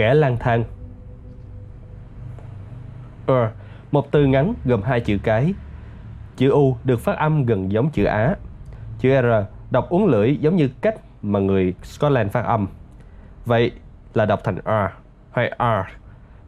[0.00, 0.64] Kẻ lang thang
[3.32, 3.48] Ur,
[3.90, 5.54] một từ ngắn gồm hai chữ cái.
[6.36, 8.34] Chữ U được phát âm gần giống chữ Á.
[8.98, 9.26] Chữ R
[9.70, 12.66] đọc uốn lưỡi giống như cách mà người Scotland phát âm.
[13.46, 13.70] Vậy
[14.14, 14.70] là đọc thành R
[15.32, 15.90] hay R.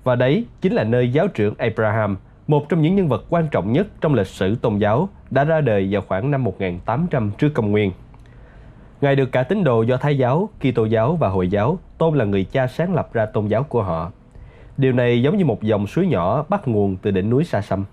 [0.05, 2.17] Và đấy chính là nơi giáo trưởng Abraham,
[2.47, 5.61] một trong những nhân vật quan trọng nhất trong lịch sử tôn giáo, đã ra
[5.61, 7.93] đời vào khoảng năm 1800 trước công nguyên.
[9.03, 12.25] Ngài được cả tín đồ do Thái giáo, Kitô giáo và Hồi giáo tôn là
[12.25, 14.11] người cha sáng lập ra tôn giáo của họ.
[14.77, 17.85] Điều này giống như một dòng suối nhỏ bắt nguồn từ đỉnh núi xa xăm,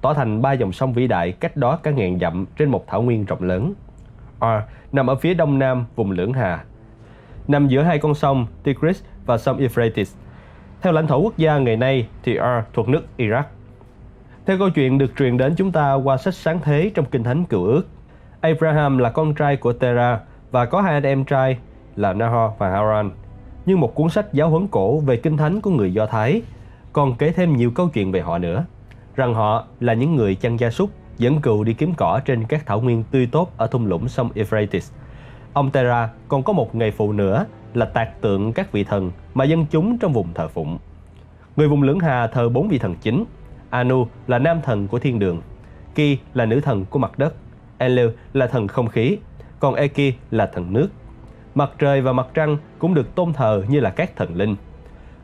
[0.00, 3.02] tỏ thành ba dòng sông vĩ đại cách đó cả ngàn dặm trên một thảo
[3.02, 3.74] nguyên rộng lớn.
[4.40, 4.44] R
[4.92, 6.64] nằm ở phía đông nam vùng Lưỡng Hà,
[7.48, 10.14] nằm giữa hai con sông Tigris và sông Euphrates.
[10.82, 13.42] Theo lãnh thổ quốc gia ngày nay thì R thuộc nước Iraq.
[14.46, 17.44] Theo câu chuyện được truyền đến chúng ta qua sách sáng thế trong Kinh Thánh
[17.44, 17.82] Cựu Ước,
[18.40, 21.58] Abraham là con trai của Terah và có hai anh em trai
[21.96, 23.10] là Nahor và Haran.
[23.66, 26.42] Như một cuốn sách giáo huấn cổ về kinh thánh của người Do Thái,
[26.92, 28.64] còn kể thêm nhiều câu chuyện về họ nữa,
[29.16, 32.66] rằng họ là những người chăn gia súc dẫn cừu đi kiếm cỏ trên các
[32.66, 34.92] thảo nguyên tươi tốt ở thung lũng sông Euphrates.
[35.52, 39.44] Ông Tera còn có một nghề phụ nữa là tạc tượng các vị thần mà
[39.44, 40.78] dân chúng trong vùng thờ phụng.
[41.56, 43.24] Người vùng lưỡng hà thờ bốn vị thần chính.
[43.70, 45.42] Anu là nam thần của thiên đường,
[45.94, 47.34] Ki là nữ thần của mặt đất,
[47.78, 49.18] Enlil là thần không khí,
[49.60, 50.88] còn Eki là thần nước.
[51.54, 54.56] Mặt trời và mặt trăng cũng được tôn thờ như là các thần linh.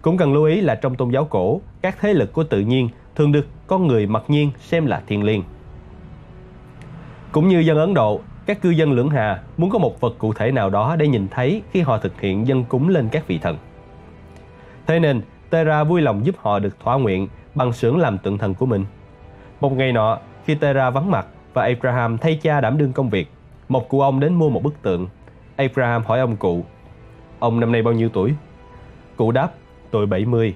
[0.02, 2.88] Cũng cần lưu ý là trong tôn giáo cổ, các thế lực của tự nhiên
[3.14, 5.42] thường được con người mặc nhiên xem là thiên liêng.
[7.32, 10.32] Cũng như dân Ấn Độ, các cư dân lưỡng hà muốn có một vật cụ
[10.32, 13.38] thể nào đó để nhìn thấy khi họ thực hiện dân cúng lên các vị
[13.38, 13.58] thần.
[14.86, 18.54] Thế nên, Tera vui lòng giúp họ được thỏa nguyện bằng xưởng làm tượng thần
[18.54, 18.84] của mình.
[19.60, 23.30] Một ngày nọ, khi Tera vắng mặt và Abraham thay cha đảm đương công việc,
[23.68, 25.08] một cụ ông đến mua một bức tượng.
[25.56, 26.64] Abraham hỏi ông cụ,
[27.38, 28.34] ông năm nay bao nhiêu tuổi?
[29.16, 29.50] Cụ đáp,
[29.90, 30.54] tôi 70.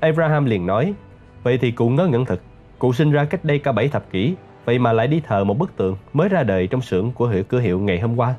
[0.00, 0.94] Abraham liền nói,
[1.42, 2.40] vậy thì cụ ngớ ngẩn thật.
[2.78, 5.58] Cụ sinh ra cách đây cả 7 thập kỷ, vậy mà lại đi thờ một
[5.58, 8.34] bức tượng mới ra đời trong xưởng của hiệu cửa hiệu ngày hôm qua.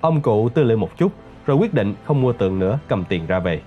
[0.00, 1.12] Ông cụ tư lự một chút,
[1.46, 3.60] rồi quyết định không mua tượng nữa, cầm tiền ra về.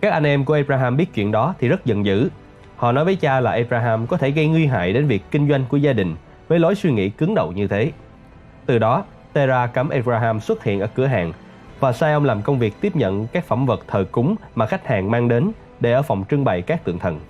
[0.00, 2.28] Các anh em của Abraham biết chuyện đó thì rất giận dữ.
[2.76, 5.64] Họ nói với cha là Abraham có thể gây nguy hại đến việc kinh doanh
[5.68, 6.16] của gia đình
[6.48, 7.92] với lối suy nghĩ cứng đầu như thế.
[8.66, 11.32] Từ đó, Tera cấm Abraham xuất hiện ở cửa hàng
[11.80, 14.86] và sai ông làm công việc tiếp nhận các phẩm vật thờ cúng mà khách
[14.86, 15.50] hàng mang đến
[15.80, 17.20] để ở phòng trưng bày các tượng thần.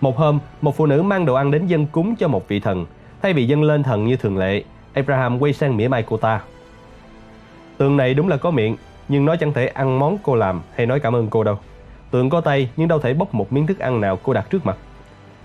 [0.00, 2.86] Một hôm, một phụ nữ mang đồ ăn đến dân cúng cho một vị thần.
[3.22, 6.40] Thay vì dân lên thần như thường lệ, Abraham quay sang mỉa mai cô ta.
[7.76, 8.76] Tượng này đúng là có miệng,
[9.08, 11.58] nhưng nó chẳng thể ăn món cô làm hay nói cảm ơn cô đâu.
[12.10, 14.66] Tượng có tay nhưng đâu thể bóc một miếng thức ăn nào cô đặt trước
[14.66, 14.76] mặt.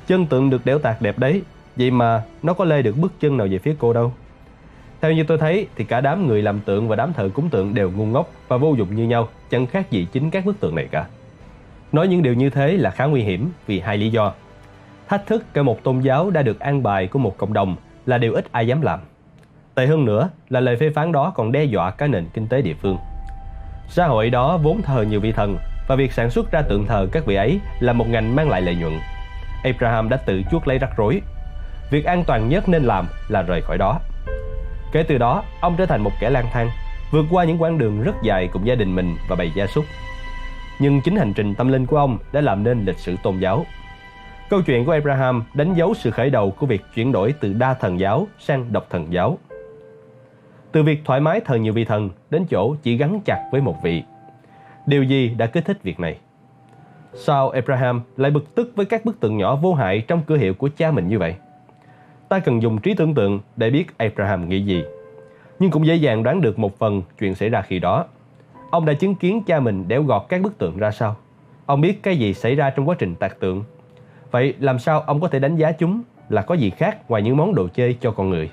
[0.07, 1.41] Chân tượng được đẽo tạc đẹp đấy,
[1.79, 4.13] vậy mà nó có lê được bước chân nào về phía cô đâu.
[5.01, 7.73] Theo như tôi thấy thì cả đám người làm tượng và đám thợ cúng tượng
[7.73, 10.75] đều ngu ngốc và vô dụng như nhau, chẳng khác gì chính các bức tượng
[10.75, 11.05] này cả.
[11.91, 14.33] Nói những điều như thế là khá nguy hiểm vì hai lý do.
[15.07, 17.75] Thách thức cả một tôn giáo đã được an bài của một cộng đồng
[18.05, 18.99] là điều ít ai dám làm.
[19.75, 22.61] Tệ hơn nữa là lời phê phán đó còn đe dọa cả nền kinh tế
[22.61, 22.97] địa phương.
[23.89, 25.57] Xã hội đó vốn thờ nhiều vị thần
[25.87, 28.61] và việc sản xuất ra tượng thờ các vị ấy là một ngành mang lại
[28.61, 28.93] lợi nhuận.
[29.63, 31.21] Abraham đã tự chuốc lấy rắc rối.
[31.89, 33.99] Việc an toàn nhất nên làm là rời khỏi đó.
[34.91, 36.69] Kể từ đó, ông trở thành một kẻ lang thang,
[37.11, 39.85] vượt qua những quãng đường rất dài cùng gia đình mình và bầy gia súc.
[40.79, 43.65] Nhưng chính hành trình tâm linh của ông đã làm nên lịch sử tôn giáo.
[44.49, 47.73] Câu chuyện của Abraham đánh dấu sự khởi đầu của việc chuyển đổi từ đa
[47.73, 49.37] thần giáo sang độc thần giáo.
[50.71, 53.75] Từ việc thoải mái thờ nhiều vị thần đến chỗ chỉ gắn chặt với một
[53.83, 54.03] vị.
[54.85, 56.17] Điều gì đã kích thích việc này?
[57.13, 60.53] Sao Abraham lại bực tức với các bức tượng nhỏ vô hại trong cửa hiệu
[60.53, 61.35] của cha mình như vậy?
[62.29, 64.83] Ta cần dùng trí tưởng tượng để biết Abraham nghĩ gì.
[65.59, 68.05] Nhưng cũng dễ dàng đoán được một phần chuyện xảy ra khi đó.
[68.71, 71.15] Ông đã chứng kiến cha mình đẽo gọt các bức tượng ra sao.
[71.65, 73.63] Ông biết cái gì xảy ra trong quá trình tạc tượng.
[74.31, 77.37] Vậy làm sao ông có thể đánh giá chúng là có gì khác ngoài những
[77.37, 78.51] món đồ chơi cho con người?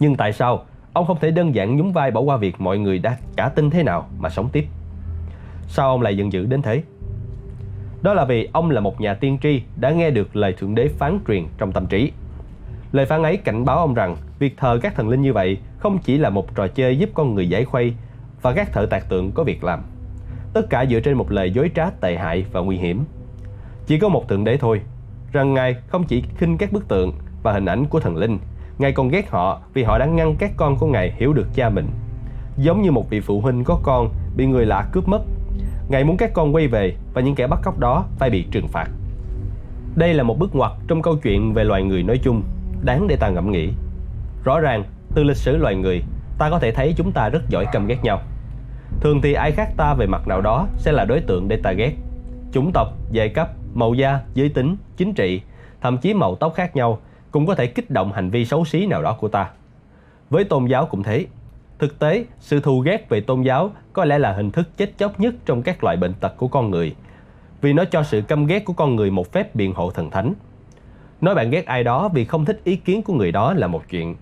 [0.00, 2.98] Nhưng tại sao ông không thể đơn giản nhún vai bỏ qua việc mọi người
[2.98, 4.66] đã cả tin thế nào mà sống tiếp?
[5.68, 6.82] Sao ông lại giận dữ đến thế?
[8.02, 10.88] Đó là vì ông là một nhà tiên tri đã nghe được lời Thượng Đế
[10.88, 12.12] phán truyền trong tâm trí.
[12.92, 15.98] Lời phán ấy cảnh báo ông rằng việc thờ các thần linh như vậy không
[15.98, 17.94] chỉ là một trò chơi giúp con người giải khuây
[18.42, 19.80] và các thợ tạc tượng có việc làm.
[20.52, 23.04] Tất cả dựa trên một lời dối trá tệ hại và nguy hiểm.
[23.86, 24.80] Chỉ có một Thượng Đế thôi,
[25.32, 27.12] rằng Ngài không chỉ khinh các bức tượng
[27.42, 28.38] và hình ảnh của thần linh,
[28.78, 31.68] Ngài còn ghét họ vì họ đã ngăn các con của Ngài hiểu được cha
[31.68, 31.88] mình.
[32.56, 35.20] Giống như một vị phụ huynh có con bị người lạ cướp mất
[35.90, 38.68] Ngài muốn các con quay về và những kẻ bắt cóc đó phải bị trừng
[38.68, 38.90] phạt.
[39.96, 42.42] Đây là một bước ngoặt trong câu chuyện về loài người nói chung,
[42.84, 43.68] đáng để ta ngẫm nghĩ.
[44.44, 44.84] Rõ ràng,
[45.14, 46.02] từ lịch sử loài người,
[46.38, 48.20] ta có thể thấy chúng ta rất giỏi căm ghét nhau.
[49.00, 51.72] Thường thì ai khác ta về mặt nào đó sẽ là đối tượng để ta
[51.72, 51.92] ghét.
[52.52, 55.40] Chủng tộc, giai cấp, màu da, giới tính, chính trị,
[55.80, 56.98] thậm chí màu tóc khác nhau
[57.30, 59.50] cũng có thể kích động hành vi xấu xí nào đó của ta.
[60.30, 61.26] Với tôn giáo cũng thế.
[61.80, 65.20] Thực tế, sự thù ghét về tôn giáo có lẽ là hình thức chết chóc
[65.20, 66.94] nhất trong các loại bệnh tật của con người,
[67.60, 70.34] vì nó cho sự căm ghét của con người một phép biện hộ thần thánh.
[71.20, 73.82] Nói bạn ghét ai đó vì không thích ý kiến của người đó là một
[73.90, 74.16] chuyện.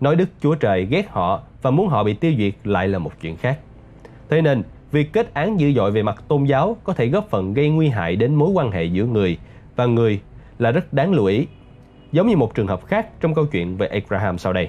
[0.00, 3.12] Nói Đức Chúa Trời ghét họ và muốn họ bị tiêu diệt lại là một
[3.20, 3.58] chuyện khác.
[4.30, 7.54] Thế nên, việc kết án dữ dội về mặt tôn giáo có thể góp phần
[7.54, 9.38] gây nguy hại đến mối quan hệ giữa người
[9.76, 10.20] và người
[10.58, 11.46] là rất đáng lưu ý.
[12.12, 14.68] Giống như một trường hợp khác trong câu chuyện về Abraham sau đây.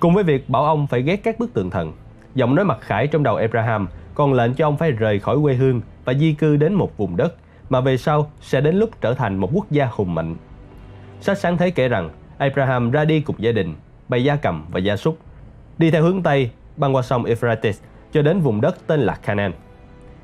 [0.00, 1.92] Cùng với việc bảo ông phải ghét các bức tượng thần,
[2.34, 5.54] giọng nói mặt khải trong đầu Abraham còn lệnh cho ông phải rời khỏi quê
[5.54, 7.34] hương và di cư đến một vùng đất
[7.70, 10.36] mà về sau sẽ đến lúc trở thành một quốc gia hùng mạnh.
[11.20, 13.74] Sách sáng thế kể rằng Abraham ra đi cùng gia đình,
[14.08, 15.18] bày gia cầm và gia súc,
[15.78, 17.80] đi theo hướng Tây băng qua sông Euphrates
[18.12, 19.52] cho đến vùng đất tên là Canaan.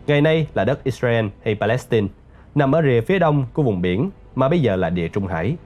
[0.06, 2.08] Ngày nay là đất Israel hay Palestine,
[2.55, 5.56] nằm ở rìa phía đông của vùng biển mà bây giờ là địa Trung Hải.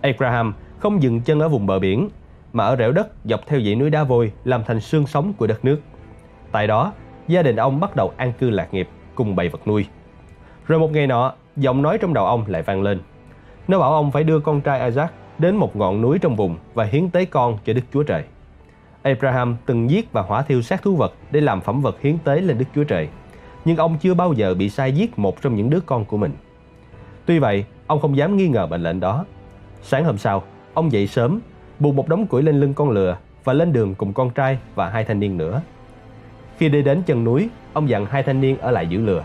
[0.00, 2.08] Abraham không dừng chân ở vùng bờ biển
[2.56, 5.46] mà ở rễu đất dọc theo dãy núi đá vôi làm thành xương sống của
[5.46, 5.80] đất nước.
[6.52, 6.92] Tại đó,
[7.28, 9.86] gia đình ông bắt đầu an cư lạc nghiệp cùng bầy vật nuôi.
[10.66, 13.00] Rồi một ngày nọ, giọng nói trong đầu ông lại vang lên.
[13.68, 16.84] Nó bảo ông phải đưa con trai Isaac đến một ngọn núi trong vùng và
[16.84, 18.24] hiến tế con cho Đức Chúa Trời.
[19.02, 22.40] Abraham từng giết và hỏa thiêu xác thú vật để làm phẩm vật hiến tế
[22.40, 23.08] lên Đức Chúa Trời.
[23.64, 26.32] Nhưng ông chưa bao giờ bị sai giết một trong những đứa con của mình.
[27.26, 29.24] Tuy vậy, ông không dám nghi ngờ mệnh lệnh đó.
[29.82, 30.42] Sáng hôm sau,
[30.74, 31.40] ông dậy sớm,
[31.78, 34.88] buộc một đống củi lên lưng con lừa và lên đường cùng con trai và
[34.88, 35.62] hai thanh niên nữa.
[36.58, 39.24] Khi đi đến chân núi, ông dặn hai thanh niên ở lại giữ lừa.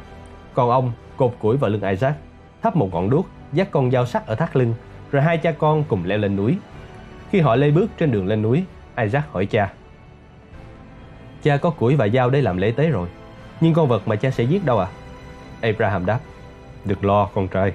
[0.53, 2.15] Còn ông cột củi vào lưng Isaac,
[2.61, 4.73] thắp một ngọn đuốc, dắt con dao sắc ở thắt lưng,
[5.11, 6.57] rồi hai cha con cùng leo lên núi.
[7.29, 8.63] Khi họ lê bước trên đường lên núi,
[8.97, 9.73] Isaac hỏi cha.
[11.43, 13.07] Cha có củi và dao để làm lễ tế rồi,
[13.61, 14.87] nhưng con vật mà cha sẽ giết đâu à?
[15.61, 16.19] Abraham đáp,
[16.85, 17.73] được lo con trai,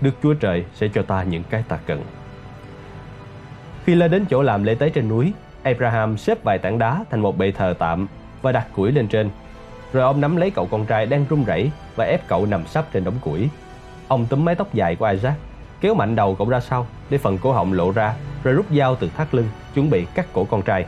[0.00, 2.02] Đức Chúa Trời sẽ cho ta những cái ta cần.
[3.88, 5.32] Khi lên đến chỗ làm lễ tế trên núi,
[5.62, 8.06] Abraham xếp vài tảng đá thành một bệ thờ tạm
[8.42, 9.30] và đặt củi lên trên.
[9.92, 12.92] Rồi ông nắm lấy cậu con trai đang run rẩy và ép cậu nằm sấp
[12.92, 13.48] trên đống củi.
[14.08, 15.34] Ông túm mái tóc dài của Isaac,
[15.80, 18.14] kéo mạnh đầu cậu ra sau để phần cổ họng lộ ra,
[18.44, 20.86] rồi rút dao từ thắt lưng, chuẩn bị cắt cổ con trai.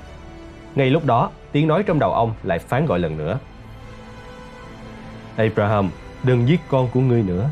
[0.75, 3.38] Ngay lúc đó, tiếng nói trong đầu ông lại phán gọi lần nữa.
[5.37, 5.91] Abraham,
[6.23, 7.49] đừng giết con của ngươi nữa.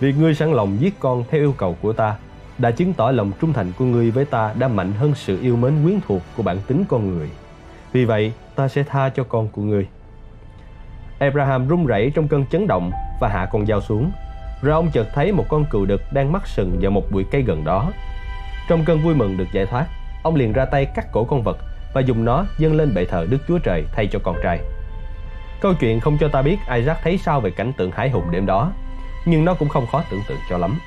[0.00, 2.16] vì ngươi sẵn lòng giết con theo yêu cầu của ta
[2.58, 5.56] đã chứng tỏ lòng trung thành của ngươi với ta đã mạnh hơn sự yêu
[5.56, 7.28] mến quyến thuộc của bản tính con người.
[7.92, 9.86] Vì vậy, ta sẽ tha cho con của ngươi.
[11.18, 14.10] Abraham run rẩy trong cơn chấn động và hạ con dao xuống.
[14.62, 17.42] Rồi ông chợt thấy một con cừu đực đang mắc sừng vào một bụi cây
[17.42, 17.92] gần đó.
[18.68, 19.86] Trong cơn vui mừng được giải thoát,
[20.22, 21.58] ông liền ra tay cắt cổ con vật
[21.94, 24.60] và dùng nó dâng lên bệ thờ Đức Chúa Trời thay cho con trai.
[25.60, 28.46] Câu chuyện không cho ta biết Isaac thấy sao về cảnh tượng hải hùng đêm
[28.46, 28.72] đó,
[29.26, 30.78] nhưng nó cũng không khó tưởng tượng cho lắm.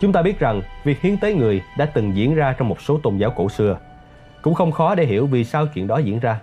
[0.00, 2.98] Chúng ta biết rằng việc hiến tế người đã từng diễn ra trong một số
[3.02, 3.78] tôn giáo cổ xưa.
[4.42, 6.40] Cũng không khó để hiểu vì sao chuyện đó diễn ra.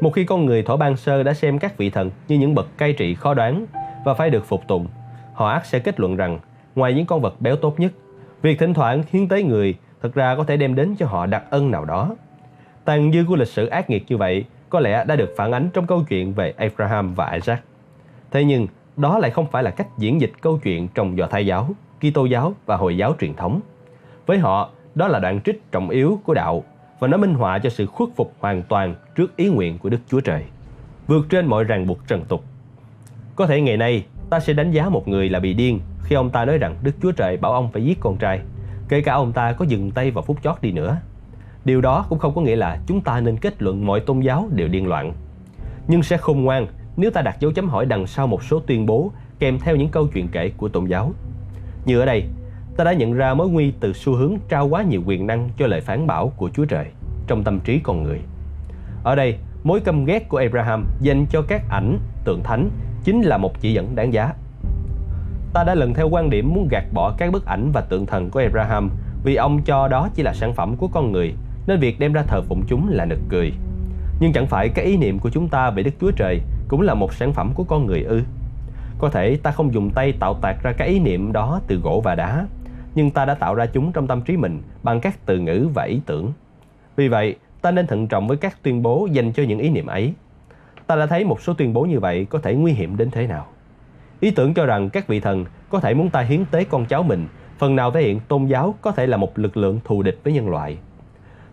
[0.00, 2.78] Một khi con người thổ ban sơ đã xem các vị thần như những bậc
[2.78, 3.66] cai trị khó đoán
[4.04, 4.86] và phải được phục tùng,
[5.34, 6.38] họ ác sẽ kết luận rằng
[6.74, 7.92] ngoài những con vật béo tốt nhất,
[8.42, 11.44] việc thỉnh thoảng hiến tế người thực ra có thể đem đến cho họ đặc
[11.50, 12.16] ân nào đó.
[12.84, 15.68] Tàn dư của lịch sử ác nghiệt như vậy có lẽ đã được phản ánh
[15.74, 17.62] trong câu chuyện về Abraham và Isaac.
[18.30, 21.46] Thế nhưng, đó lại không phải là cách diễn dịch câu chuyện trong dò Thái
[21.46, 21.68] giáo.
[22.02, 23.60] Kitô giáo và Hồi giáo truyền thống.
[24.26, 26.64] Với họ, đó là đoạn trích trọng yếu của đạo
[26.98, 29.98] và nó minh họa cho sự khuất phục hoàn toàn trước ý nguyện của Đức
[30.08, 30.44] Chúa Trời,
[31.06, 32.44] vượt trên mọi ràng buộc trần tục.
[33.36, 36.30] Có thể ngày nay, ta sẽ đánh giá một người là bị điên khi ông
[36.30, 38.40] ta nói rằng Đức Chúa Trời bảo ông phải giết con trai,
[38.88, 40.96] kể cả ông ta có dừng tay vào phút chót đi nữa.
[41.64, 44.48] Điều đó cũng không có nghĩa là chúng ta nên kết luận mọi tôn giáo
[44.52, 45.12] đều điên loạn.
[45.88, 46.66] Nhưng sẽ khôn ngoan
[46.96, 49.88] nếu ta đặt dấu chấm hỏi đằng sau một số tuyên bố kèm theo những
[49.88, 51.12] câu chuyện kể của tôn giáo.
[51.84, 52.24] Như ở đây,
[52.76, 55.66] ta đã nhận ra mối nguy từ xu hướng trao quá nhiều quyền năng cho
[55.66, 56.86] lời phán bảo của Chúa Trời
[57.26, 58.20] trong tâm trí con người.
[59.04, 62.70] Ở đây, mối căm ghét của Abraham dành cho các ảnh, tượng thánh
[63.04, 64.32] chính là một chỉ dẫn đáng giá.
[65.54, 68.30] Ta đã lần theo quan điểm muốn gạt bỏ các bức ảnh và tượng thần
[68.30, 68.90] của Abraham
[69.24, 71.34] vì ông cho đó chỉ là sản phẩm của con người
[71.66, 73.52] nên việc đem ra thờ phụng chúng là nực cười.
[74.20, 76.94] Nhưng chẳng phải cái ý niệm của chúng ta về Đức Chúa Trời cũng là
[76.94, 78.22] một sản phẩm của con người ư?
[79.02, 82.00] Có thể ta không dùng tay tạo tạc ra cái ý niệm đó từ gỗ
[82.04, 82.46] và đá,
[82.94, 85.82] nhưng ta đã tạo ra chúng trong tâm trí mình bằng các từ ngữ và
[85.82, 86.32] ý tưởng.
[86.96, 89.86] Vì vậy, ta nên thận trọng với các tuyên bố dành cho những ý niệm
[89.86, 90.12] ấy.
[90.86, 93.26] Ta đã thấy một số tuyên bố như vậy có thể nguy hiểm đến thế
[93.26, 93.46] nào.
[94.20, 97.02] Ý tưởng cho rằng các vị thần có thể muốn ta hiến tế con cháu
[97.02, 97.26] mình,
[97.58, 100.32] phần nào thể hiện tôn giáo có thể là một lực lượng thù địch với
[100.32, 100.78] nhân loại.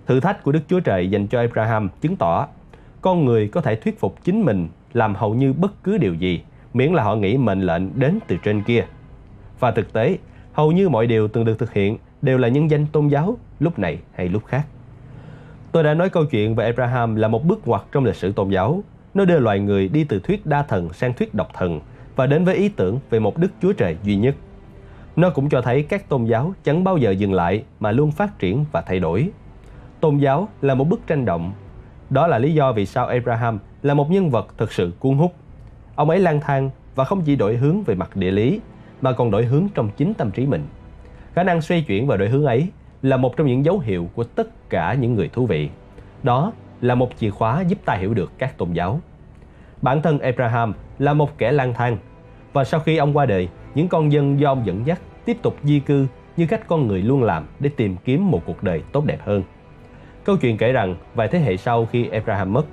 [0.08, 2.48] Thử thách của Đức Chúa Trời dành cho Abraham chứng tỏ
[3.02, 6.44] con người có thể thuyết phục chính mình làm hầu như bất cứ điều gì
[6.74, 8.86] miễn là họ nghĩ mệnh lệnh đến từ trên kia.
[9.60, 10.18] Và thực tế,
[10.54, 13.80] hầu như mọi điều từng được thực hiện đều là nhân danh tôn giáo lúc
[13.80, 14.68] này hay lúc khác.
[15.72, 18.50] Tôi đã nói câu chuyện về Abraham là một bước ngoặt trong lịch sử tôn
[18.50, 18.84] giáo.
[19.14, 21.80] Nó đưa loài người đi từ thuyết đa thần sang thuyết độc thần
[22.16, 24.36] và đến với ý tưởng về một Đức Chúa Trời duy nhất.
[25.16, 28.40] Nó cũng cho thấy các tôn giáo chẳng bao giờ dừng lại mà luôn phát
[28.40, 29.30] triển và thay đổi.
[30.00, 31.52] Tôn giáo là một bức tranh động.
[32.10, 35.34] Đó là lý do vì sao Abraham là một nhân vật thực sự cuốn hút.
[36.00, 38.60] Ông ấy lang thang và không chỉ đổi hướng về mặt địa lý
[39.02, 40.68] mà còn đổi hướng trong chính tâm trí mình.
[41.34, 42.68] Khả năng xoay chuyển và đổi hướng ấy
[43.02, 45.70] là một trong những dấu hiệu của tất cả những người thú vị.
[46.24, 46.52] Đó
[46.82, 49.00] là một chìa khóa giúp ta hiểu được các tôn giáo.
[49.82, 51.98] Bản thân Abraham là một kẻ lang thang
[52.54, 55.56] và sau khi ông qua đời, những con dân do ông dẫn dắt tiếp tục
[55.64, 59.06] di cư như cách con người luôn làm để tìm kiếm một cuộc đời tốt
[59.06, 59.44] đẹp hơn.
[60.24, 62.66] Câu chuyện kể rằng vài thế hệ sau khi Abraham mất,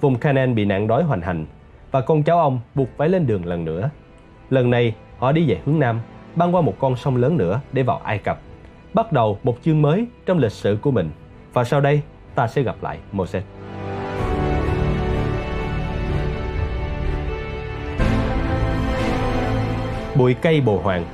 [0.00, 1.46] vùng Canaan bị nạn đói hoành hành
[1.90, 3.90] và con cháu ông buộc phải lên đường lần nữa.
[4.50, 6.00] Lần này, họ đi về hướng Nam,
[6.34, 8.40] băng qua một con sông lớn nữa để vào Ai Cập,
[8.94, 11.10] bắt đầu một chương mới trong lịch sử của mình.
[11.52, 12.02] Và sau đây,
[12.34, 13.44] ta sẽ gặp lại Moses.
[20.16, 21.04] Bụi cây bồ hoàng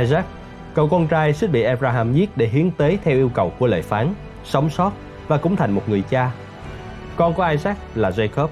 [0.00, 0.26] Isaac,
[0.74, 3.82] cậu con trai suýt bị Abraham giết để hiến tế theo yêu cầu của lời
[3.82, 4.92] phán, sống sót
[5.28, 6.30] và cũng thành một người cha.
[7.16, 8.48] Con của Isaac là Jacob,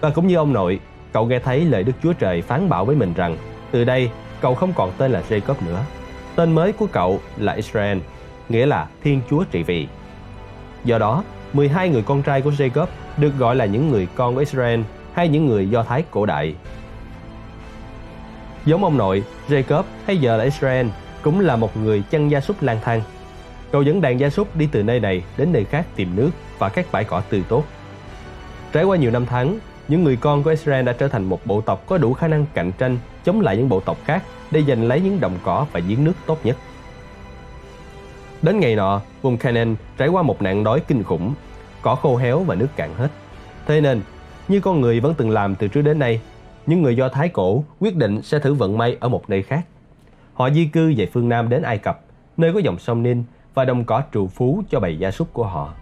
[0.00, 0.80] và cũng như ông nội,
[1.12, 3.36] cậu nghe thấy lời Đức Chúa Trời phán bảo với mình rằng
[3.70, 4.10] từ đây
[4.40, 5.84] cậu không còn tên là Jacob nữa.
[6.36, 7.98] Tên mới của cậu là Israel,
[8.48, 9.88] nghĩa là Thiên Chúa trị vì.
[10.84, 12.86] Do đó, 12 người con trai của Jacob
[13.16, 14.80] được gọi là những người con của Israel
[15.12, 16.54] hay những người Do Thái cổ đại.
[18.64, 20.86] Giống ông nội, Jacob hay giờ là Israel
[21.22, 23.02] cũng là một người chăn gia súc lang thang.
[23.72, 26.68] Cậu dẫn đàn gia súc đi từ nơi này đến nơi khác tìm nước và
[26.68, 27.64] các bãi cỏ tươi tốt.
[28.72, 31.60] Trải qua nhiều năm tháng, những người con của Israel đã trở thành một bộ
[31.60, 34.82] tộc có đủ khả năng cạnh tranh chống lại những bộ tộc khác để giành
[34.88, 36.56] lấy những đồng cỏ và giếng nước tốt nhất.
[38.42, 41.34] Đến ngày nọ, vùng Canaan trải qua một nạn đói kinh khủng,
[41.82, 43.08] cỏ khô héo và nước cạn hết.
[43.66, 44.00] Thế nên,
[44.48, 46.20] như con người vẫn từng làm từ trước đến nay,
[46.66, 49.66] những người Do Thái cổ quyết định sẽ thử vận may ở một nơi khác.
[50.34, 52.00] Họ di cư về phương Nam đến Ai Cập,
[52.36, 53.24] nơi có dòng sông Ninh
[53.54, 55.74] và đồng cỏ trù phú cho bầy gia súc của họ.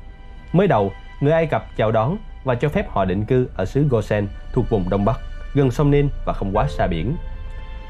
[0.52, 3.86] Mới đầu, người Ai Cập chào đón và cho phép họ định cư ở xứ
[3.90, 5.20] Gosen thuộc vùng Đông Bắc,
[5.54, 7.16] gần sông Nin và không quá xa biển.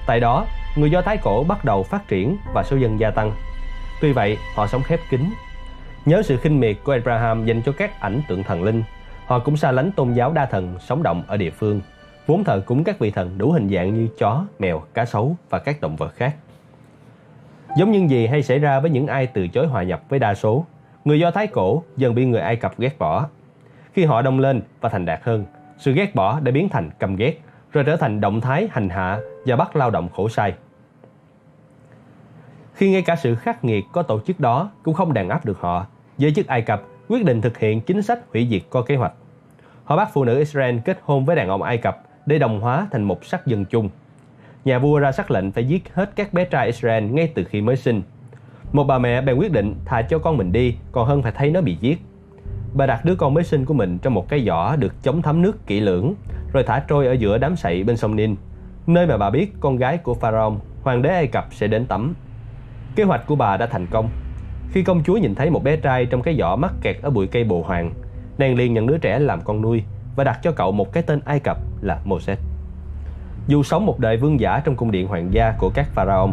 [0.06, 0.46] Tại đó,
[0.76, 3.32] người Do Thái cổ bắt đầu phát triển và số dân gia tăng.
[4.00, 5.20] Tuy vậy, họ sống khép kín.
[6.04, 8.82] Nhớ sự khinh miệt của Abraham dành cho các ảnh tượng thần linh,
[9.26, 11.80] họ cũng xa lánh tôn giáo đa thần sống động ở địa phương,
[12.26, 15.58] vốn thờ cúng các vị thần đủ hình dạng như chó, mèo, cá sấu và
[15.58, 16.36] các động vật khác.
[17.78, 20.34] Giống như gì hay xảy ra với những ai từ chối hòa nhập với đa
[20.34, 20.64] số,
[21.04, 23.26] người Do Thái cổ dần bị người Ai Cập ghét bỏ
[23.94, 25.44] khi họ đông lên và thành đạt hơn,
[25.78, 27.40] sự ghét bỏ đã biến thành căm ghét,
[27.72, 30.54] rồi trở thành động thái hành hạ và bắt lao động khổ sai.
[32.74, 35.60] Khi ngay cả sự khắc nghiệt có tổ chức đó cũng không đàn áp được
[35.60, 35.86] họ,
[36.18, 39.12] giới chức Ai Cập quyết định thực hiện chính sách hủy diệt có kế hoạch.
[39.84, 42.88] Họ bắt phụ nữ Israel kết hôn với đàn ông Ai Cập để đồng hóa
[42.90, 43.90] thành một sắc dân chung.
[44.64, 47.60] Nhà vua ra sắc lệnh phải giết hết các bé trai Israel ngay từ khi
[47.60, 48.02] mới sinh.
[48.72, 51.50] Một bà mẹ bèn quyết định thà cho con mình đi còn hơn phải thấy
[51.50, 51.98] nó bị giết.
[52.74, 55.42] Bà đặt đứa con mới sinh của mình trong một cái giỏ được chống thấm
[55.42, 56.14] nước kỹ lưỡng,
[56.52, 58.36] rồi thả trôi ở giữa đám sậy bên sông Nin,
[58.86, 62.14] nơi mà bà biết con gái của Pharaoh, hoàng đế Ai Cập sẽ đến tắm.
[62.96, 64.08] Kế hoạch của bà đã thành công.
[64.72, 67.26] Khi công chúa nhìn thấy một bé trai trong cái giỏ mắc kẹt ở bụi
[67.26, 67.92] cây bồ hoàng,
[68.38, 69.82] nàng liền nhận đứa trẻ làm con nuôi
[70.16, 72.38] và đặt cho cậu một cái tên Ai Cập là Moses.
[73.46, 76.30] Dù sống một đời vương giả trong cung điện hoàng gia của các pharaoh,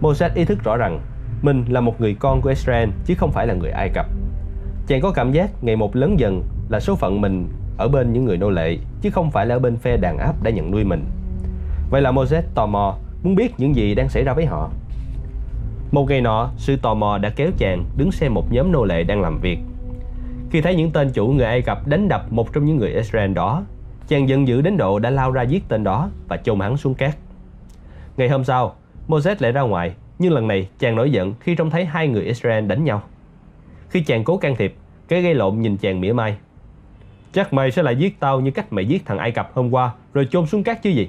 [0.00, 1.00] Moses ý thức rõ rằng
[1.42, 4.06] mình là một người con của Israel chứ không phải là người Ai Cập.
[4.90, 8.24] Chàng có cảm giác ngày một lớn dần là số phận mình ở bên những
[8.24, 10.84] người nô lệ chứ không phải là ở bên phe đàn áp đã nhận nuôi
[10.84, 11.04] mình.
[11.90, 14.70] Vậy là Moses tò mò muốn biết những gì đang xảy ra với họ.
[15.92, 19.02] Một ngày nọ, sự tò mò đã kéo chàng đứng xem một nhóm nô lệ
[19.02, 19.58] đang làm việc.
[20.50, 23.32] Khi thấy những tên chủ người Ai Cập đánh đập một trong những người Israel
[23.32, 23.62] đó,
[24.08, 26.94] chàng giận dữ đến độ đã lao ra giết tên đó và chôn hắn xuống
[26.94, 27.16] cát.
[28.16, 28.74] Ngày hôm sau,
[29.08, 32.22] Moses lại ra ngoài, nhưng lần này chàng nổi giận khi trông thấy hai người
[32.22, 33.02] Israel đánh nhau.
[33.90, 34.74] Khi chàng cố can thiệp,
[35.10, 36.36] cái gây lộn nhìn chàng mỉa mai.
[37.32, 39.92] Chắc mày sẽ lại giết tao như cách mày giết thằng Ai Cập hôm qua
[40.14, 41.08] rồi chôn xuống cát chứ gì.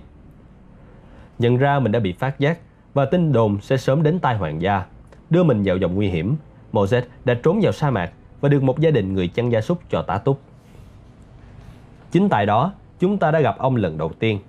[1.39, 2.57] Nhận ra mình đã bị phát giác
[2.93, 4.85] và tin đồn sẽ sớm đến tai hoàng gia,
[5.29, 6.35] đưa mình vào vòng nguy hiểm.
[6.71, 9.79] Moses đã trốn vào sa mạc và được một gia đình người chăn gia súc
[9.89, 10.39] cho tá túc.
[12.11, 14.39] Chính tại đó, chúng ta đã gặp ông lần đầu tiên.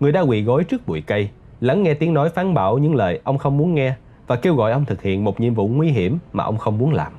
[0.00, 3.20] Người đã quỳ gối trước bụi cây, lắng nghe tiếng nói phán bảo những lời
[3.24, 3.94] ông không muốn nghe
[4.26, 6.92] và kêu gọi ông thực hiện một nhiệm vụ nguy hiểm mà ông không muốn
[6.92, 7.12] làm.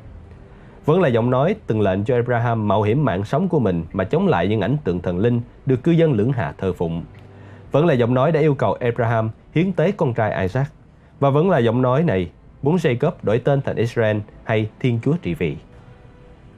[0.86, 4.04] Vẫn là giọng nói từng lệnh cho Abraham mạo hiểm mạng sống của mình mà
[4.04, 7.04] chống lại những ảnh tượng thần linh được cư dân lưỡng hạ thờ phụng.
[7.72, 10.72] Vẫn là giọng nói đã yêu cầu Abraham hiến tế con trai Isaac.
[11.20, 12.30] Và vẫn là giọng nói này
[12.62, 15.58] muốn Jacob đổi tên thành Israel hay Thiên Chúa trị vì.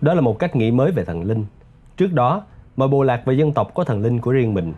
[0.01, 1.45] Đó là một cách nghĩ mới về thần linh.
[1.97, 2.43] Trước đó,
[2.75, 4.73] mọi bộ lạc và dân tộc có thần linh của riêng mình.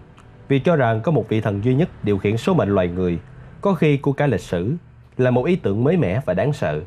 [0.48, 3.20] Vì cho rằng có một vị thần duy nhất điều khiển số mệnh loài người,
[3.62, 4.74] có khi của cả lịch sử,
[5.18, 6.82] là một ý tưởng mới mẻ và đáng sợ.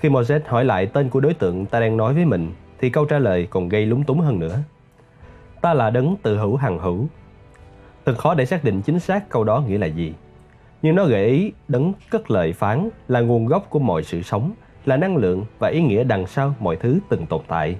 [0.00, 3.04] Khi Moses hỏi lại tên của đối tượng ta đang nói với mình, thì câu
[3.04, 4.58] trả lời còn gây lúng túng hơn nữa.
[5.60, 7.06] Ta là đấng tự hữu hằng hữu.
[8.04, 10.14] Thật khó để xác định chính xác câu đó nghĩa là gì.
[10.82, 14.52] Nhưng nó gợi ý đấng cất lời phán là nguồn gốc của mọi sự sống,
[14.84, 17.76] là năng lượng và ý nghĩa đằng sau mọi thứ từng tồn tại.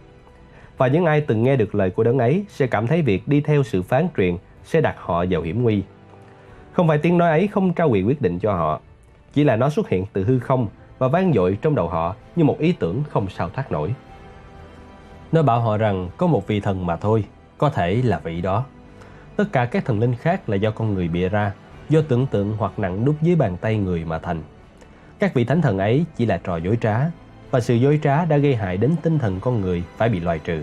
[0.78, 3.40] Và những ai từng nghe được lời của đấng ấy sẽ cảm thấy việc đi
[3.40, 5.82] theo sự phán truyền sẽ đặt họ vào hiểm nguy.
[6.72, 8.80] Không phải tiếng nói ấy không trao quyền quyết định cho họ,
[9.32, 10.68] chỉ là nó xuất hiện từ hư không
[11.00, 13.94] và vang dội trong đầu họ như một ý tưởng không sao thoát nổi.
[15.32, 17.24] Nó bảo họ rằng có một vị thần mà thôi,
[17.58, 18.64] có thể là vị đó.
[19.36, 21.52] Tất cả các thần linh khác là do con người bịa ra,
[21.88, 24.42] do tưởng tượng hoặc nặng đúc dưới bàn tay người mà thành.
[25.18, 27.00] Các vị thánh thần ấy chỉ là trò dối trá,
[27.50, 30.38] và sự dối trá đã gây hại đến tinh thần con người phải bị loại
[30.38, 30.62] trừ.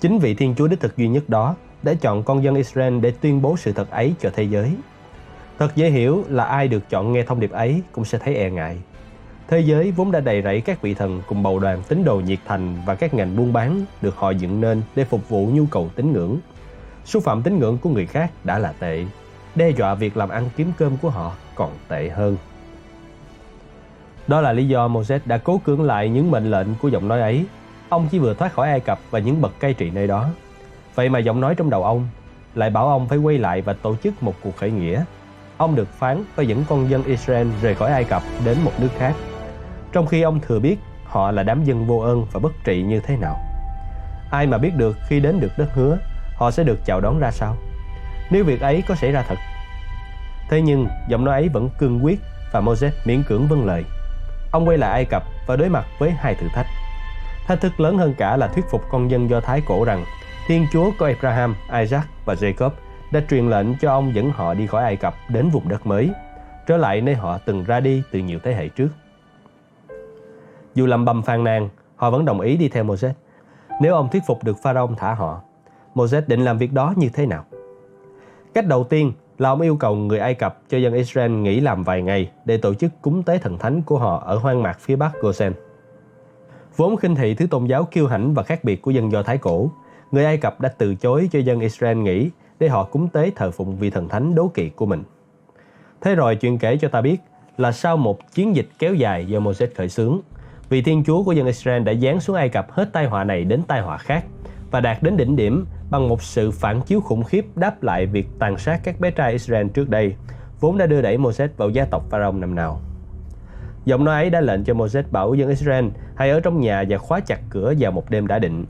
[0.00, 3.12] Chính vị Thiên Chúa đích thực duy nhất đó đã chọn con dân Israel để
[3.20, 4.76] tuyên bố sự thật ấy cho thế giới.
[5.58, 8.50] Thật dễ hiểu là ai được chọn nghe thông điệp ấy cũng sẽ thấy e
[8.50, 8.78] ngại.
[9.48, 12.38] Thế giới vốn đã đầy rẫy các vị thần cùng bầu đoàn tín đồ nhiệt
[12.46, 15.90] thành và các ngành buôn bán được họ dựng nên để phục vụ nhu cầu
[15.94, 16.38] tín ngưỡng.
[17.04, 19.04] Xúc phạm tín ngưỡng của người khác đã là tệ,
[19.54, 22.36] đe dọa việc làm ăn kiếm cơm của họ còn tệ hơn.
[24.26, 27.20] Đó là lý do Moses đã cố cưỡng lại những mệnh lệnh của giọng nói
[27.20, 27.44] ấy.
[27.88, 30.28] Ông chỉ vừa thoát khỏi Ai Cập và những bậc cai trị nơi đó.
[30.94, 32.08] Vậy mà giọng nói trong đầu ông
[32.54, 35.04] lại bảo ông phải quay lại và tổ chức một cuộc khởi nghĩa.
[35.56, 38.90] Ông được phán phải dẫn con dân Israel rời khỏi Ai Cập đến một nước
[38.98, 39.14] khác.
[39.92, 43.00] Trong khi ông thừa biết họ là đám dân vô ơn và bất trị như
[43.00, 43.38] thế nào.
[44.30, 45.98] Ai mà biết được khi đến được đất hứa,
[46.36, 47.56] họ sẽ được chào đón ra sao?
[48.30, 49.38] Nếu việc ấy có xảy ra thật.
[50.50, 52.20] Thế nhưng, giọng nói ấy vẫn cương quyết
[52.52, 53.84] và Moses miễn cưỡng vâng lời.
[54.52, 56.66] Ông quay lại Ai Cập và đối mặt với hai thử thách.
[57.46, 60.04] Thách thức lớn hơn cả là thuyết phục con dân Do Thái cổ rằng
[60.46, 62.70] Thiên Chúa của Abraham, Isaac và Jacob
[63.12, 66.10] đã truyền lệnh cho ông dẫn họ đi khỏi Ai Cập đến vùng đất mới,
[66.66, 68.88] trở lại nơi họ từng ra đi từ nhiều thế hệ trước.
[70.78, 73.14] Dù lầm bầm phàn nàn, họ vẫn đồng ý đi theo Moses.
[73.80, 75.40] Nếu ông thuyết phục được Pharaoh thả họ,
[75.94, 77.44] Moses định làm việc đó như thế nào?
[78.54, 81.82] Cách đầu tiên là ông yêu cầu người Ai Cập cho dân Israel nghỉ làm
[81.82, 84.96] vài ngày để tổ chức cúng tế thần thánh của họ ở hoang mạc phía
[84.96, 85.52] bắc Gosen.
[86.76, 89.38] Vốn khinh thị thứ tôn giáo kiêu hãnh và khác biệt của dân Do Thái
[89.38, 89.70] cổ,
[90.10, 93.50] người Ai Cập đã từ chối cho dân Israel nghỉ để họ cúng tế thờ
[93.50, 95.02] phụng vị thần thánh đố kỵ của mình.
[96.00, 97.16] Thế rồi chuyện kể cho ta biết
[97.56, 100.20] là sau một chiến dịch kéo dài do Moses khởi xướng,
[100.68, 103.44] vì Thiên Chúa của dân Israel đã giáng xuống Ai Cập hết tai họa này
[103.44, 104.24] đến tai họa khác
[104.70, 108.28] và đạt đến đỉnh điểm bằng một sự phản chiếu khủng khiếp đáp lại việc
[108.38, 110.14] tàn sát các bé trai Israel trước đây,
[110.60, 112.80] vốn đã đưa đẩy Moses vào gia tộc Pharaoh năm nào.
[113.84, 116.98] Giọng nói ấy đã lệnh cho Moses bảo dân Israel hãy ở trong nhà và
[116.98, 118.64] khóa chặt cửa vào một đêm đã định.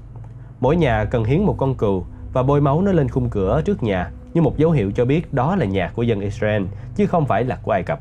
[0.61, 3.82] Mỗi nhà cần hiến một con cừu và bôi máu nó lên khung cửa trước
[3.82, 6.62] nhà như một dấu hiệu cho biết đó là nhà của dân Israel
[6.96, 8.00] chứ không phải là của Ai Cập.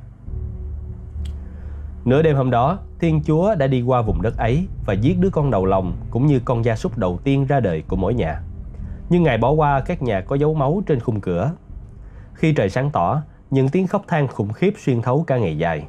[2.08, 5.30] Nửa đêm hôm đó, Thiên Chúa đã đi qua vùng đất ấy và giết đứa
[5.30, 8.42] con đầu lòng cũng như con gia súc đầu tiên ra đời của mỗi nhà.
[9.10, 11.52] Nhưng Ngài bỏ qua các nhà có dấu máu trên khung cửa.
[12.34, 15.88] Khi trời sáng tỏ, những tiếng khóc than khủng khiếp xuyên thấu cả ngày dài.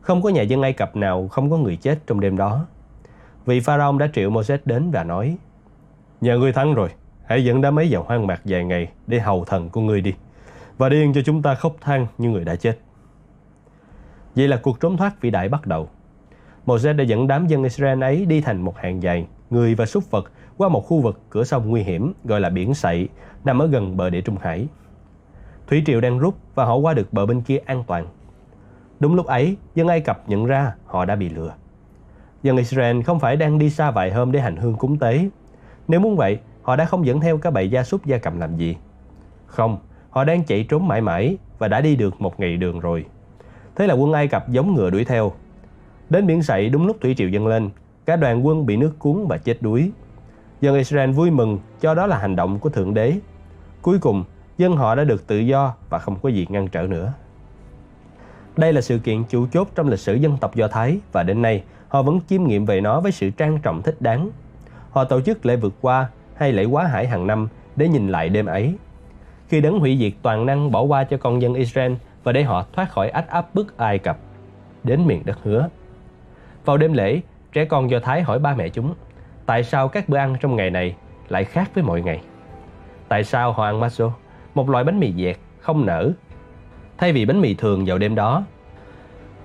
[0.00, 2.66] Không có nhà dân Ai Cập nào không có người chết trong đêm đó.
[3.46, 5.36] Vị Pharaoh đã triệu Moses đến và nói
[6.20, 6.88] Nhà ngươi thắng rồi,
[7.26, 10.14] hãy dẫn đám ấy vào hoang mạc vài ngày để hầu thần của ngươi đi
[10.78, 12.78] và điên cho chúng ta khóc than như người đã chết.
[14.36, 15.88] Vậy là cuộc trốn thoát vĩ đại bắt đầu.
[16.66, 20.10] Moses đã dẫn đám dân Israel ấy đi thành một hàng dài, người và súc
[20.10, 20.24] vật
[20.56, 23.08] qua một khu vực cửa sông nguy hiểm gọi là biển Sậy,
[23.44, 24.68] nằm ở gần bờ địa Trung Hải.
[25.66, 28.06] Thủy triều đang rút và họ qua được bờ bên kia an toàn.
[29.00, 31.54] Đúng lúc ấy, dân Ai Cập nhận ra họ đã bị lừa.
[32.42, 35.28] Dân Israel không phải đang đi xa vài hôm để hành hương cúng tế.
[35.88, 38.56] Nếu muốn vậy, họ đã không dẫn theo các bầy gia súc gia cầm làm
[38.56, 38.76] gì.
[39.46, 39.78] Không,
[40.10, 43.04] họ đang chạy trốn mãi mãi và đã đi được một ngày đường rồi.
[43.76, 45.32] Thế là quân Ai Cập giống ngựa đuổi theo.
[46.10, 47.70] Đến biển sậy đúng lúc thủy triều dâng lên,
[48.06, 49.90] cả đoàn quân bị nước cuốn và chết đuối.
[50.60, 53.12] Dân Israel vui mừng cho đó là hành động của Thượng Đế.
[53.82, 54.24] Cuối cùng,
[54.58, 57.12] dân họ đã được tự do và không có gì ngăn trở nữa.
[58.56, 61.42] Đây là sự kiện chủ chốt trong lịch sử dân tộc Do Thái và đến
[61.42, 64.30] nay họ vẫn chiêm nghiệm về nó với sự trang trọng thích đáng.
[64.90, 68.28] Họ tổ chức lễ vượt qua hay lễ quá hải hàng năm để nhìn lại
[68.28, 68.74] đêm ấy.
[69.48, 71.92] Khi đấng hủy diệt toàn năng bỏ qua cho con dân Israel
[72.24, 74.18] và để họ thoát khỏi ách áp bức Ai Cập
[74.84, 75.68] đến miền đất hứa.
[76.64, 77.20] Vào đêm lễ,
[77.52, 78.94] trẻ con Do Thái hỏi ba mẹ chúng,
[79.46, 80.96] tại sao các bữa ăn trong ngày này
[81.28, 82.20] lại khác với mọi ngày?
[83.08, 84.12] Tại sao họ ăn maso,
[84.54, 86.10] một loại bánh mì dẹt, không nở,
[86.98, 88.44] thay vì bánh mì thường vào đêm đó?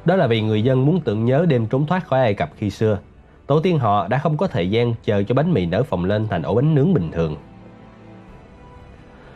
[0.06, 2.70] Đó là vì người dân muốn tưởng nhớ đêm trốn thoát khỏi Ai Cập khi
[2.70, 3.00] xưa.
[3.48, 6.28] Tổ tiên họ đã không có thời gian chờ cho bánh mì nở phồng lên
[6.28, 7.36] thành ổ bánh nướng bình thường.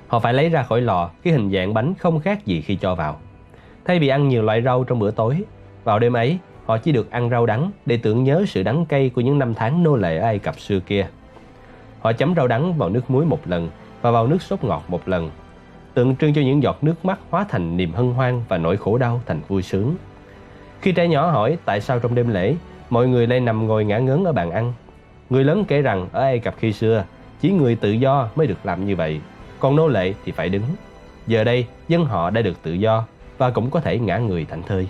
[0.07, 2.95] Họ phải lấy ra khỏi lò khi hình dạng bánh không khác gì khi cho
[2.95, 3.19] vào.
[3.85, 5.37] Thay vì ăn nhiều loại rau trong bữa tối,
[5.83, 9.09] vào đêm ấy họ chỉ được ăn rau đắng để tưởng nhớ sự đắng cay
[9.09, 11.07] của những năm tháng nô lệ ở Ai Cập xưa kia.
[12.01, 13.69] Họ chấm rau đắng vào nước muối một lần
[14.01, 15.29] và vào nước sốt ngọt một lần,
[15.93, 18.97] tượng trưng cho những giọt nước mắt hóa thành niềm hân hoan và nỗi khổ
[18.97, 19.95] đau thành vui sướng.
[20.81, 22.55] Khi trẻ nhỏ hỏi tại sao trong đêm lễ
[22.89, 24.73] mọi người lại nằm ngồi ngã ngớn ở bàn ăn,
[25.29, 27.03] người lớn kể rằng ở Ai Cập khi xưa
[27.41, 29.21] chỉ người tự do mới được làm như vậy,
[29.59, 30.63] còn nô lệ thì phải đứng.
[31.27, 33.05] Giờ đây dân họ đã được tự do
[33.37, 34.87] và cũng có thể ngã người thảnh thơi.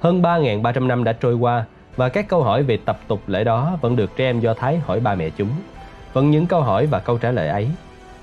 [0.00, 1.64] Hơn 3.300 năm đã trôi qua
[1.96, 4.78] và các câu hỏi về tập tục lễ đó vẫn được trẻ em Do Thái
[4.78, 5.50] hỏi ba mẹ chúng.
[6.12, 7.68] Vẫn những câu hỏi và câu trả lời ấy.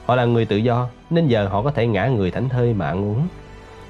[0.06, 2.88] Họ là người tự do nên giờ họ có thể ngã người thảnh thơi mà
[2.88, 3.28] ăn uống.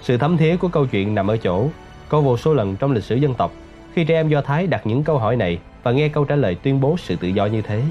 [0.02, 1.67] Sự thấm thía của câu chuyện nằm ở chỗ
[2.10, 3.52] có vô số lần trong lịch sử dân tộc
[3.94, 6.56] khi trẻ em Do Thái đặt những câu hỏi này và nghe câu trả lời
[6.56, 7.84] tuyên bố sự tự do như thế,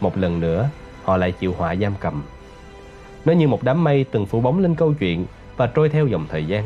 [0.00, 0.68] một lần nữa
[1.04, 2.22] họ lại chịu họa giam cầm.
[3.24, 6.26] Nó như một đám mây từng phủ bóng lên câu chuyện và trôi theo dòng
[6.28, 6.64] thời gian.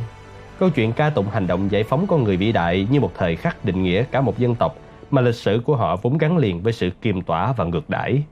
[0.58, 3.36] Câu chuyện ca tụng hành động giải phóng con người vĩ đại như một thời
[3.36, 4.76] khắc định nghĩa cả một dân tộc
[5.10, 8.22] mà lịch sử của họ vốn gắn liền với sự kiềm tỏa và ngược đãi.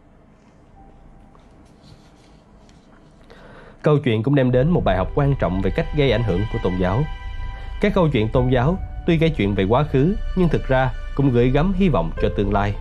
[3.83, 6.41] Câu chuyện cũng đem đến một bài học quan trọng về cách gây ảnh hưởng
[6.53, 7.03] của tôn giáo.
[7.81, 11.31] Các câu chuyện tôn giáo tuy kể chuyện về quá khứ, nhưng thực ra cũng
[11.31, 12.75] gửi gắm hy vọng cho tương lai.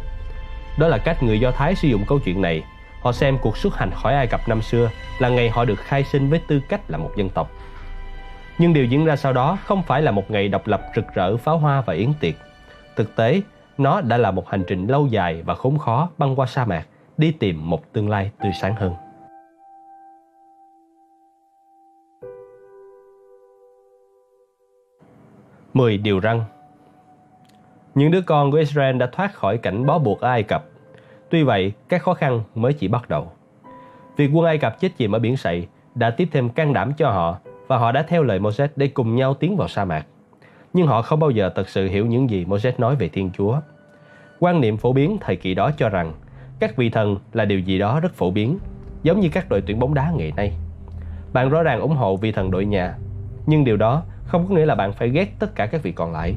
[0.80, 2.64] Đó là cách người Do Thái sử dụng câu chuyện này.
[3.06, 4.90] Họ xem cuộc xuất hành khỏi Ai Cập năm xưa
[5.20, 7.52] là ngày họ được khai sinh với tư cách là một dân tộc.
[8.58, 11.38] Nhưng điều diễn ra sau đó không phải là một ngày độc lập rực rỡ
[11.38, 12.36] pháo hoa và yến tiệc.
[12.96, 13.42] Thực tế,
[13.78, 16.88] nó đã là một hành trình lâu dài và khốn khó băng qua sa mạc
[17.18, 18.94] đi tìm một tương lai tươi sáng hơn.
[25.74, 26.44] 10 điều răng.
[27.96, 30.66] Những đứa con của Israel đã thoát khỏi cảnh bó buộc ở Ai Cập.
[31.36, 33.32] Tuy vậy, các khó khăn mới chỉ bắt đầu.
[34.18, 37.12] Việc quân Ai Cập chết chìm ở biển sậy đã tiếp thêm can đảm cho
[37.12, 40.06] họ và họ đã theo lời Moses để cùng nhau tiến vào sa mạc.
[40.74, 43.60] Nhưng họ không bao giờ thật sự hiểu những gì Moses nói về Thiên Chúa.
[44.40, 46.14] Quan niệm phổ biến thời kỳ đó cho rằng
[46.60, 48.58] các vị thần là điều gì đó rất phổ biến,
[49.04, 50.54] giống như các đội tuyển bóng đá ngày nay.
[51.34, 52.96] Bạn rõ ràng ủng hộ vị thần đội nhà,
[53.46, 56.12] nhưng điều đó không có nghĩa là bạn phải ghét tất cả các vị còn
[56.14, 56.36] lại.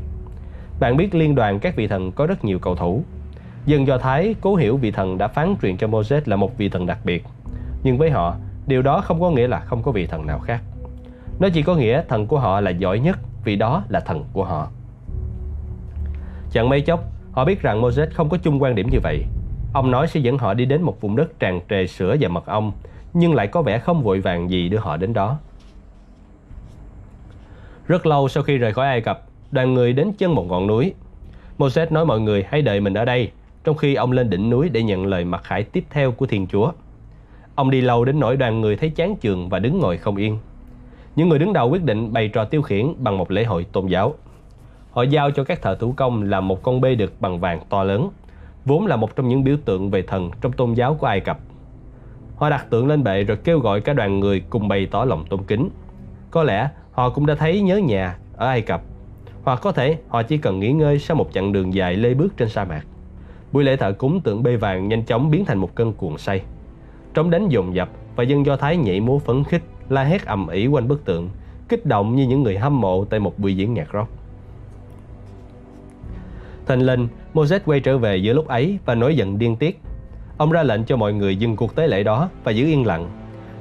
[0.81, 3.03] Bạn biết liên đoàn các vị thần có rất nhiều cầu thủ.
[3.69, 6.69] Dân Do Thái cố hiểu vị thần đã phán truyền cho Moses là một vị
[6.69, 7.25] thần đặc biệt.
[7.83, 10.61] Nhưng với họ, điều đó không có nghĩa là không có vị thần nào khác.
[11.39, 14.45] Nó chỉ có nghĩa thần của họ là giỏi nhất vì đó là thần của
[14.45, 14.69] họ.
[16.53, 19.25] Chẳng mấy chốc, họ biết rằng Moses không có chung quan điểm như vậy.
[19.73, 22.47] Ông nói sẽ dẫn họ đi đến một vùng đất tràn trề sữa và mật
[22.47, 22.73] ong,
[23.13, 25.39] nhưng lại có vẻ không vội vàng gì đưa họ đến đó.
[27.87, 30.95] Rất lâu sau khi rời khỏi Ai Cập, đoàn người đến chân một ngọn núi.
[31.59, 33.31] Moses nói mọi người hãy đợi mình ở đây,
[33.65, 36.47] trong khi ông lên đỉnh núi để nhận lời mặc khải tiếp theo của Thiên
[36.47, 36.73] Chúa.
[37.55, 40.39] Ông đi lâu đến nỗi đoàn người thấy chán chường và đứng ngồi không yên.
[41.17, 43.87] Những người đứng đầu quyết định bày trò tiêu khiển bằng một lễ hội tôn
[43.87, 44.15] giáo.
[44.91, 47.85] Họ giao cho các thợ thủ công làm một con bê được bằng vàng to
[47.85, 48.11] lớn,
[48.65, 51.39] vốn là một trong những biểu tượng về thần trong tôn giáo của Ai Cập.
[52.37, 55.25] Họ đặt tượng lên bệ rồi kêu gọi cả đoàn người cùng bày tỏ lòng
[55.27, 55.69] tôn kính.
[56.31, 58.83] Có lẽ họ cũng đã thấy nhớ nhà ở Ai Cập
[59.45, 62.37] hoặc có thể họ chỉ cần nghỉ ngơi sau một chặng đường dài lê bước
[62.37, 62.83] trên sa mạc.
[63.53, 66.43] Buổi lễ thờ cúng tượng bê vàng nhanh chóng biến thành một cơn cuồng say.
[67.15, 70.49] Trống đánh dồn dập và dân Do Thái nhảy múa phấn khích, la hét ầm
[70.49, 71.29] ĩ quanh bức tượng,
[71.69, 74.11] kích động như những người hâm mộ tại một buổi diễn nhạc rock.
[76.67, 79.81] Thành linh, Moses quay trở về giữa lúc ấy và nổi giận điên tiết.
[80.39, 83.11] Ông ra lệnh cho mọi người dừng cuộc tế lễ đó và giữ yên lặng.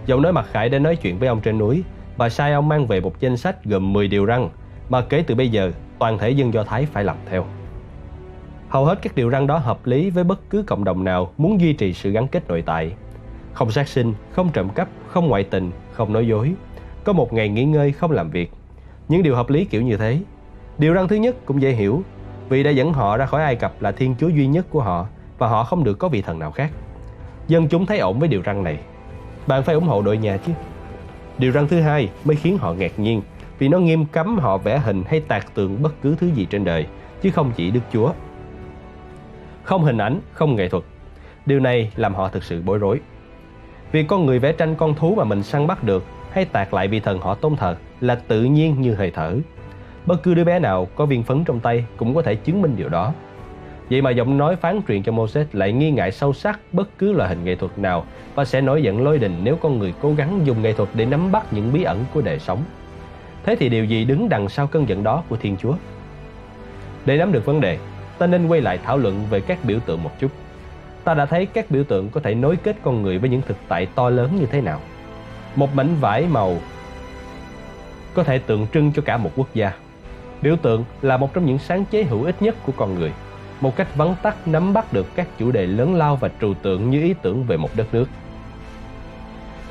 [0.05, 1.83] Giọng nói mặt khải đã nói chuyện với ông trên núi
[2.17, 4.49] và sai ông mang về một danh sách gồm 10 điều răn
[4.89, 7.45] mà kể từ bây giờ toàn thể dân Do Thái phải làm theo.
[8.69, 11.61] Hầu hết các điều răn đó hợp lý với bất cứ cộng đồng nào muốn
[11.61, 12.91] duy trì sự gắn kết nội tại.
[13.53, 16.53] Không sát sinh, không trộm cắp, không ngoại tình, không nói dối.
[17.03, 18.51] Có một ngày nghỉ ngơi không làm việc.
[19.07, 20.19] Những điều hợp lý kiểu như thế.
[20.77, 22.01] Điều răn thứ nhất cũng dễ hiểu
[22.49, 25.07] vì đã dẫn họ ra khỏi Ai Cập là thiên chúa duy nhất của họ
[25.37, 26.71] và họ không được có vị thần nào khác.
[27.47, 28.77] Dân chúng thấy ổn với điều răn này.
[29.47, 30.51] Bạn phải ủng hộ đội nhà chứ.
[31.37, 33.21] Điều răn thứ hai mới khiến họ ngạc nhiên
[33.59, 36.63] vì nó nghiêm cấm họ vẽ hình hay tạc tượng bất cứ thứ gì trên
[36.63, 36.85] đời,
[37.21, 38.11] chứ không chỉ Đức Chúa.
[39.67, 40.83] Không hình ảnh, không nghệ thuật.
[41.45, 42.99] Điều này làm họ thực sự bối rối.
[43.91, 46.87] Vì con người vẽ tranh con thú mà mình săn bắt được hay tạc lại
[46.87, 49.35] vị thần họ tôn thờ là tự nhiên như hơi thở.
[50.05, 52.75] Bất cứ đứa bé nào có viên phấn trong tay cũng có thể chứng minh
[52.77, 53.13] điều đó.
[53.89, 57.11] Vậy mà giọng nói phán truyền cho Moses lại nghi ngại sâu sắc bất cứ
[57.11, 60.13] loại hình nghệ thuật nào và sẽ nổi giận lôi đình nếu con người cố
[60.13, 62.63] gắng dùng nghệ thuật để nắm bắt những bí ẩn của đời sống.
[63.43, 65.73] Thế thì điều gì đứng đằng sau cơn giận đó của Thiên Chúa?
[67.05, 67.77] Để nắm được vấn đề,
[68.19, 70.31] ta nên quay lại thảo luận về các biểu tượng một chút.
[71.03, 73.57] Ta đã thấy các biểu tượng có thể nối kết con người với những thực
[73.67, 74.81] tại to lớn như thế nào.
[75.55, 76.57] Một mảnh vải màu
[78.13, 79.71] có thể tượng trưng cho cả một quốc gia.
[80.41, 83.11] Biểu tượng là một trong những sáng chế hữu ích nhất của con người,
[83.61, 86.89] một cách vắn tắt nắm bắt được các chủ đề lớn lao và trừu tượng
[86.89, 88.05] như ý tưởng về một đất nước.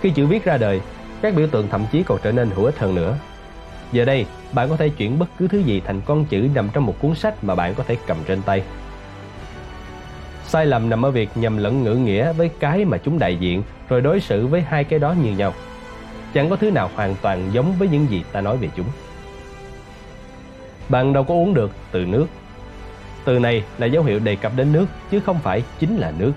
[0.00, 0.80] Khi chữ viết ra đời,
[1.22, 3.16] các biểu tượng thậm chí còn trở nên hữu ích hơn nữa.
[3.92, 6.86] Giờ đây, bạn có thể chuyển bất cứ thứ gì thành con chữ nằm trong
[6.86, 8.62] một cuốn sách mà bạn có thể cầm trên tay.
[10.46, 13.62] Sai lầm nằm ở việc nhầm lẫn ngữ nghĩa với cái mà chúng đại diện
[13.88, 15.54] rồi đối xử với hai cái đó như nhau.
[16.34, 18.86] Chẳng có thứ nào hoàn toàn giống với những gì ta nói về chúng.
[20.88, 22.26] Bạn đâu có uống được từ nước.
[23.24, 26.32] Từ này là dấu hiệu đề cập đến nước chứ không phải chính là nước.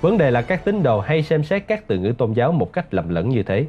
[0.00, 2.72] Vấn đề là các tín đồ hay xem xét các từ ngữ tôn giáo một
[2.72, 3.64] cách lầm lẫn như thế.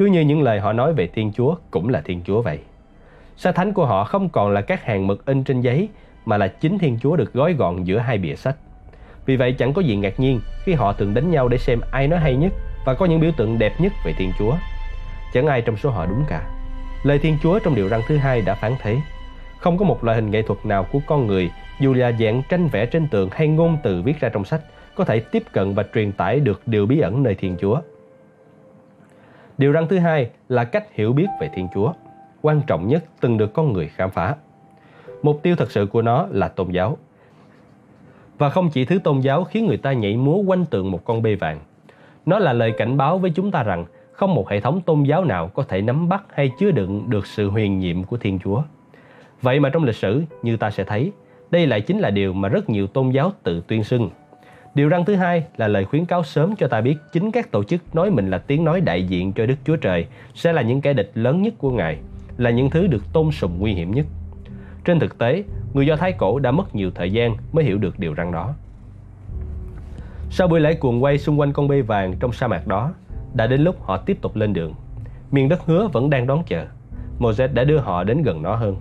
[0.00, 2.58] Cứ như những lời họ nói về Thiên Chúa cũng là Thiên Chúa vậy.
[3.36, 5.88] Sa thánh của họ không còn là các hàng mực in trên giấy
[6.24, 8.56] mà là chính Thiên Chúa được gói gọn giữa hai bìa sách.
[9.26, 12.08] Vì vậy chẳng có gì ngạc nhiên khi họ thường đánh nhau để xem ai
[12.08, 12.52] nói hay nhất
[12.84, 14.54] và có những biểu tượng đẹp nhất về Thiên Chúa.
[15.32, 16.42] Chẳng ai trong số họ đúng cả.
[17.02, 18.96] Lời Thiên Chúa trong điều răn thứ hai đã phán thế.
[19.58, 22.68] Không có một loại hình nghệ thuật nào của con người, dù là dạng tranh
[22.68, 24.60] vẽ trên tường hay ngôn từ viết ra trong sách,
[24.94, 27.80] có thể tiếp cận và truyền tải được điều bí ẩn nơi Thiên Chúa.
[29.60, 31.92] Điều răn thứ hai là cách hiểu biết về Thiên Chúa,
[32.42, 34.36] quan trọng nhất từng được con người khám phá.
[35.22, 36.96] Mục tiêu thật sự của nó là tôn giáo.
[38.38, 41.22] Và không chỉ thứ tôn giáo khiến người ta nhảy múa quanh tượng một con
[41.22, 41.60] bê vàng.
[42.26, 45.24] Nó là lời cảnh báo với chúng ta rằng không một hệ thống tôn giáo
[45.24, 48.62] nào có thể nắm bắt hay chứa đựng được sự huyền nhiệm của Thiên Chúa.
[49.42, 51.12] Vậy mà trong lịch sử, như ta sẽ thấy,
[51.50, 54.10] đây lại chính là điều mà rất nhiều tôn giáo tự tuyên xưng.
[54.74, 57.64] Điều răn thứ hai là lời khuyến cáo sớm cho ta biết chính các tổ
[57.64, 60.80] chức nói mình là tiếng nói đại diện cho Đức Chúa Trời sẽ là những
[60.80, 61.98] kẻ địch lớn nhất của Ngài,
[62.36, 64.06] là những thứ được tôn sùng nguy hiểm nhất.
[64.84, 67.98] Trên thực tế, người Do Thái cổ đã mất nhiều thời gian mới hiểu được
[67.98, 68.54] điều răn đó.
[70.30, 72.92] Sau buổi lễ cuồng quay xung quanh con bê vàng trong sa mạc đó,
[73.34, 74.74] đã đến lúc họ tiếp tục lên đường.
[75.30, 76.66] Miền đất hứa vẫn đang đón chờ.
[77.18, 78.76] Moses đã đưa họ đến gần nó hơn.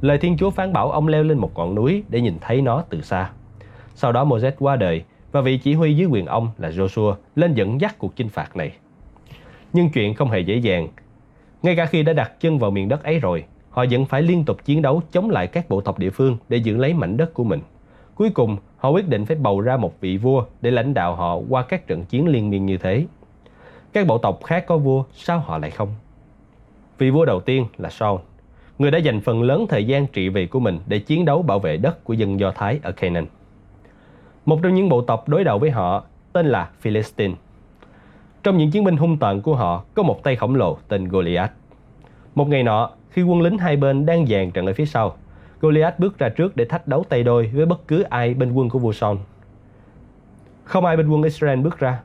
[0.00, 2.84] Lời Thiên Chúa phán bảo ông leo lên một ngọn núi để nhìn thấy nó
[2.90, 3.30] từ xa.
[3.94, 5.04] Sau đó Moses qua đời
[5.36, 8.56] và vị chỉ huy dưới quyền ông là Joshua lên dẫn dắt cuộc chinh phạt
[8.56, 8.72] này.
[9.72, 10.88] Nhưng chuyện không hề dễ dàng.
[11.62, 14.44] Ngay cả khi đã đặt chân vào miền đất ấy rồi, họ vẫn phải liên
[14.44, 17.34] tục chiến đấu chống lại các bộ tộc địa phương để giữ lấy mảnh đất
[17.34, 17.60] của mình.
[18.14, 21.36] Cuối cùng, họ quyết định phải bầu ra một vị vua để lãnh đạo họ
[21.48, 23.06] qua các trận chiến liên miên như thế.
[23.92, 25.88] Các bộ tộc khác có vua, sao họ lại không?
[26.98, 28.20] Vị vua đầu tiên là Saul,
[28.78, 31.58] người đã dành phần lớn thời gian trị vì của mình để chiến đấu bảo
[31.58, 33.26] vệ đất của dân Do Thái ở Canaan.
[34.46, 37.34] Một trong những bộ tộc đối đầu với họ tên là Philistine.
[38.42, 41.52] Trong những chiến binh hung tợn của họ có một tay khổng lồ tên Goliath.
[42.34, 45.16] Một ngày nọ, khi quân lính hai bên đang dàn trận ở phía sau,
[45.60, 48.68] Goliath bước ra trước để thách đấu tay đôi với bất cứ ai bên quân
[48.68, 49.16] của vua Saul.
[50.64, 52.00] Không ai bên quân Israel bước ra,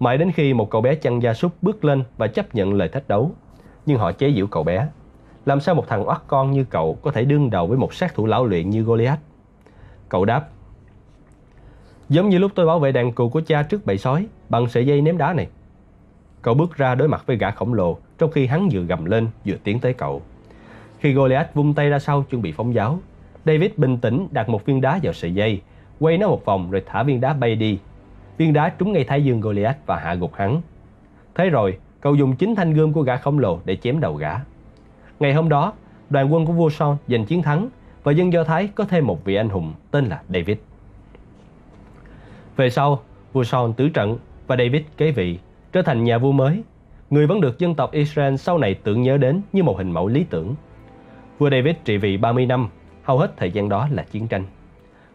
[0.00, 2.88] mãi đến khi một cậu bé chăn gia súc bước lên và chấp nhận lời
[2.88, 3.30] thách đấu.
[3.86, 4.88] Nhưng họ chế giễu cậu bé.
[5.46, 8.14] Làm sao một thằng oắt con như cậu có thể đương đầu với một sát
[8.14, 9.20] thủ lão luyện như Goliath?
[10.08, 10.48] Cậu đáp,
[12.08, 14.86] Giống như lúc tôi bảo vệ đàn cừu của cha trước bầy sói bằng sợi
[14.86, 15.48] dây ném đá này.
[16.42, 19.28] Cậu bước ra đối mặt với gã khổng lồ trong khi hắn vừa gầm lên
[19.44, 20.22] vừa tiến tới cậu.
[20.98, 22.98] Khi Goliath vung tay ra sau chuẩn bị phóng giáo,
[23.46, 25.60] David bình tĩnh đặt một viên đá vào sợi dây,
[26.00, 27.78] quay nó một vòng rồi thả viên đá bay đi.
[28.36, 30.60] Viên đá trúng ngay thái dương Goliath và hạ gục hắn.
[31.34, 34.34] Thế rồi, cậu dùng chính thanh gươm của gã khổng lồ để chém đầu gã.
[35.20, 35.72] Ngày hôm đó,
[36.10, 37.68] đoàn quân của vua Saul giành chiến thắng
[38.02, 40.56] và dân Do Thái có thêm một vị anh hùng tên là David.
[42.58, 43.00] Về sau,
[43.32, 45.38] vua Saul tứ trận và David kế vị,
[45.72, 46.62] trở thành nhà vua mới,
[47.10, 50.08] người vẫn được dân tộc Israel sau này tưởng nhớ đến như một hình mẫu
[50.08, 50.54] lý tưởng.
[51.38, 52.68] Vua David trị vì 30 năm,
[53.02, 54.44] hầu hết thời gian đó là chiến tranh.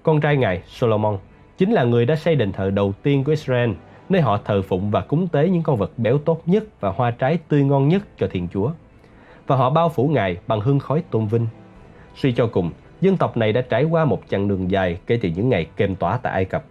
[0.03, 1.17] Con trai ngài Solomon
[1.57, 3.71] chính là người đã xây đền thờ đầu tiên của Israel,
[4.09, 7.11] nơi họ thờ phụng và cúng tế những con vật béo tốt nhất và hoa
[7.11, 8.71] trái tươi ngon nhất cho Thiên Chúa.
[9.47, 11.47] Và họ bao phủ ngài bằng hương khói tôn vinh.
[12.15, 15.29] Suy cho cùng, dân tộc này đã trải qua một chặng đường dài kể từ
[15.29, 16.63] những ngày kềm tỏa tại Ai Cập.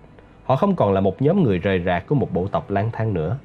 [0.45, 3.15] Họ không còn là một nhóm người rời rạc của một bộ tộc lang thang
[3.15, 3.39] nữa.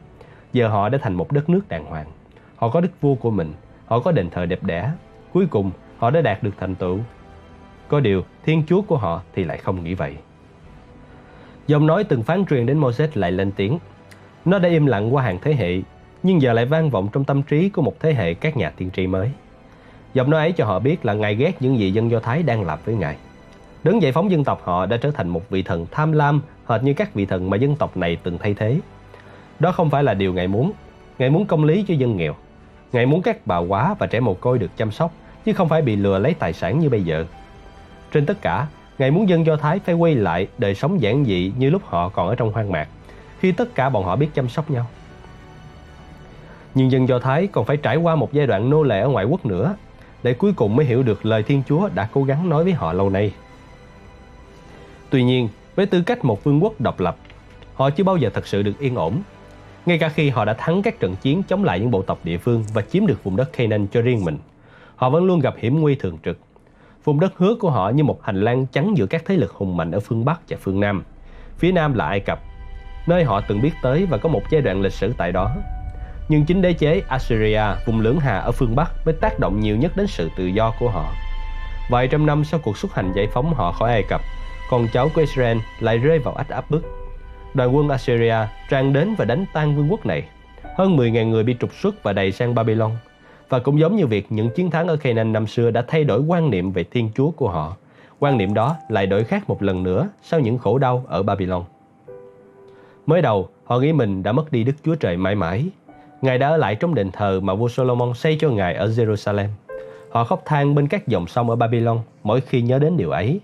[0.53, 2.07] Giờ họ đã thành một đất nước đàng hoàng.
[2.55, 3.53] Họ có đức vua của mình,
[3.85, 4.91] họ có đền thờ đẹp đẽ.
[5.33, 6.99] Cuối cùng, họ đã đạt được thành tựu.
[7.87, 10.15] Có điều, Thiên Chúa của họ thì lại không nghĩ vậy.
[11.67, 13.79] Dòng nói từng phán truyền đến Moses lại lên tiếng.
[14.45, 15.81] Nó đã im lặng qua hàng thế hệ,
[16.23, 18.89] nhưng giờ lại vang vọng trong tâm trí của một thế hệ các nhà tiên
[18.91, 19.31] tri mới.
[20.13, 22.63] Giọng nói ấy cho họ biết là Ngài ghét những gì dân Do Thái đang
[22.63, 23.15] làm với Ngài.
[23.83, 26.83] đứng giải phóng dân tộc họ đã trở thành một vị thần tham lam hệt
[26.83, 28.79] như các vị thần mà dân tộc này từng thay thế.
[29.59, 30.71] Đó không phải là điều Ngài muốn.
[31.19, 32.35] Ngài muốn công lý cho dân nghèo.
[32.91, 35.11] Ngài muốn các bà quá và trẻ mồ côi được chăm sóc,
[35.45, 37.25] chứ không phải bị lừa lấy tài sản như bây giờ.
[38.11, 41.51] Trên tất cả, Ngài muốn dân Do Thái phải quay lại đời sống giản dị
[41.57, 42.87] như lúc họ còn ở trong hoang mạc,
[43.39, 44.85] khi tất cả bọn họ biết chăm sóc nhau.
[46.75, 49.25] Nhưng dân Do Thái còn phải trải qua một giai đoạn nô lệ ở ngoại
[49.25, 49.75] quốc nữa,
[50.23, 52.93] để cuối cùng mới hiểu được lời Thiên Chúa đã cố gắng nói với họ
[52.93, 53.31] lâu nay.
[55.09, 57.15] Tuy nhiên, với tư cách một vương quốc độc lập,
[57.75, 59.21] họ chưa bao giờ thật sự được yên ổn.
[59.85, 62.37] Ngay cả khi họ đã thắng các trận chiến chống lại những bộ tộc địa
[62.37, 64.37] phương và chiếm được vùng đất Canaan cho riêng mình,
[64.95, 66.37] họ vẫn luôn gặp hiểm nguy thường trực.
[67.03, 69.77] Vùng đất hứa của họ như một hành lang chắn giữa các thế lực hùng
[69.77, 71.03] mạnh ở phương Bắc và phương Nam.
[71.57, 72.39] Phía Nam là Ai Cập,
[73.07, 75.51] nơi họ từng biết tới và có một giai đoạn lịch sử tại đó.
[76.29, 79.75] Nhưng chính đế chế Assyria, vùng lưỡng hà ở phương Bắc mới tác động nhiều
[79.75, 81.13] nhất đến sự tự do của họ.
[81.89, 84.21] Vài trăm năm sau cuộc xuất hành giải phóng họ khỏi Ai Cập,
[84.69, 86.83] con cháu của Israel lại rơi vào ách áp bức.
[87.53, 88.35] Đoàn quân Assyria
[88.69, 90.23] tràn đến và đánh tan vương quốc này.
[90.77, 92.91] Hơn 10.000 người bị trục xuất và đầy sang Babylon.
[93.49, 96.21] Và cũng giống như việc những chiến thắng ở Canaan năm xưa đã thay đổi
[96.21, 97.75] quan niệm về Thiên Chúa của họ,
[98.19, 101.63] quan niệm đó lại đổi khác một lần nữa sau những khổ đau ở Babylon.
[103.05, 105.65] Mới đầu, họ nghĩ mình đã mất đi Đức Chúa Trời mãi mãi.
[106.21, 109.47] Ngài đã ở lại trong đền thờ mà vua Solomon xây cho Ngài ở Jerusalem.
[110.11, 113.39] Họ khóc than bên các dòng sông ở Babylon mỗi khi nhớ đến điều ấy.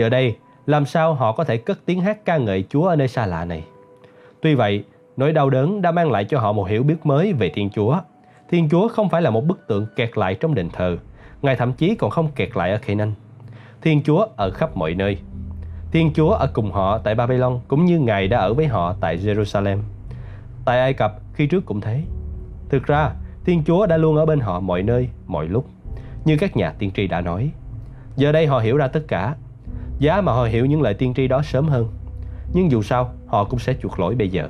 [0.00, 0.36] Giờ đây,
[0.66, 3.44] làm sao họ có thể cất tiếng hát ca ngợi Chúa ở nơi xa lạ
[3.44, 3.64] này?
[4.42, 4.84] Tuy vậy,
[5.16, 8.00] nỗi đau đớn đã mang lại cho họ một hiểu biết mới về Thiên Chúa.
[8.50, 10.96] Thiên Chúa không phải là một bức tượng kẹt lại trong đền thờ,
[11.42, 13.12] Ngài thậm chí còn không kẹt lại ở Canaan.
[13.82, 15.18] Thiên Chúa ở khắp mọi nơi.
[15.92, 19.18] Thiên Chúa ở cùng họ tại Babylon cũng như Ngài đã ở với họ tại
[19.18, 19.78] Jerusalem.
[20.64, 22.02] Tại Ai Cập khi trước cũng thế.
[22.68, 23.10] Thực ra,
[23.44, 25.66] Thiên Chúa đã luôn ở bên họ mọi nơi, mọi lúc.
[26.24, 27.50] Như các nhà tiên tri đã nói.
[28.16, 29.34] Giờ đây họ hiểu ra tất cả
[30.00, 31.88] Giá mà họ hiểu những lời tiên tri đó sớm hơn.
[32.52, 34.48] Nhưng dù sao họ cũng sẽ chuộc lỗi bây giờ.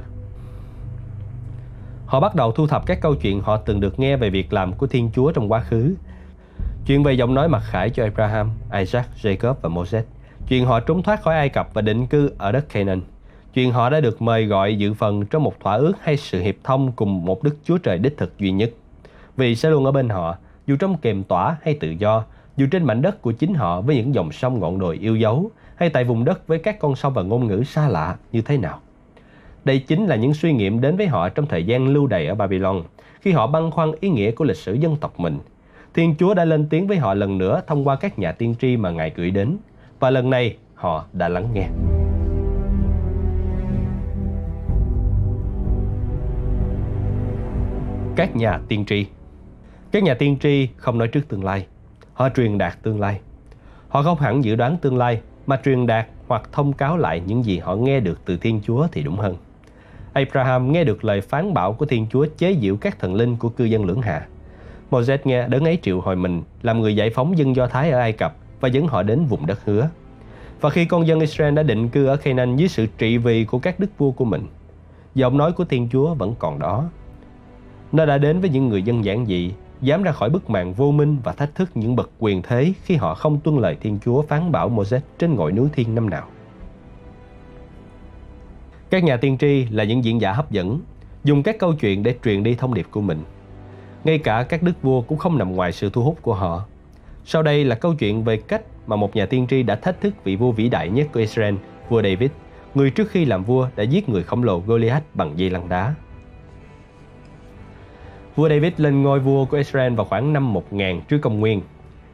[2.07, 4.73] Họ bắt đầu thu thập các câu chuyện họ từng được nghe về việc làm
[4.73, 5.95] của Thiên Chúa trong quá khứ.
[6.87, 10.05] Chuyện về giọng nói mặc khải cho Abraham, Isaac, Jacob và Moses.
[10.49, 13.01] Chuyện họ trốn thoát khỏi Ai Cập và định cư ở đất Canaan.
[13.55, 16.55] Chuyện họ đã được mời gọi dự phần trong một thỏa ước hay sự hiệp
[16.65, 18.71] thông cùng một Đức Chúa Trời đích thực duy nhất.
[19.37, 20.37] Vì sẽ luôn ở bên họ,
[20.67, 22.25] dù trong kềm tỏa hay tự do
[22.61, 25.51] dù trên mảnh đất của chính họ với những dòng sông ngọn đồi yêu dấu
[25.77, 28.57] hay tại vùng đất với các con sông và ngôn ngữ xa lạ như thế
[28.57, 28.81] nào.
[29.65, 32.35] Đây chính là những suy nghiệm đến với họ trong thời gian lưu đày ở
[32.35, 32.83] Babylon,
[33.21, 35.39] khi họ băn khoăn ý nghĩa của lịch sử dân tộc mình.
[35.95, 38.77] Thiên Chúa đã lên tiếng với họ lần nữa thông qua các nhà tiên tri
[38.77, 39.57] mà Ngài gửi đến,
[40.01, 41.69] và lần này họ đã lắng nghe.
[48.17, 49.07] Các nhà tiên tri
[49.93, 51.67] Các nhà tiên tri không nói trước tương lai,
[52.21, 53.21] Họ truyền đạt tương lai.
[53.89, 57.45] Họ không hẳn dự đoán tương lai mà truyền đạt hoặc thông cáo lại những
[57.45, 59.37] gì họ nghe được từ Thiên Chúa thì đúng hơn.
[60.13, 63.49] Abraham nghe được lời phán bảo của Thiên Chúa chế giễu các thần linh của
[63.49, 64.27] cư dân lưỡng hạ.
[64.91, 67.99] Moses nghe đấng ấy triệu hồi mình làm người giải phóng dân Do Thái ở
[67.99, 69.89] Ai Cập và dẫn họ đến vùng đất hứa.
[70.61, 73.59] Và khi con dân Israel đã định cư ở Canaan dưới sự trị vì của
[73.59, 74.47] các đức vua của mình,
[75.15, 76.85] giọng nói của Thiên Chúa vẫn còn đó.
[77.93, 80.91] Nó đã đến với những người dân giản dị dám ra khỏi bức màn vô
[80.91, 84.23] minh và thách thức những bậc quyền thế khi họ không tuân lời Thiên Chúa
[84.23, 86.29] phán bảo Moses trên ngọn núi thiên năm nào.
[88.91, 90.81] Các nhà tiên tri là những diễn giả hấp dẫn,
[91.25, 93.23] dùng các câu chuyện để truyền đi thông điệp của mình.
[94.05, 96.65] Ngay cả các đức vua cũng không nằm ngoài sự thu hút của họ.
[97.25, 100.15] Sau đây là câu chuyện về cách mà một nhà tiên tri đã thách thức
[100.25, 101.55] vị vua vĩ đại nhất của Israel,
[101.89, 102.31] vua David,
[102.75, 105.95] người trước khi làm vua đã giết người khổng lồ Goliath bằng dây lăng đá.
[108.37, 111.61] Vua David lên ngôi vua của Israel vào khoảng năm 1000 trước công nguyên.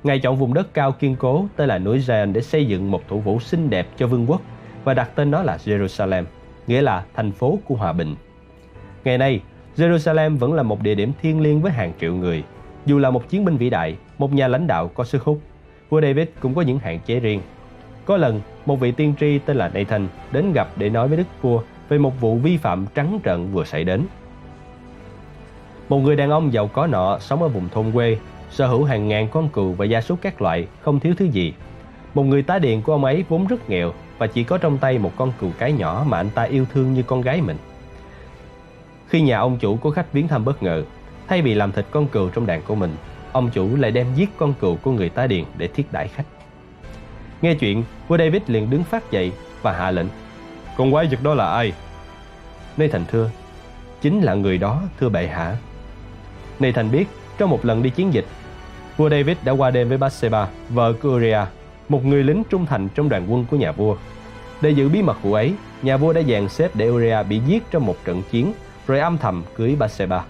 [0.05, 3.09] Ngài chọn vùng đất cao kiên cố tên là núi Zion để xây dựng một
[3.09, 4.41] thủ phủ xinh đẹp cho vương quốc
[4.85, 6.25] và đặt tên nó là Jerusalem,
[6.67, 8.15] nghĩa là thành phố của hòa bình.
[9.05, 9.41] Ngày nay,
[9.77, 12.45] Jerusalem vẫn là một địa điểm thiêng liêng với hàng triệu người.
[12.87, 15.41] Dù là một chiến binh vĩ đại, một nhà lãnh đạo có sức hút,
[15.89, 17.41] vua David cũng có những hạn chế riêng.
[18.05, 21.43] Có lần, một vị tiên tri tên là Nathan đến gặp để nói với đức
[21.43, 24.03] vua về một vụ vi phạm trắng trợn vừa xảy đến.
[25.89, 28.19] Một người đàn ông giàu có nọ sống ở vùng thôn quê,
[28.51, 31.55] sở hữu hàng ngàn con cừu và gia súc các loại, không thiếu thứ gì.
[32.15, 34.99] Một người tá điện của ông ấy vốn rất nghèo và chỉ có trong tay
[34.99, 37.57] một con cừu cái nhỏ mà anh ta yêu thương như con gái mình.
[39.09, 40.83] Khi nhà ông chủ có khách viếng thăm bất ngờ,
[41.29, 42.97] thay vì làm thịt con cừu trong đàn của mình,
[43.33, 46.27] ông chủ lại đem giết con cừu của người tá điện để thiết đãi khách.
[47.43, 49.33] Nghe chuyện, vua David liền đứng phát dậy
[49.63, 50.07] và hạ lệnh.
[50.77, 51.73] Con quái vật đó là ai?
[52.77, 53.31] Nathan thưa,
[54.01, 55.57] chính là người đó, thưa bệ hạ.
[56.61, 57.05] Nathan biết
[57.39, 58.25] trong một lần đi chiến dịch,
[58.97, 61.49] Vua David đã qua đêm với Bathsheba, vợ của Uriah,
[61.89, 63.97] một người lính trung thành trong đoàn quân của nhà vua.
[64.61, 67.63] Để giữ bí mật vụ ấy, nhà vua đã dàn xếp để Uriah bị giết
[67.71, 68.53] trong một trận chiến,
[68.87, 70.25] rồi âm thầm cưới Bathsheba.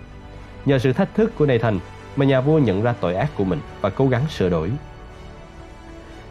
[0.64, 1.78] Nhờ sự thách thức của Nathan
[2.16, 4.70] mà nhà vua nhận ra tội ác của mình và cố gắng sửa đổi.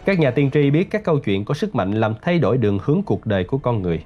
[0.05, 2.79] Các nhà tiên tri biết các câu chuyện có sức mạnh làm thay đổi đường
[2.83, 4.03] hướng cuộc đời của con người.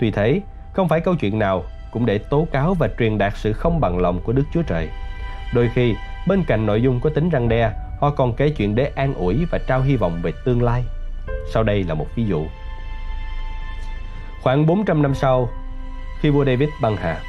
[0.00, 0.40] Tuy thế,
[0.72, 3.98] không phải câu chuyện nào cũng để tố cáo và truyền đạt sự không bằng
[3.98, 4.88] lòng của Đức Chúa Trời.
[5.54, 5.94] Đôi khi,
[6.26, 9.44] bên cạnh nội dung có tính răng đe, họ còn kể chuyện để an ủi
[9.50, 10.84] và trao hy vọng về tương lai.
[11.52, 12.46] Sau đây là một ví dụ.
[14.42, 15.48] Khoảng 400 năm sau,
[16.20, 17.20] khi vua David băng hà,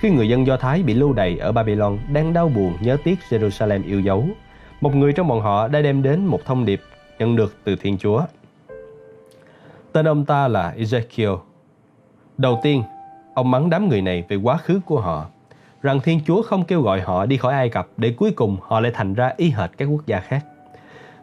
[0.00, 3.18] khi người dân Do Thái bị lưu đày ở Babylon đang đau buồn nhớ tiếc
[3.28, 4.28] Jerusalem yêu dấu,
[4.80, 6.80] một người trong bọn họ đã đem đến một thông điệp
[7.18, 8.22] nhận được từ Thiên Chúa.
[9.92, 11.38] Tên ông ta là Ezekiel.
[12.38, 12.82] Đầu tiên,
[13.34, 15.26] ông mắng đám người này về quá khứ của họ,
[15.86, 18.80] rằng Thiên Chúa không kêu gọi họ đi khỏi Ai Cập để cuối cùng họ
[18.80, 20.44] lại thành ra y hệt các quốc gia khác.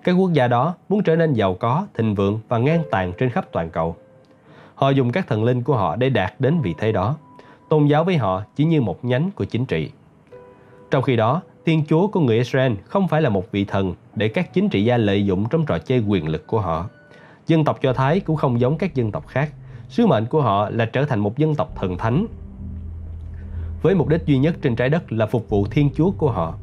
[0.04, 3.30] Các quốc gia đó muốn trở nên giàu có, thịnh vượng và ngang tàn trên
[3.30, 3.96] khắp toàn cầu.
[4.76, 7.16] Họ dùng các thần linh của họ để đạt đến vị thế đó.
[7.70, 9.92] Tôn giáo với họ chỉ như một nhánh của chính trị.
[10.92, 14.28] Trong khi đó, Thiên Chúa của người Israel không phải là một vị thần để
[14.28, 16.90] các chính trị gia lợi dụng trong trò chơi quyền lực của họ.
[17.48, 19.54] Dân tộc Do Thái cũng không giống các dân tộc khác.
[19.90, 22.26] Sứ mệnh của họ là trở thành một dân tộc thần thánh.
[23.84, 26.56] Với mục đích duy nhất trên trái đất là phục vụ Thiên Chúa của họ.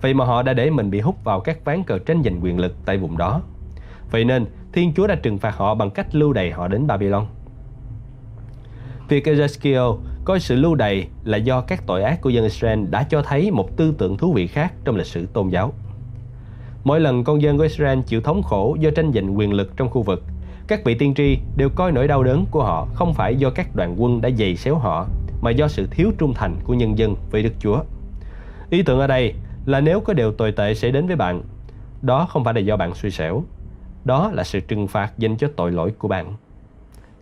[0.00, 2.58] Vậy mà họ đã để mình bị hút vào các ván cờ tranh giành quyền
[2.58, 3.42] lực tại vùng đó.
[4.10, 7.26] Vậy nên, Thiên Chúa đã trừng phạt họ bằng cách lưu đày họ đến Babylon.
[9.08, 13.02] Việc Ezekiel coi sự lưu đày là do các tội ác của dân Israel đã
[13.02, 15.72] cho thấy một tư tưởng thú vị khác trong lịch sử tôn giáo.
[16.84, 19.88] Mỗi lần con dân của Israel chịu thống khổ do tranh giành quyền lực trong
[19.88, 20.22] khu vực,
[20.66, 23.76] các vị tiên tri đều coi nỗi đau đớn của họ không phải do các
[23.76, 25.06] đoàn quân đã giày xéo họ,
[25.44, 27.82] mà do sự thiếu trung thành của nhân dân với Đức Chúa.
[28.70, 29.34] Ý tưởng ở đây
[29.66, 31.42] là nếu có điều tồi tệ xảy đến với bạn,
[32.02, 33.42] đó không phải là do bạn suy xẻo,
[34.04, 36.34] đó là sự trừng phạt dành cho tội lỗi của bạn.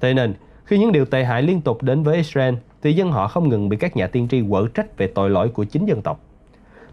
[0.01, 3.29] Thế nên, khi những điều tệ hại liên tục đến với Israel, thì dân họ
[3.29, 6.03] không ngừng bị các nhà tiên tri quở trách về tội lỗi của chính dân
[6.03, 6.21] tộc.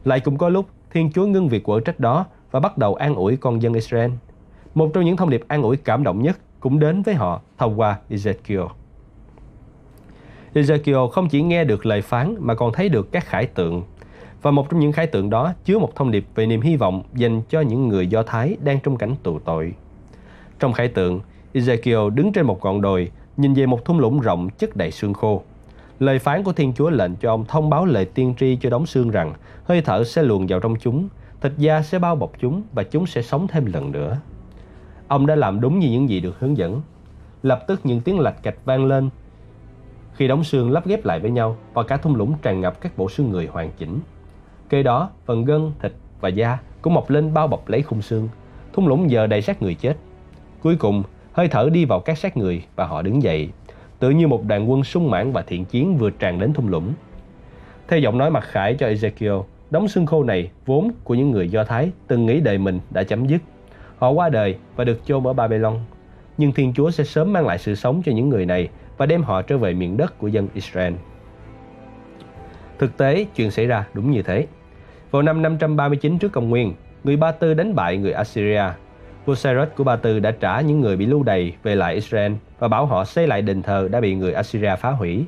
[0.05, 3.15] Lại cũng có lúc Thiên Chúa ngưng việc quở trách đó và bắt đầu an
[3.15, 4.11] ủi con dân Israel.
[4.75, 7.80] Một trong những thông điệp an ủi cảm động nhất cũng đến với họ thông
[7.80, 8.67] qua Ezekiel.
[10.54, 13.84] Ezekiel không chỉ nghe được lời phán mà còn thấy được các khải tượng.
[14.41, 17.04] Và một trong những khải tượng đó chứa một thông điệp về niềm hy vọng
[17.16, 19.74] dành cho những người Do Thái đang trong cảnh tù tội.
[20.60, 21.20] Trong khải tượng,
[21.54, 25.14] Ezekiel đứng trên một ngọn đồi nhìn về một thung lũng rộng chất đầy xương
[25.14, 25.43] khô.
[26.00, 28.86] Lời phán của Thiên Chúa lệnh cho ông thông báo lời tiên tri cho đống
[28.86, 29.34] xương rằng
[29.64, 31.08] hơi thở sẽ luồn vào trong chúng,
[31.41, 34.18] thịt da sẽ bao bọc chúng và chúng sẽ sống thêm lần nữa.
[35.08, 36.82] Ông đã làm đúng như những gì được hướng dẫn.
[37.43, 39.10] Lập tức những tiếng lạch cạch vang lên
[40.20, 42.97] khi đóng xương lắp ghép lại với nhau và cả thung lũng tràn ngập các
[42.97, 43.99] bộ xương người hoàn chỉnh.
[44.70, 48.30] Kế đó, phần gân, thịt và da cũng mọc lên bao bọc lấy khung xương.
[48.74, 49.97] Thung lũng giờ đầy xác người chết.
[50.63, 53.49] Cuối cùng, hơi thở đi vào các xác người và họ đứng dậy,
[53.99, 56.93] tự như một đoàn quân sung mãn và thiện chiến vừa tràn đến thung lũng.
[57.88, 61.49] Theo giọng nói mặc khải cho Ezekiel, đóng xương khô này vốn của những người
[61.49, 63.41] Do Thái từng nghĩ đời mình đã chấm dứt.
[63.97, 65.76] Họ qua đời và được chôn ở Babylon.
[66.38, 68.70] Nhưng Thiên Chúa sẽ sớm mang lại sự sống cho những người này
[69.00, 70.93] và đem họ trở về miền đất của dân Israel.
[72.80, 74.47] Thực tế, chuyện xảy ra đúng như thế.
[75.12, 76.74] Vào năm 539 trước công nguyên,
[77.04, 78.64] người Ba Tư đánh bại người Assyria
[79.26, 82.32] vua Cyrus của Ba Tư đã trả những người bị lưu đày về lại Israel
[82.60, 85.26] và bảo họ xây lại đền thờ đã bị người Assyria phá hủy.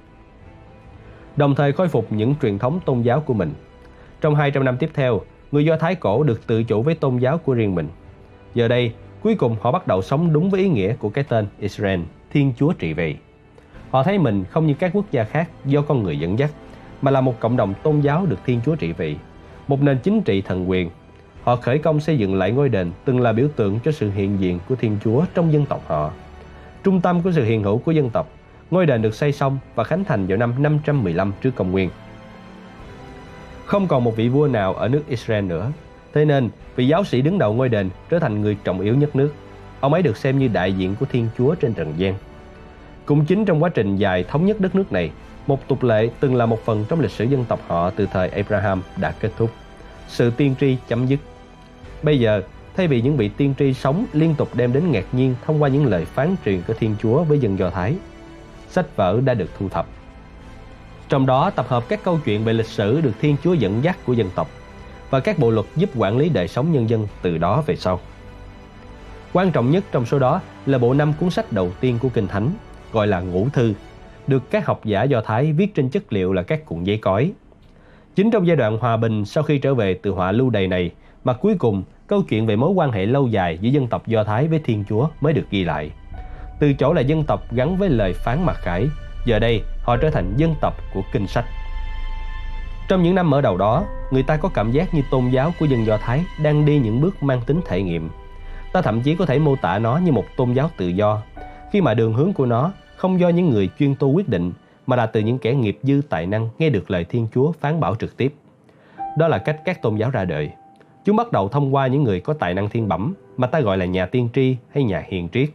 [1.36, 3.53] Đồng thời khôi phục những truyền thống tôn giáo của mình.
[4.22, 7.38] Trong 200 năm tiếp theo, người Do Thái cổ được tự chủ với tôn giáo
[7.38, 7.88] của riêng mình.
[8.53, 8.93] Giờ đây,
[9.24, 11.99] cuối cùng họ bắt đầu sống đúng với ý nghĩa của cái tên Israel,
[12.32, 13.15] Thiên Chúa trị vì.
[13.91, 16.51] Họ thấy mình không như các quốc gia khác do con người dẫn dắt,
[17.01, 19.15] mà là một cộng đồng tôn giáo được Thiên Chúa trị vì,
[19.67, 20.89] một nền chính trị thần quyền
[21.43, 24.39] Họ khởi công xây dựng lại ngôi đền từng là biểu tượng cho sự hiện
[24.39, 26.11] diện của Thiên Chúa trong dân tộc họ.
[26.83, 28.29] Trung tâm của sự hiện hữu của dân tộc,
[28.71, 31.89] ngôi đền được xây xong và khánh thành vào năm 515 trước công nguyên.
[33.65, 35.71] Không còn một vị vua nào ở nước Israel nữa,
[36.13, 39.15] thế nên vị giáo sĩ đứng đầu ngôi đền trở thành người trọng yếu nhất
[39.15, 39.33] nước.
[39.79, 42.15] Ông ấy được xem như đại diện của Thiên Chúa trên trần gian.
[43.05, 45.11] Cũng chính trong quá trình dài thống nhất đất nước này,
[45.47, 48.29] một tục lệ từng là một phần trong lịch sử dân tộc họ từ thời
[48.29, 49.51] Abraham đã kết thúc.
[50.07, 51.19] Sự tiên tri chấm dứt
[52.03, 52.41] Bây giờ,
[52.77, 55.69] thay vì những vị tiên tri sống liên tục đem đến ngạc nhiên thông qua
[55.69, 57.95] những lời phán truyền của Thiên Chúa với dân Do Thái,
[58.69, 59.85] sách vở đã được thu thập.
[61.09, 63.97] Trong đó tập hợp các câu chuyện về lịch sử được Thiên Chúa dẫn dắt
[64.05, 64.49] của dân tộc
[65.09, 67.99] và các bộ luật giúp quản lý đời sống nhân dân từ đó về sau.
[69.33, 72.27] Quan trọng nhất trong số đó là bộ năm cuốn sách đầu tiên của Kinh
[72.27, 72.51] Thánh,
[72.91, 73.73] gọi là Ngũ Thư,
[74.27, 77.31] được các học giả Do Thái viết trên chất liệu là các cuộn giấy cói.
[78.15, 80.91] Chính trong giai đoạn hòa bình sau khi trở về từ họa lưu đày này,
[81.23, 84.23] mà cuối cùng câu chuyện về mối quan hệ lâu dài giữa dân tộc Do
[84.23, 85.91] Thái với Thiên Chúa mới được ghi lại.
[86.59, 88.87] Từ chỗ là dân tộc gắn với lời phán mặc khải,
[89.25, 91.45] giờ đây họ trở thành dân tộc của kinh sách.
[92.87, 95.65] Trong những năm mở đầu đó, người ta có cảm giác như tôn giáo của
[95.65, 98.09] dân Do Thái đang đi những bước mang tính thể nghiệm.
[98.73, 101.21] Ta thậm chí có thể mô tả nó như một tôn giáo tự do,
[101.72, 104.51] khi mà đường hướng của nó không do những người chuyên tu quyết định,
[104.88, 107.80] mà là từ những kẻ nghiệp dư tài năng nghe được lời Thiên Chúa phán
[107.80, 108.34] bảo trực tiếp.
[109.17, 110.51] Đó là cách các tôn giáo ra đời.
[111.05, 113.78] Chúng bắt đầu thông qua những người có tài năng thiên bẩm, mà ta gọi
[113.78, 115.49] là nhà tiên tri hay nhà hiền triết.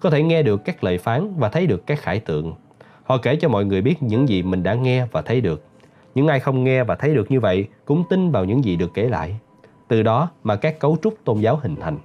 [0.00, 2.54] Có thể nghe được các lời phán và thấy được các khải tượng.
[3.04, 5.64] Họ kể cho mọi người biết những gì mình đã nghe và thấy được.
[6.14, 8.90] Những ai không nghe và thấy được như vậy cũng tin vào những gì được
[8.94, 9.36] kể lại.
[9.88, 11.98] Từ đó mà các cấu trúc tôn giáo hình thành.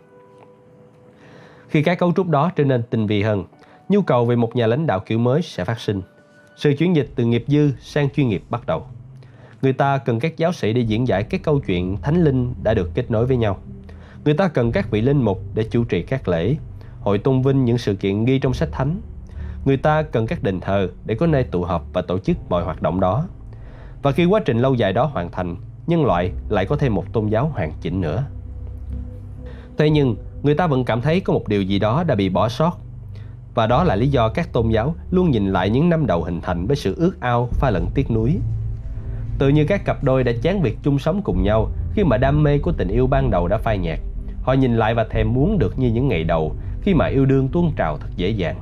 [1.69, 3.45] Khi các cấu trúc đó trở nên tinh vi hơn,
[3.89, 6.01] nhu cầu về một nhà lãnh đạo kiểu mới sẽ phát sinh.
[6.55, 8.83] Sự chuyển dịch từ nghiệp dư sang chuyên nghiệp bắt đầu.
[9.61, 12.73] Người ta cần các giáo sĩ để diễn giải các câu chuyện thánh linh đã
[12.73, 13.57] được kết nối với nhau.
[14.25, 16.55] Người ta cần các vị linh mục để chủ trì các lễ,
[17.01, 19.01] hội tôn vinh những sự kiện ghi trong sách thánh.
[19.65, 22.63] Người ta cần các đền thờ để có nơi tụ họp và tổ chức mọi
[22.63, 23.27] hoạt động đó.
[24.01, 25.55] Và khi quá trình lâu dài đó hoàn thành,
[25.87, 28.23] nhân loại lại có thêm một tôn giáo hoàn chỉnh nữa.
[29.77, 32.49] Thế nhưng, người ta vẫn cảm thấy có một điều gì đó đã bị bỏ
[32.49, 32.77] sót.
[33.53, 36.41] Và đó là lý do các tôn giáo luôn nhìn lại những năm đầu hình
[36.41, 38.37] thành với sự ước ao, pha lẫn tiếc nuối.
[39.39, 42.43] Tự như các cặp đôi đã chán việc chung sống cùng nhau khi mà đam
[42.43, 43.99] mê của tình yêu ban đầu đã phai nhạt.
[44.41, 47.47] Họ nhìn lại và thèm muốn được như những ngày đầu khi mà yêu đương
[47.47, 48.55] tuôn trào thật dễ dàng.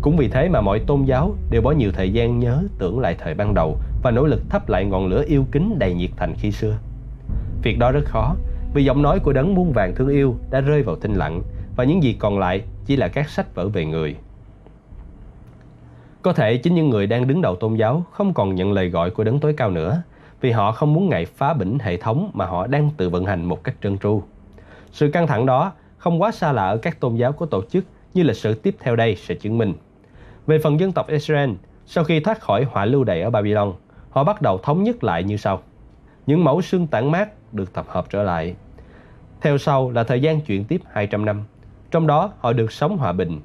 [0.00, 3.16] Cũng vì thế mà mọi tôn giáo đều bỏ nhiều thời gian nhớ, tưởng lại
[3.18, 6.34] thời ban đầu và nỗ lực thắp lại ngọn lửa yêu kính đầy nhiệt thành
[6.34, 6.78] khi xưa.
[7.62, 8.34] Việc đó rất khó
[8.74, 11.42] vì giọng nói của đấng muôn vàng thương yêu đã rơi vào thinh lặng
[11.76, 14.16] và những gì còn lại chỉ là các sách vở về người.
[16.22, 19.10] Có thể chính những người đang đứng đầu tôn giáo không còn nhận lời gọi
[19.10, 20.02] của đấng tối cao nữa
[20.40, 23.44] vì họ không muốn ngại phá bỉnh hệ thống mà họ đang tự vận hành
[23.44, 24.22] một cách trơn tru.
[24.92, 27.84] Sự căng thẳng đó không quá xa lạ ở các tôn giáo có tổ chức
[28.14, 29.74] như lịch sử tiếp theo đây sẽ chứng minh.
[30.46, 31.50] Về phần dân tộc Israel,
[31.86, 33.72] sau khi thoát khỏi hỏa lưu đày ở Babylon,
[34.10, 35.62] họ bắt đầu thống nhất lại như sau.
[36.26, 38.54] Những mẫu xương tản mát được tập hợp trở lại.
[39.40, 41.42] Theo sau là thời gian chuyển tiếp 200 năm.
[41.90, 43.40] Trong đó họ được sống hòa bình.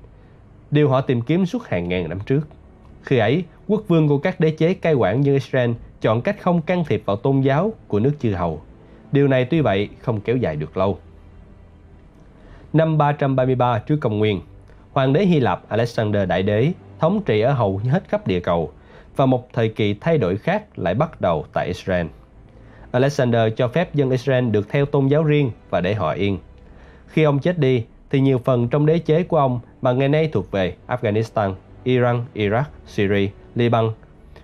[0.71, 2.47] Điều họ tìm kiếm suốt hàng ngàn năm trước.
[3.03, 5.71] Khi ấy, quốc vương của các đế chế cai quản như Israel
[6.01, 8.61] chọn cách không can thiệp vào tôn giáo của nước chư hầu.
[9.11, 10.97] Điều này tuy vậy không kéo dài được lâu.
[12.73, 14.41] Năm 333 trước công nguyên,
[14.93, 18.71] hoàng đế Hy Lạp Alexander Đại Đế thống trị ở hầu hết khắp địa cầu
[19.15, 22.07] và một thời kỳ thay đổi khác lại bắt đầu tại Israel.
[22.91, 26.37] Alexander cho phép dân Israel được theo tôn giáo riêng và để họ yên.
[27.07, 30.29] Khi ông chết đi, thì nhiều phần trong đế chế của ông mà ngày nay
[30.33, 33.89] thuộc về Afghanistan, Iran, Iraq, Syria, Liban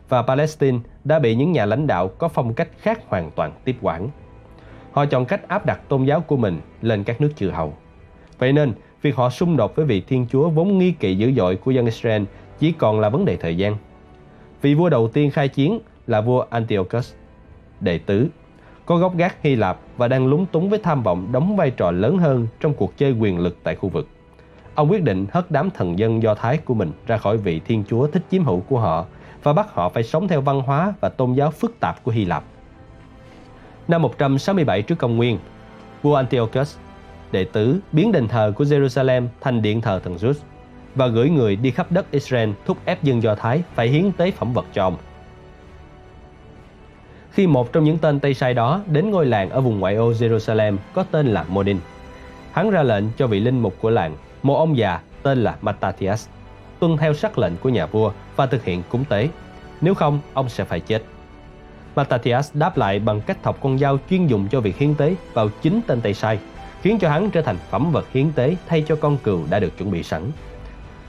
[0.09, 3.75] và Palestine đã bị những nhà lãnh đạo có phong cách khác hoàn toàn tiếp
[3.81, 4.09] quản.
[4.91, 7.73] Họ chọn cách áp đặt tôn giáo của mình lên các nước chư hầu.
[8.39, 11.55] Vậy nên, việc họ xung đột với vị Thiên Chúa vốn nghi kỵ dữ dội
[11.55, 12.23] của dân Israel
[12.59, 13.77] chỉ còn là vấn đề thời gian.
[14.61, 17.13] Vị vua đầu tiên khai chiến là vua Antiochus,
[17.83, 18.27] đệ tứ,
[18.85, 21.91] có gốc gác Hy Lạp và đang lúng túng với tham vọng đóng vai trò
[21.91, 24.07] lớn hơn trong cuộc chơi quyền lực tại khu vực.
[24.75, 27.83] Ông quyết định hất đám thần dân Do Thái của mình ra khỏi vị Thiên
[27.89, 29.05] Chúa thích chiếm hữu của họ
[29.43, 32.25] và bắt họ phải sống theo văn hóa và tôn giáo phức tạp của Hy
[32.25, 32.43] Lạp.
[33.87, 35.39] Năm 167 trước công nguyên,
[36.01, 36.77] vua Antiochus,
[37.31, 40.33] đệ tứ biến đền thờ của Jerusalem thành điện thờ thần Zeus
[40.95, 44.31] và gửi người đi khắp đất Israel thúc ép dân Do Thái phải hiến tế
[44.31, 44.97] phẩm vật cho ông.
[47.33, 50.11] Khi một trong những tên Tây Sai đó đến ngôi làng ở vùng ngoại ô
[50.11, 51.77] Jerusalem có tên là Modin,
[52.51, 56.27] hắn ra lệnh cho vị linh mục của làng, một ông già tên là Mattathias,
[56.79, 59.29] tuân theo sắc lệnh của nhà vua và thực hiện cúng tế.
[59.81, 61.03] Nếu không, ông sẽ phải chết.
[61.95, 65.49] Mattathias đáp lại bằng cách thọc con dao chuyên dùng cho việc hiến tế vào
[65.61, 66.39] chính tên Tây Sai,
[66.81, 69.77] khiến cho hắn trở thành phẩm vật hiến tế thay cho con cừu đã được
[69.77, 70.21] chuẩn bị sẵn.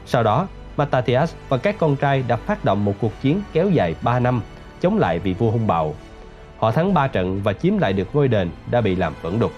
[0.07, 0.47] Sau đó,
[0.77, 4.43] Mattathias và các con trai đã phát động một cuộc chiến kéo dài 3 năm
[4.81, 5.95] chống lại vị vua hung bạo.
[6.65, 9.53] Họ thắng 3 trận và chiếm lại được ngôi đền đã bị làm vẫn đục.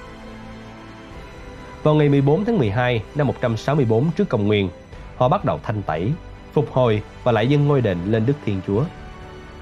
[1.83, 4.69] Vào ngày 14 tháng 12 năm 164 trước công nguyên,
[5.17, 6.13] họ bắt đầu thanh tẩy,
[6.53, 8.85] phục hồi và lại dâng ngôi đền lên Đức Thiên Chúa.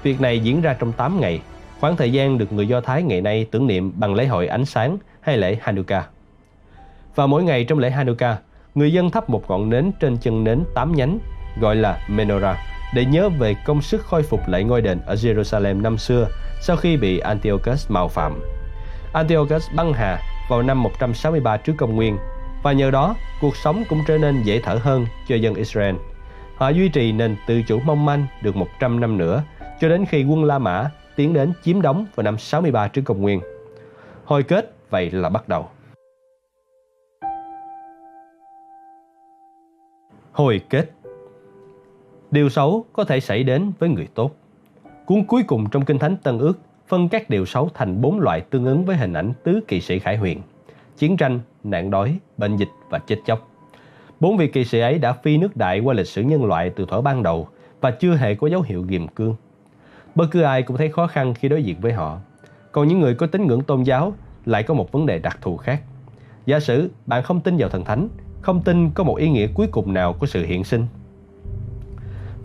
[0.03, 1.41] Việc này diễn ra trong 8 ngày,
[1.79, 4.65] khoảng thời gian được người Do Thái ngày nay tưởng niệm bằng lễ hội ánh
[4.65, 6.09] sáng hay lễ Hanukkah.
[7.15, 8.41] Và mỗi ngày trong lễ Hanukkah,
[8.75, 11.19] người dân thắp một ngọn nến trên chân nến tám nhánh
[11.59, 12.57] gọi là menorah
[12.95, 16.27] để nhớ về công sức khôi phục lại ngôi đền ở Jerusalem năm xưa
[16.61, 18.41] sau khi bị Antiochus mạo phạm.
[19.13, 22.17] Antiochus băng hà vào năm 163 trước công nguyên
[22.63, 25.95] và nhờ đó cuộc sống cũng trở nên dễ thở hơn cho dân Israel.
[26.55, 29.43] Họ duy trì nền tự chủ mong manh được 100 năm nữa
[29.79, 33.21] cho đến khi quân La Mã tiến đến chiếm đóng vào năm 63 trước công
[33.21, 33.41] nguyên.
[34.25, 35.69] Hồi kết, vậy là bắt đầu.
[40.31, 40.91] Hồi kết
[42.31, 44.31] Điều xấu có thể xảy đến với người tốt.
[45.05, 48.41] Cuốn cuối cùng trong Kinh Thánh Tân Ước phân các điều xấu thành bốn loại
[48.41, 50.41] tương ứng với hình ảnh tứ kỳ sĩ Khải Huyền.
[50.97, 53.49] Chiến tranh, nạn đói, bệnh dịch và chết chóc.
[54.19, 56.85] Bốn vị kỳ sĩ ấy đã phi nước đại qua lịch sử nhân loại từ
[56.85, 57.47] thuở ban đầu
[57.81, 59.35] và chưa hề có dấu hiệu ghiềm cương.
[60.15, 62.19] Bất cứ ai cũng thấy khó khăn khi đối diện với họ.
[62.71, 64.13] Còn những người có tín ngưỡng tôn giáo
[64.45, 65.81] lại có một vấn đề đặc thù khác.
[66.45, 68.07] Giả sử bạn không tin vào thần thánh,
[68.41, 70.87] không tin có một ý nghĩa cuối cùng nào của sự hiện sinh.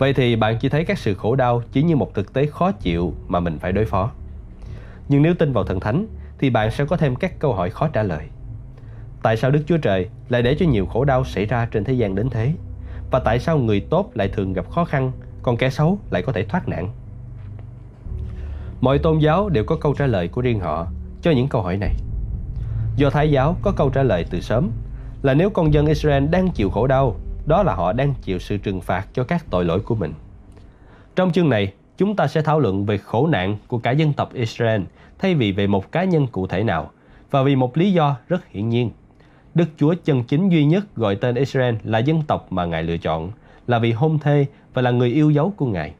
[0.00, 2.72] Vậy thì bạn chỉ thấy các sự khổ đau chỉ như một thực tế khó
[2.72, 4.10] chịu mà mình phải đối phó.
[5.08, 6.06] Nhưng nếu tin vào thần thánh
[6.38, 8.26] thì bạn sẽ có thêm các câu hỏi khó trả lời.
[9.22, 11.92] Tại sao Đức Chúa Trời lại để cho nhiều khổ đau xảy ra trên thế
[11.92, 12.52] gian đến thế?
[13.10, 16.32] Và tại sao người tốt lại thường gặp khó khăn, còn kẻ xấu lại có
[16.32, 16.92] thể thoát nạn?
[18.80, 20.86] Mọi tôn giáo đều có câu trả lời của riêng họ
[21.22, 21.94] cho những câu hỏi này.
[22.96, 24.70] Do Thái giáo có câu trả lời từ sớm
[25.22, 27.16] là nếu con dân Israel đang chịu khổ đau,
[27.46, 30.12] đó là họ đang chịu sự trừng phạt cho các tội lỗi của mình.
[31.16, 34.32] Trong chương này, chúng ta sẽ thảo luận về khổ nạn của cả dân tộc
[34.32, 34.82] Israel
[35.18, 36.90] thay vì về một cá nhân cụ thể nào
[37.30, 38.90] và vì một lý do rất hiển nhiên.
[39.54, 42.96] Đức Chúa chân chính duy nhất gọi tên Israel là dân tộc mà Ngài lựa
[42.96, 43.30] chọn,
[43.66, 45.94] là vì hôn thê và là người yêu dấu của Ngài.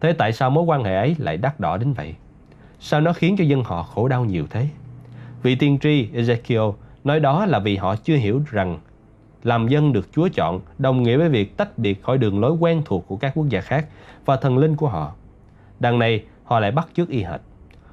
[0.00, 2.14] Thế tại sao mối quan hệ ấy lại đắt đỏ đến vậy?
[2.80, 4.68] Sao nó khiến cho dân họ khổ đau nhiều thế?
[5.42, 6.72] Vị tiên tri Ezekiel
[7.04, 8.78] nói đó là vì họ chưa hiểu rằng
[9.42, 12.82] làm dân được Chúa chọn đồng nghĩa với việc tách biệt khỏi đường lối quen
[12.84, 13.86] thuộc của các quốc gia khác
[14.24, 15.12] và thần linh của họ.
[15.80, 17.40] Đằng này, họ lại bắt chước y hệt.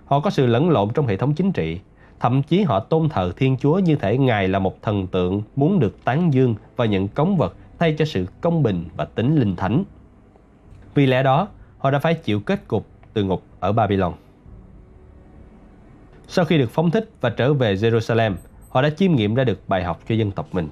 [0.06, 1.80] Họ có sự lẫn lộn trong hệ thống chính trị,
[2.20, 5.80] thậm chí họ tôn thờ Thiên Chúa như thể Ngài là một thần tượng muốn
[5.80, 9.56] được tán dương và nhận cống vật thay cho sự công bình và tính linh
[9.56, 9.84] thánh.
[10.94, 14.14] Vì lẽ đó, họ đã phải chịu kết cục từ ngục ở Babylon.
[16.28, 18.34] Sau khi được phóng thích và trở về Jerusalem,
[18.70, 20.68] họ đã chiêm nghiệm ra được bài học cho dân tộc mình.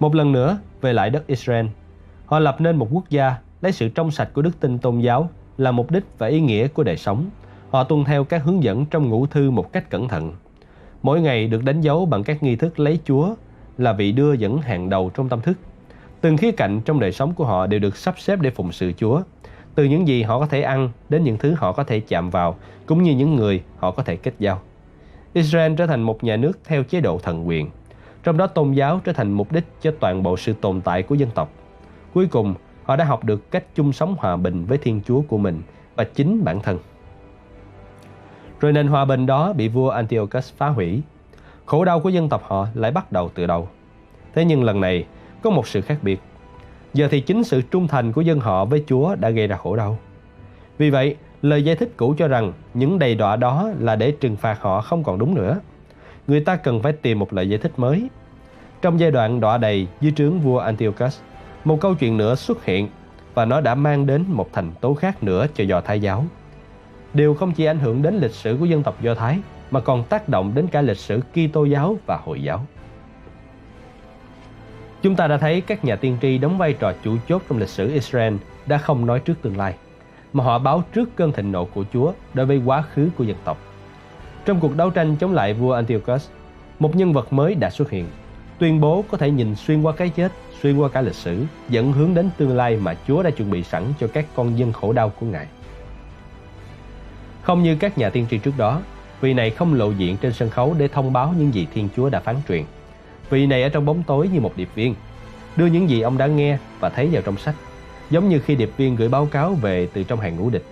[0.00, 1.66] Một lần nữa, về lại đất Israel,
[2.26, 5.28] họ lập nên một quốc gia lấy sự trong sạch của đức tin tôn giáo
[5.58, 7.30] là mục đích và ý nghĩa của đời sống.
[7.70, 10.32] Họ tuân theo các hướng dẫn trong ngũ thư một cách cẩn thận.
[11.02, 13.34] Mỗi ngày được đánh dấu bằng các nghi thức lấy Chúa
[13.78, 15.58] là vị đưa dẫn hàng đầu trong tâm thức.
[16.20, 18.92] Từng khía cạnh trong đời sống của họ đều được sắp xếp để phụng sự
[18.92, 19.22] Chúa.
[19.74, 22.56] Từ những gì họ có thể ăn đến những thứ họ có thể chạm vào,
[22.86, 24.60] cũng như những người họ có thể kết giao.
[25.32, 27.70] Israel trở thành một nhà nước theo chế độ thần quyền,
[28.26, 31.14] trong đó tôn giáo trở thành mục đích cho toàn bộ sự tồn tại của
[31.14, 31.50] dân tộc.
[32.14, 32.54] Cuối cùng,
[32.84, 35.62] họ đã học được cách chung sống hòa bình với Thiên Chúa của mình
[35.96, 36.78] và chính bản thân.
[38.60, 41.02] Rồi nền hòa bình đó bị vua Antiochus phá hủy.
[41.66, 43.68] Khổ đau của dân tộc họ lại bắt đầu từ đầu.
[44.34, 45.04] Thế nhưng lần này
[45.42, 46.20] có một sự khác biệt.
[46.94, 49.76] Giờ thì chính sự trung thành của dân họ với Chúa đã gây ra khổ
[49.76, 49.98] đau.
[50.78, 54.36] Vì vậy, lời giải thích cũ cho rằng những đầy đọa đó là để trừng
[54.36, 55.60] phạt họ không còn đúng nữa.
[56.26, 58.08] Người ta cần phải tìm một lời giải thích mới.
[58.82, 61.20] Trong giai đoạn đọa đầy dưới trướng vua Antiochus,
[61.64, 62.88] một câu chuyện nữa xuất hiện
[63.34, 66.24] và nó đã mang đến một thành tố khác nữa cho Do Thái giáo.
[67.14, 69.38] Điều không chỉ ảnh hưởng đến lịch sử của dân tộc Do Thái
[69.70, 72.66] mà còn tác động đến cả lịch sử Kitô giáo và Hồi giáo.
[75.02, 77.68] Chúng ta đã thấy các nhà tiên tri đóng vai trò chủ chốt trong lịch
[77.68, 78.34] sử Israel
[78.66, 79.74] đã không nói trước tương lai,
[80.32, 83.36] mà họ báo trước cơn thịnh nộ của Chúa đối với quá khứ của dân
[83.44, 83.58] tộc.
[84.46, 86.28] Trong cuộc đấu tranh chống lại vua Antiochus,
[86.78, 88.06] một nhân vật mới đã xuất hiện,
[88.58, 90.32] tuyên bố có thể nhìn xuyên qua cái chết,
[90.62, 93.62] xuyên qua cả lịch sử, dẫn hướng đến tương lai mà Chúa đã chuẩn bị
[93.62, 95.46] sẵn cho các con dân khổ đau của Ngài.
[97.42, 98.80] Không như các nhà tiên tri trước đó,
[99.20, 102.08] vị này không lộ diện trên sân khấu để thông báo những gì Thiên Chúa
[102.08, 102.64] đã phán truyền.
[103.30, 104.94] Vị này ở trong bóng tối như một điệp viên,
[105.56, 107.54] đưa những gì ông đã nghe và thấy vào trong sách,
[108.10, 110.64] giống như khi điệp viên gửi báo cáo về từ trong hàng ngũ địch.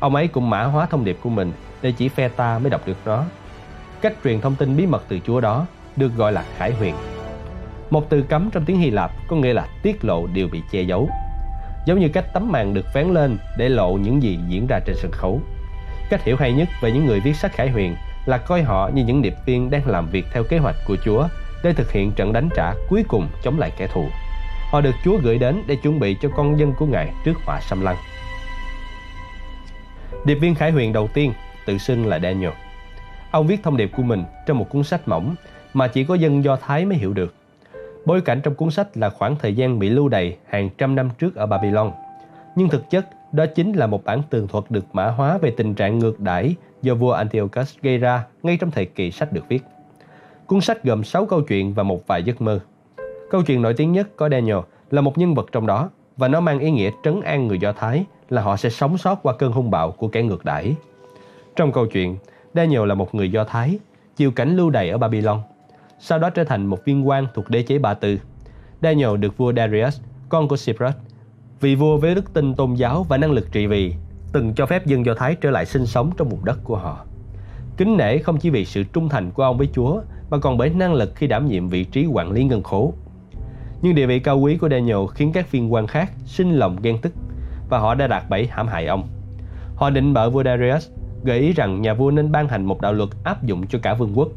[0.00, 1.52] Ông ấy cũng mã hóa thông điệp của mình
[1.84, 3.24] để chỉ phe ta mới đọc được nó.
[4.00, 5.66] Cách truyền thông tin bí mật từ Chúa đó
[5.96, 6.94] được gọi là khải huyền.
[7.90, 10.82] Một từ cấm trong tiếng Hy Lạp có nghĩa là tiết lộ điều bị che
[10.82, 11.08] giấu.
[11.86, 14.96] Giống như cách tấm màn được vén lên để lộ những gì diễn ra trên
[14.96, 15.40] sân khấu.
[16.10, 19.04] Cách hiểu hay nhất về những người viết sách khải huyền là coi họ như
[19.04, 21.28] những điệp viên đang làm việc theo kế hoạch của Chúa
[21.64, 24.08] để thực hiện trận đánh trả cuối cùng chống lại kẻ thù.
[24.70, 27.60] Họ được Chúa gửi đến để chuẩn bị cho con dân của Ngài trước họa
[27.60, 27.96] xâm lăng.
[30.24, 31.32] Điệp viên khải huyền đầu tiên
[31.66, 32.52] tự xưng là Daniel.
[33.30, 35.34] Ông viết thông điệp của mình trong một cuốn sách mỏng
[35.74, 37.34] mà chỉ có dân Do Thái mới hiểu được.
[38.04, 41.10] Bối cảnh trong cuốn sách là khoảng thời gian bị lưu đày hàng trăm năm
[41.18, 41.92] trước ở Babylon.
[42.56, 45.74] Nhưng thực chất, đó chính là một bản tường thuật được mã hóa về tình
[45.74, 49.64] trạng ngược đãi do vua Antiochus gây ra ngay trong thời kỳ sách được viết.
[50.46, 52.60] Cuốn sách gồm 6 câu chuyện và một vài giấc mơ.
[53.30, 54.58] Câu chuyện nổi tiếng nhất có Daniel
[54.90, 57.72] là một nhân vật trong đó và nó mang ý nghĩa trấn an người Do
[57.72, 60.74] Thái là họ sẽ sống sót qua cơn hung bạo của kẻ ngược đãi.
[61.56, 62.16] Trong câu chuyện,
[62.54, 63.78] Daniel là một người Do Thái,
[64.16, 65.40] chịu cảnh lưu đày ở Babylon,
[65.98, 68.18] sau đó trở thành một viên quan thuộc đế chế Ba Tư.
[68.82, 70.94] Daniel được vua Darius, con của Cyprus,
[71.60, 73.94] vị vua với đức tin tôn giáo và năng lực trị vì,
[74.32, 77.04] từng cho phép dân Do Thái trở lại sinh sống trong vùng đất của họ.
[77.76, 80.00] Kính nể không chỉ vì sự trung thành của ông với Chúa,
[80.30, 82.92] mà còn bởi năng lực khi đảm nhiệm vị trí quản lý ngân khố.
[83.82, 86.98] Nhưng địa vị cao quý của Daniel khiến các viên quan khác sinh lòng ghen
[86.98, 87.12] tức
[87.68, 89.08] và họ đã đạt bẫy hãm hại ông.
[89.76, 90.90] Họ định bợ vua Darius,
[91.24, 93.94] gợi ý rằng nhà vua nên ban hành một đạo luật áp dụng cho cả
[93.94, 94.28] vương quốc.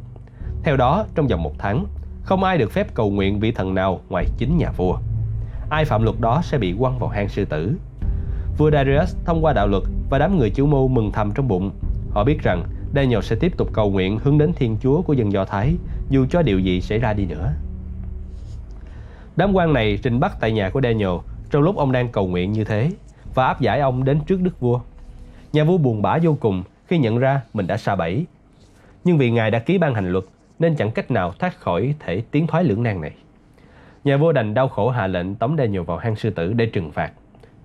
[0.64, 1.86] Theo đó, trong vòng một tháng,
[2.24, 4.98] không ai được phép cầu nguyện vị thần nào ngoài chính nhà vua.
[5.70, 7.78] Ai phạm luật đó sẽ bị quăng vào hang sư tử.
[8.58, 11.72] Vua Darius thông qua đạo luật và đám người chủ mưu mừng thầm trong bụng.
[12.12, 12.64] Họ biết rằng
[12.96, 15.76] Daniel sẽ tiếp tục cầu nguyện hướng đến Thiên Chúa của dân Do Thái,
[16.10, 17.54] dù cho điều gì xảy ra đi nữa.
[19.36, 21.18] Đám quan này trình bắt tại nhà của Daniel
[21.52, 22.92] trong lúc ông đang cầu nguyện như thế
[23.34, 24.80] và áp giải ông đến trước đức vua.
[25.54, 28.26] Nhà vua buồn bã vô cùng khi nhận ra mình đã xa bẫy.
[29.04, 30.24] Nhưng vì ngài đã ký ban hành luật
[30.60, 33.12] nên chẳng cách nào thoát khỏi thể tiến thoái lưỡng nan này.
[34.04, 36.92] Nhà vua đành đau khổ hạ lệnh tống Daniel vào hang sư tử để trừng
[36.92, 37.12] phạt.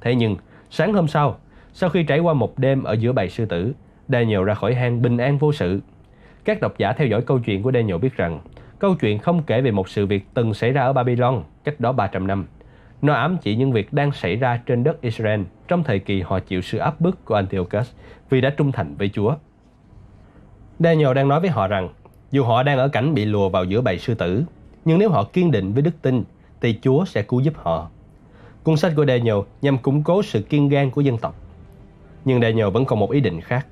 [0.01, 0.37] Thế nhưng,
[0.71, 1.39] sáng hôm sau,
[1.73, 3.73] sau khi trải qua một đêm ở giữa bầy sư tử,
[4.09, 5.81] Daniel ra khỏi hang bình an vô sự.
[6.45, 8.41] Các độc giả theo dõi câu chuyện của Daniel biết rằng
[8.79, 11.93] câu chuyện không kể về một sự việc từng xảy ra ở Babylon cách đó
[11.93, 12.47] 300 năm.
[13.03, 15.41] Nó ám chỉ những việc đang xảy ra trên đất Israel
[15.73, 17.91] trong thời kỳ họ chịu sự áp bức của Antiochus
[18.31, 19.35] vì đã trung thành với Chúa.
[20.79, 21.89] Daniel đang nói với họ rằng
[22.31, 24.45] dù họ đang ở cảnh bị lùa vào giữa bầy sư tử,
[24.85, 26.25] nhưng nếu họ kiên định với đức tin
[26.61, 27.91] thì Chúa sẽ cứu giúp họ.
[28.63, 31.35] Cuốn sách của Daniel nhằm củng cố sự kiên gan của dân tộc.
[32.25, 33.67] Nhưng Daniel vẫn còn một ý định khác.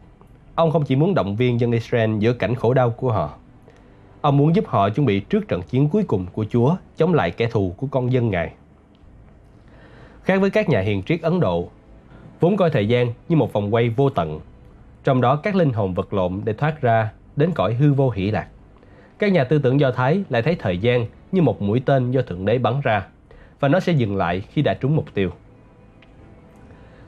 [0.54, 3.34] Ông không chỉ muốn động viên dân Israel giữa cảnh khổ đau của họ.
[4.20, 7.30] Ông muốn giúp họ chuẩn bị trước trận chiến cuối cùng của Chúa chống lại
[7.30, 8.52] kẻ thù của con dân Ngài.
[10.22, 11.68] Khác với các nhà hiền triết Ấn Độ,
[12.40, 14.40] vốn coi thời gian như một vòng quay vô tận,
[15.04, 18.30] trong đó các linh hồn vật lộn để thoát ra đến cõi hư vô hỷ
[18.30, 18.46] lạc.
[19.18, 22.22] Các nhà tư tưởng Do Thái lại thấy thời gian như một mũi tên do
[22.22, 23.06] Thượng Đế bắn ra,
[23.60, 25.30] và nó sẽ dừng lại khi đã trúng mục tiêu.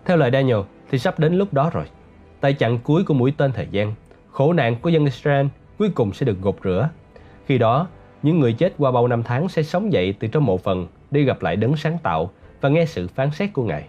[0.05, 0.59] Theo lời Daniel
[0.91, 1.85] thì sắp đến lúc đó rồi.
[2.41, 3.95] Tại chặng cuối của mũi tên thời gian,
[4.31, 5.47] khổ nạn của dân Israel
[5.79, 6.89] cuối cùng sẽ được gột rửa.
[7.47, 7.89] Khi đó,
[8.23, 11.25] những người chết qua bao năm tháng sẽ sống dậy từ trong mộ phần đi
[11.25, 12.31] gặp lại đấng sáng tạo
[12.61, 13.85] và nghe sự phán xét của Ngài.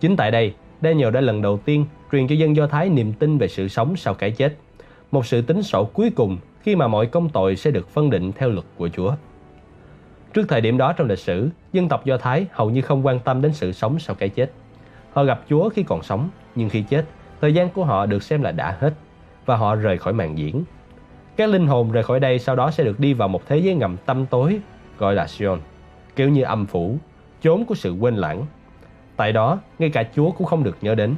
[0.00, 3.38] Chính tại đây, Daniel đã lần đầu tiên truyền cho dân Do Thái niềm tin
[3.38, 4.56] về sự sống sau cái chết.
[5.10, 8.32] Một sự tính sổ cuối cùng khi mà mọi công tội sẽ được phân định
[8.32, 9.14] theo luật của Chúa.
[10.34, 13.20] Trước thời điểm đó trong lịch sử, dân tộc Do Thái hầu như không quan
[13.20, 14.52] tâm đến sự sống sau cái chết.
[15.12, 17.04] Họ gặp Chúa khi còn sống, nhưng khi chết,
[17.40, 18.94] thời gian của họ được xem là đã hết
[19.46, 20.64] và họ rời khỏi màn diễn.
[21.36, 23.74] Các linh hồn rời khỏi đây sau đó sẽ được đi vào một thế giới
[23.74, 24.60] ngầm tăm tối
[24.98, 25.60] gọi là Sion,
[26.16, 26.98] kiểu như âm phủ,
[27.42, 28.46] chốn của sự quên lãng.
[29.18, 31.14] Tại đó, ngay cả Chúa cũng không được nhớ đến.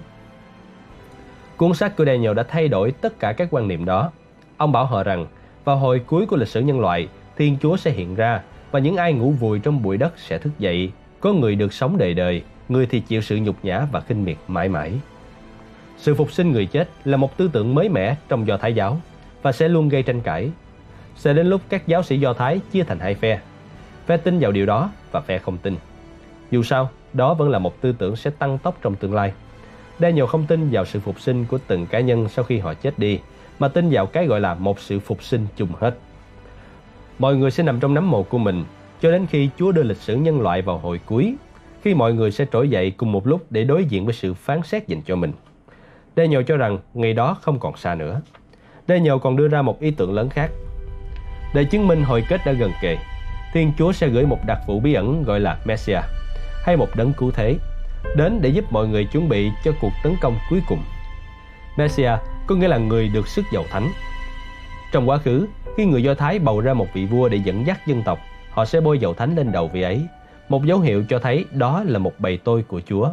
[1.57, 4.11] Cuốn sách của Daniel đã thay đổi tất cả các quan niệm đó.
[4.57, 5.27] Ông bảo họ rằng,
[5.65, 8.41] vào hồi cuối của lịch sử nhân loại, Thiên Chúa sẽ hiện ra
[8.71, 10.91] và những ai ngủ vùi trong bụi đất sẽ thức dậy.
[11.21, 14.37] Có người được sống đời đời, người thì chịu sự nhục nhã và khinh miệt
[14.49, 14.93] mãi mãi.
[15.99, 19.01] Sự phục sinh người chết là một tư tưởng mới mẻ trong Do Thái giáo
[19.43, 20.51] và sẽ luôn gây tranh cãi.
[21.17, 23.41] Sẽ đến lúc các giáo sĩ Do Thái chia thành hai phe.
[24.07, 25.77] Phe tin vào điều đó và phe không tin.
[26.51, 29.33] Dù sao, đó vẫn là một tư tưởng sẽ tăng tốc trong tương lai.
[29.99, 32.99] Daniel không tin vào sự phục sinh của từng cá nhân sau khi họ chết
[32.99, 33.21] đi,
[33.59, 35.95] mà tin vào cái gọi là một sự phục sinh chung hết.
[37.19, 38.65] Mọi người sẽ nằm trong nắm mồ của mình
[39.01, 41.35] cho đến khi Chúa đưa lịch sử nhân loại vào hồi cuối,
[41.83, 44.63] khi mọi người sẽ trỗi dậy cùng một lúc để đối diện với sự phán
[44.63, 45.33] xét dành cho mình.
[46.17, 48.21] Daniel cho rằng ngày đó không còn xa nữa.
[48.89, 50.51] Daniel còn đưa ra một ý tưởng lớn khác.
[51.55, 52.97] Để chứng minh hồi kết đã gần kề,
[53.53, 56.05] Thiên Chúa sẽ gửi một đặc vụ bí ẩn gọi là Messiah,
[56.71, 57.57] hay một đấng cứu thế,
[58.17, 60.79] đến để giúp mọi người chuẩn bị cho cuộc tấn công cuối cùng.
[61.77, 63.89] Messiah có nghĩa là người được sức giàu thánh.
[64.93, 65.47] Trong quá khứ,
[65.77, 68.19] khi người Do Thái bầu ra một vị vua để dẫn dắt dân tộc,
[68.51, 70.07] họ sẽ bôi dầu thánh lên đầu vị ấy,
[70.49, 73.09] một dấu hiệu cho thấy đó là một bầy tôi của Chúa.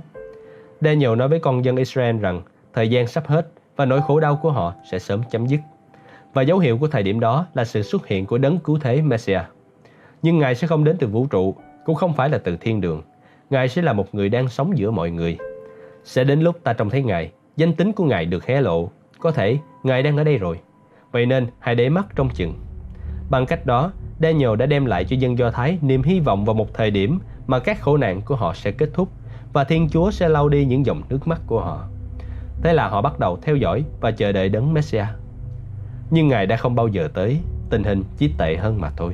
[0.81, 2.41] Daniel nói với con dân Israel rằng
[2.73, 5.59] thời gian sắp hết và nỗi khổ đau của họ sẽ sớm chấm dứt.
[6.33, 9.01] Và dấu hiệu của thời điểm đó là sự xuất hiện của đấng cứu thế
[9.01, 9.45] Messiah.
[10.21, 11.55] Nhưng Ngài sẽ không đến từ vũ trụ,
[11.85, 13.01] cũng không phải là từ thiên đường.
[13.49, 15.37] Ngài sẽ là một người đang sống giữa mọi người.
[16.03, 18.89] Sẽ đến lúc ta trông thấy Ngài, danh tính của Ngài được hé lộ.
[19.19, 20.59] Có thể Ngài đang ở đây rồi.
[21.11, 22.53] Vậy nên hãy để mắt trong chừng.
[23.29, 26.53] Bằng cách đó, Daniel đã đem lại cho dân Do Thái niềm hy vọng vào
[26.53, 29.09] một thời điểm mà các khổ nạn của họ sẽ kết thúc
[29.53, 31.87] và Thiên Chúa sẽ lau đi những dòng nước mắt của họ.
[32.63, 35.07] Thế là họ bắt đầu theo dõi và chờ đợi đấng Messiah.
[36.11, 37.37] Nhưng Ngài đã không bao giờ tới,
[37.69, 39.13] tình hình chỉ tệ hơn mà thôi.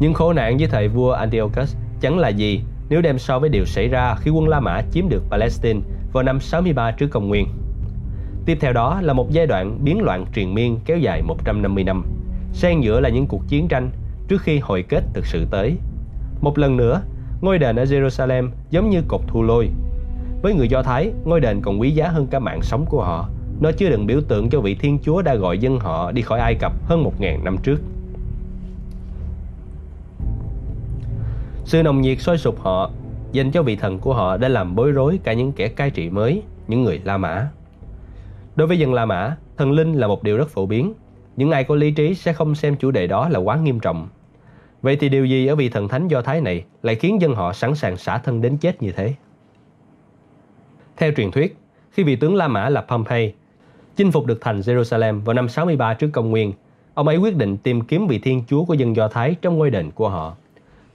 [0.00, 3.64] Những khổ nạn với thời vua Antiochus chẳng là gì nếu đem so với điều
[3.64, 5.80] xảy ra khi quân La Mã chiếm được Palestine
[6.12, 7.48] vào năm 63 trước công nguyên.
[8.46, 12.04] Tiếp theo đó là một giai đoạn biến loạn triền miên kéo dài 150 năm.
[12.52, 13.90] Xen giữa là những cuộc chiến tranh
[14.28, 15.76] trước khi hồi kết thực sự tới.
[16.40, 17.02] Một lần nữa,
[17.40, 19.70] ngôi đền ở Jerusalem giống như cột thu lôi.
[20.42, 23.28] Với người Do Thái, ngôi đền còn quý giá hơn cả mạng sống của họ.
[23.60, 26.40] Nó chưa đựng biểu tượng cho vị Thiên Chúa đã gọi dân họ đi khỏi
[26.40, 27.80] Ai Cập hơn 1.000 năm trước.
[31.64, 32.90] Sự nồng nhiệt sôi sục họ
[33.32, 36.10] dành cho vị thần của họ đã làm bối rối cả những kẻ cai trị
[36.10, 37.48] mới, những người La Mã.
[38.56, 40.92] Đối với dân La Mã, thần linh là một điều rất phổ biến.
[41.36, 44.08] Những ai có lý trí sẽ không xem chủ đề đó là quá nghiêm trọng.
[44.82, 47.52] Vậy thì điều gì ở vị thần thánh Do Thái này lại khiến dân họ
[47.52, 49.14] sẵn sàng xả thân đến chết như thế?
[50.96, 51.56] Theo truyền thuyết,
[51.90, 53.32] khi vị tướng La Mã là Pompey
[53.96, 56.52] chinh phục được thành Jerusalem vào năm 63 trước công nguyên,
[56.94, 59.70] ông ấy quyết định tìm kiếm vị thiên chúa của dân Do Thái trong ngôi
[59.70, 60.36] đền của họ.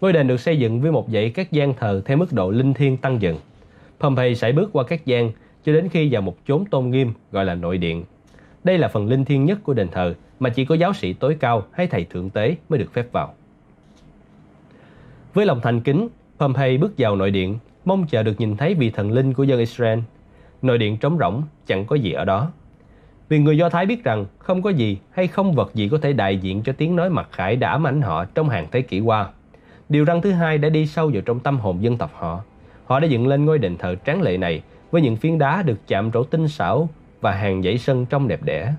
[0.06, 2.74] Ngôi đền được xây dựng với một dãy các gian thờ theo mức độ linh
[2.74, 3.38] thiêng tăng dần.
[3.99, 5.32] Pompey sải bước qua các gian
[5.66, 8.03] cho đến khi vào một chốn tôn nghiêm gọi là nội điện.
[8.64, 11.38] Đây là phần linh thiêng nhất của đền thờ mà chỉ có giáo sĩ tối
[11.39, 13.34] cao hay thầy thượng tế mới được phép vào.
[15.34, 16.08] Với lòng thành kính,
[16.39, 19.60] Pompey bước vào nội điện, mong chờ được nhìn thấy vị thần linh của dân
[19.60, 19.99] Israel.
[20.62, 22.51] Nội điện trống rỗng, chẳng có gì ở đó.
[23.30, 26.14] Vì người Do Thái biết rằng không có gì hay không vật gì có thể
[26.14, 28.99] đại diện cho tiếng nói mặc khải đã ám ảnh họ trong hàng thế kỷ
[28.99, 29.28] qua.
[29.90, 32.44] Điều răng thứ hai đã đi sâu vào trong tâm hồn dân tộc họ.
[32.86, 34.62] Họ đã dựng lên ngôi đền thờ tráng lệ này
[34.92, 36.90] với những phiến đá được chạm trổ tinh xảo
[37.22, 38.74] và hàng dãy sân trong đẹp đẽ.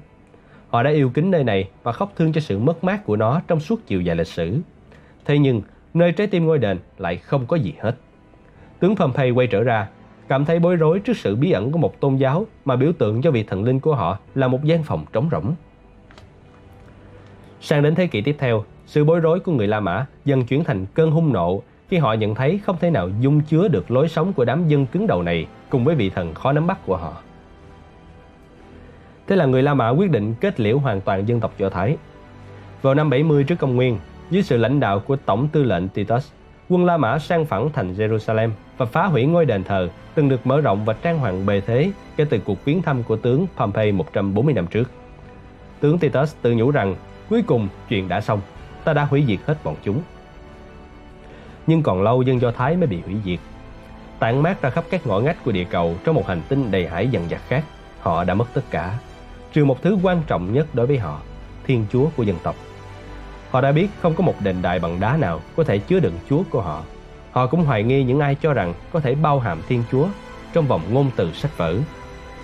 [0.68, 3.40] Họ đã yêu kính nơi này và khóc thương cho sự mất mát của nó
[3.48, 4.60] trong suốt chiều dài lịch sử.
[5.24, 5.62] Thế nhưng,
[5.94, 7.96] nơi trái tim ngôi đền lại không có gì hết.
[8.80, 9.88] Tướng Pompey quay trở ra,
[10.28, 13.22] cảm thấy bối rối trước sự bí ẩn của một tôn giáo mà biểu tượng
[13.22, 15.54] cho vị thần linh của họ là một gian phòng trống rỗng.
[17.60, 20.64] Sang đến thế kỷ tiếp theo, sự bối rối của người La Mã dần chuyển
[20.64, 24.08] thành cơn hung nộ khi họ nhận thấy không thể nào dung chứa được lối
[24.08, 26.96] sống của đám dân cứng đầu này cùng với vị thần khó nắm bắt của
[26.96, 27.12] họ.
[29.26, 31.96] Thế là người La Mã quyết định kết liễu hoàn toàn dân tộc Do Thái.
[32.82, 33.98] Vào năm 70 trước công nguyên,
[34.30, 36.30] dưới sự lãnh đạo của Tổng tư lệnh Titus,
[36.68, 40.46] quân La Mã sang phẳng thành Jerusalem và phá hủy ngôi đền thờ từng được
[40.46, 43.92] mở rộng và trang hoàng bề thế kể từ cuộc viếng thăm của tướng Pompey
[43.92, 44.90] 140 năm trước.
[45.80, 46.94] Tướng Titus tự nhủ rằng
[47.30, 48.40] cuối cùng chuyện đã xong,
[48.86, 50.02] ta đã hủy diệt hết bọn chúng.
[51.66, 53.38] Nhưng còn lâu dân Do Thái mới bị hủy diệt.
[54.18, 56.88] Tản mát ra khắp các ngõ ngách của địa cầu trong một hành tinh đầy
[56.88, 57.64] hải dần dặt khác,
[58.00, 58.98] họ đã mất tất cả,
[59.52, 61.20] trừ một thứ quan trọng nhất đối với họ,
[61.66, 62.56] Thiên Chúa của dân tộc.
[63.50, 66.18] Họ đã biết không có một đền đài bằng đá nào có thể chứa đựng
[66.30, 66.82] Chúa của họ.
[67.32, 70.06] Họ cũng hoài nghi những ai cho rằng có thể bao hàm Thiên Chúa
[70.52, 71.76] trong vòng ngôn từ sách vở.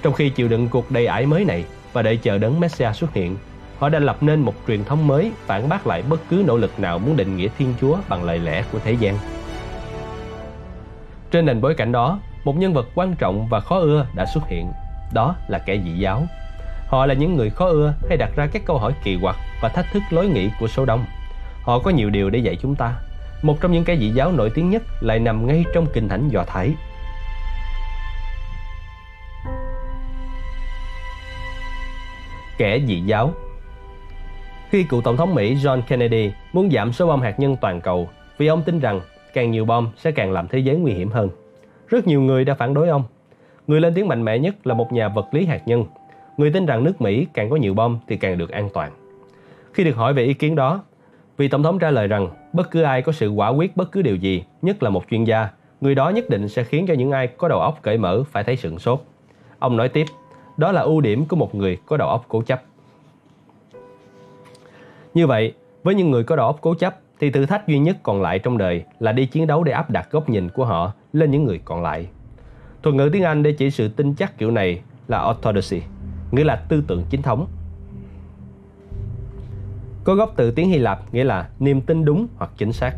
[0.02, 3.14] Trong khi chịu đựng cuộc đầy ải mới này và đợi chờ đấng Messiah xuất
[3.14, 3.36] hiện,
[3.82, 6.80] họ đã lập nên một truyền thống mới phản bác lại bất cứ nỗ lực
[6.80, 9.18] nào muốn định nghĩa Thiên Chúa bằng lời lẽ của thế gian.
[11.30, 14.48] Trên nền bối cảnh đó, một nhân vật quan trọng và khó ưa đã xuất
[14.48, 14.72] hiện.
[15.12, 16.26] Đó là kẻ dị giáo.
[16.88, 19.68] Họ là những người khó ưa hay đặt ra các câu hỏi kỳ quặc và
[19.68, 21.04] thách thức lối nghĩ của số đông.
[21.62, 22.94] Họ có nhiều điều để dạy chúng ta.
[23.42, 26.28] Một trong những cái dị giáo nổi tiếng nhất lại nằm ngay trong kinh thánh
[26.28, 26.74] Do Thái.
[32.58, 33.32] Kẻ dị giáo
[34.72, 38.08] khi cựu Tổng thống Mỹ John Kennedy muốn giảm số bom hạt nhân toàn cầu
[38.38, 39.00] vì ông tin rằng
[39.34, 41.28] càng nhiều bom sẽ càng làm thế giới nguy hiểm hơn.
[41.88, 43.04] Rất nhiều người đã phản đối ông.
[43.66, 45.84] Người lên tiếng mạnh mẽ nhất là một nhà vật lý hạt nhân.
[46.36, 48.92] Người tin rằng nước Mỹ càng có nhiều bom thì càng được an toàn.
[49.72, 50.82] Khi được hỏi về ý kiến đó,
[51.36, 54.02] vị tổng thống trả lời rằng bất cứ ai có sự quả quyết bất cứ
[54.02, 55.48] điều gì, nhất là một chuyên gia,
[55.80, 58.44] người đó nhất định sẽ khiến cho những ai có đầu óc cởi mở phải
[58.44, 59.02] thấy sửng sốt.
[59.58, 60.06] Ông nói tiếp,
[60.56, 62.62] đó là ưu điểm của một người có đầu óc cố chấp.
[65.14, 67.96] Như vậy, với những người có đầu óc cố chấp thì thử thách duy nhất
[68.02, 70.92] còn lại trong đời là đi chiến đấu để áp đặt góc nhìn của họ
[71.12, 72.06] lên những người còn lại.
[72.82, 75.82] Thuật ngữ tiếng Anh để chỉ sự tin chắc kiểu này là orthodoxy,
[76.30, 77.46] nghĩa là tư tưởng chính thống
[80.04, 82.96] có gốc từ tiếng Hy Lạp nghĩa là niềm tin đúng hoặc chính xác.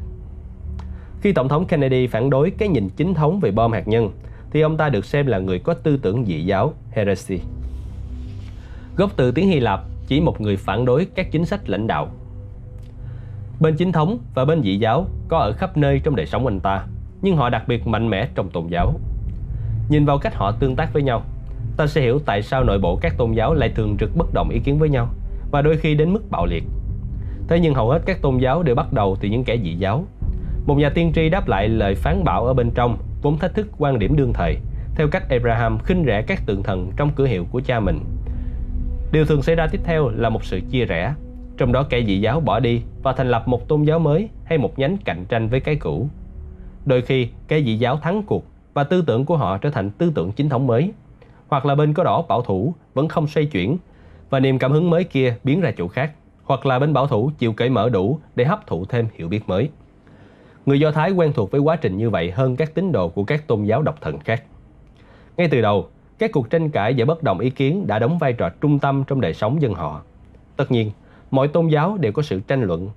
[1.21, 4.11] Khi Tổng thống Kennedy phản đối cái nhìn chính thống về bom hạt nhân,
[4.51, 7.41] thì ông ta được xem là người có tư tưởng dị giáo, heresy.
[8.97, 12.09] Gốc từ tiếng Hy Lạp chỉ một người phản đối các chính sách lãnh đạo.
[13.61, 16.61] Bên chính thống và bên dị giáo có ở khắp nơi trong đời sống anh
[16.61, 16.87] ta,
[17.23, 18.95] nhưng họ đặc biệt mạnh mẽ trong tôn giáo.
[19.89, 21.23] Nhìn vào cách họ tương tác với nhau,
[21.77, 24.49] ta sẽ hiểu tại sao nội bộ các tôn giáo lại thường trực bất đồng
[24.51, 25.09] ý kiến với nhau
[25.51, 26.65] và đôi khi đến mức bạo liệt.
[27.49, 30.05] Thế nhưng hầu hết các tôn giáo đều bắt đầu từ những kẻ dị giáo.
[30.67, 33.67] Một nhà tiên tri đáp lại lời phán bảo ở bên trong, vốn thách thức
[33.79, 34.57] quan điểm đương thời,
[34.95, 38.01] theo cách Abraham khinh rẻ các tượng thần trong cửa hiệu của cha mình.
[39.15, 41.15] Điều thường xảy ra tiếp theo là một sự chia rẽ,
[41.57, 44.59] trong đó kẻ dị giáo bỏ đi và thành lập một tôn giáo mới hay
[44.59, 46.09] một nhánh cạnh tranh với cái cũ.
[46.85, 48.45] Đôi khi, kẻ dị giáo thắng cuộc
[48.75, 50.93] và tư tưởng của họ trở thành tư tưởng chính thống mới.
[51.49, 53.77] hoặc là bên có đỏ bảo thủ vẫn không xoay chuyển
[54.31, 56.13] và niềm cảm hứng mới kia biến ra chỗ khác,
[56.45, 59.49] hoặc là bên bảo thủ chịu cởi mở đủ để hấp thụ thêm hiểu biết
[59.49, 59.69] mới.
[60.67, 63.25] Người Do Thái quen thuộc với quá trình như vậy hơn các tín đồ của
[63.25, 64.43] các tôn giáo độc thần khác.
[65.37, 65.89] Ngay từ đầu,
[66.19, 69.05] các cuộc tranh cãi và bất đồng ý kiến đã đóng vai trò trung tâm
[69.07, 70.03] trong đời sống dân họ.
[70.57, 70.91] Tất nhiên,
[71.31, 72.91] mọi tôn giáo đều có sự tranh luận,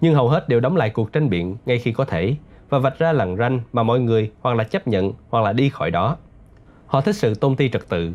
[0.00, 2.36] nhưng hầu hết đều đóng lại cuộc tranh biện ngay khi có thể
[2.68, 5.68] và vạch ra lằn ranh mà mọi người hoặc là chấp nhận hoặc là đi
[5.68, 6.16] khỏi đó.
[6.86, 8.12] Họ thích sự tôn ti trật tự.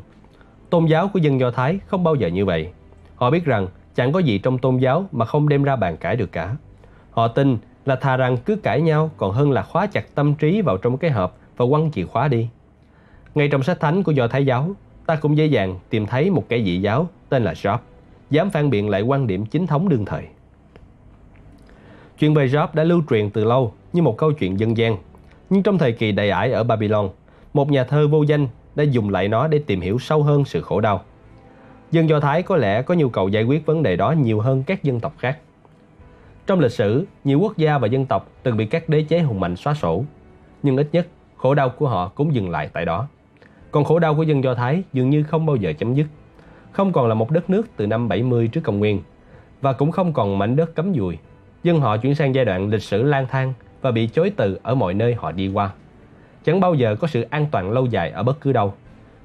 [0.69, 2.69] Tôn giáo của dân Do Thái không bao giờ như vậy.
[3.15, 6.15] Họ biết rằng chẳng có gì trong tôn giáo mà không đem ra bàn cãi
[6.15, 6.55] được cả.
[7.11, 10.61] Họ tin là thà rằng cứ cãi nhau còn hơn là khóa chặt tâm trí
[10.61, 12.47] vào trong cái hộp và quăng chìa khóa đi.
[13.35, 14.71] Ngay trong sách thánh của Do Thái giáo,
[15.05, 17.77] ta cũng dễ dàng tìm thấy một kẻ dị giáo tên là Job,
[18.29, 20.23] dám phản biện lại quan điểm chính thống đương thời.
[22.19, 24.97] Chuyện về Job đã lưu truyền từ lâu như một câu chuyện dân gian.
[25.49, 27.09] Nhưng trong thời kỳ đầy ải ở Babylon,
[27.53, 30.61] một nhà thơ vô danh đã dùng lại nó để tìm hiểu sâu hơn sự
[30.61, 31.03] khổ đau.
[31.91, 34.63] Dân Do Thái có lẽ có nhu cầu giải quyết vấn đề đó nhiều hơn
[34.63, 35.37] các dân tộc khác.
[36.47, 39.39] Trong lịch sử, nhiều quốc gia và dân tộc từng bị các đế chế hùng
[39.39, 40.03] mạnh xóa sổ.
[40.63, 41.07] Nhưng ít nhất,
[41.37, 43.07] khổ đau của họ cũng dừng lại tại đó.
[43.71, 46.07] Còn khổ đau của dân Do Thái dường như không bao giờ chấm dứt.
[46.71, 49.01] Không còn là một đất nước từ năm 70 trước công nguyên
[49.61, 51.17] và cũng không còn mảnh đất cấm dùi.
[51.63, 54.75] Dân họ chuyển sang giai đoạn lịch sử lang thang và bị chối từ ở
[54.75, 55.71] mọi nơi họ đi qua.
[56.45, 58.73] Chẳng bao giờ có sự an toàn lâu dài ở bất cứ đâu.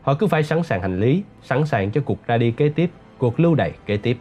[0.03, 2.91] Họ cứ phải sẵn sàng hành lý, sẵn sàng cho cuộc ra đi kế tiếp,
[3.19, 4.19] cuộc lưu đày kế tiếp.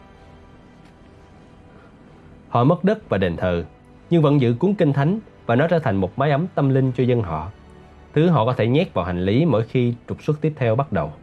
[2.50, 3.64] Họ mất đất và đền thờ,
[4.10, 6.92] nhưng vẫn giữ cuốn kinh thánh và nó trở thành một mái ấm tâm linh
[6.92, 7.52] cho dân họ.
[8.14, 10.91] Thứ họ có thể nhét vào hành lý mỗi khi trục xuất tiếp theo bắt
[10.91, 11.14] đầu.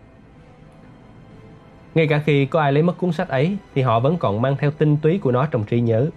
[1.95, 4.57] Ngay cả khi có ai lấy mất cuốn sách ấy thì họ vẫn còn mang
[4.57, 6.11] theo tinh túy của nó trong trí nhớ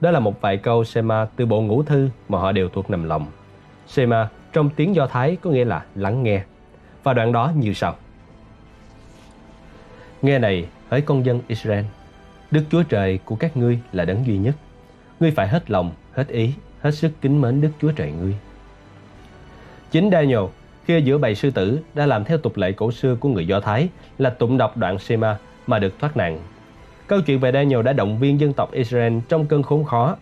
[0.00, 3.04] đó là một vài câu Sema từ bộ ngũ thư mà họ đều thuộc nằm
[3.04, 3.26] lòng.
[3.86, 6.42] Sema trong tiếng Do Thái có nghĩa là lắng nghe.
[7.02, 7.96] Và đoạn đó như sau.
[10.22, 11.84] Nghe này, hỡi con dân Israel,
[12.50, 14.54] Đức Chúa Trời của các ngươi là đấng duy nhất.
[15.20, 18.34] Ngươi phải hết lòng, hết ý, hết sức kính mến Đức Chúa Trời ngươi.
[19.90, 20.40] Chính Daniel,
[20.84, 23.46] khi ở giữa bầy sư tử đã làm theo tục lệ cổ xưa của người
[23.46, 26.40] Do Thái là tụng đọc đoạn Shema mà được thoát nạn
[27.06, 30.16] Câu chuyện về Daniel đã động viên dân tộc Israel trong cơn khốn khó.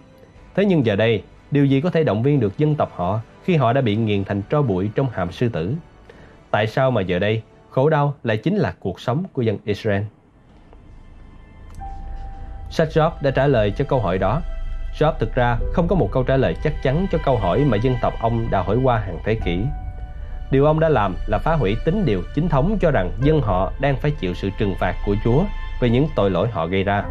[0.54, 3.56] Thế nhưng giờ đây, điều gì có thể động viên được dân tộc họ khi
[3.56, 5.74] họ đã bị nghiền thành tro bụi trong hàm sư tử?
[6.50, 10.02] Tại sao mà giờ đây, khổ đau lại chính là cuộc sống của dân Israel?
[12.70, 14.40] Sách Job đã trả lời cho câu hỏi đó.
[14.98, 17.76] Job thực ra không có một câu trả lời chắc chắn cho câu hỏi mà
[17.76, 19.58] dân tộc ông đã hỏi qua hàng thế kỷ.
[20.50, 23.72] Điều ông đã làm là phá hủy tính điều chính thống cho rằng dân họ
[23.80, 25.42] đang phải chịu sự trừng phạt của Chúa
[25.80, 27.04] về những tội lỗi họ gây ra.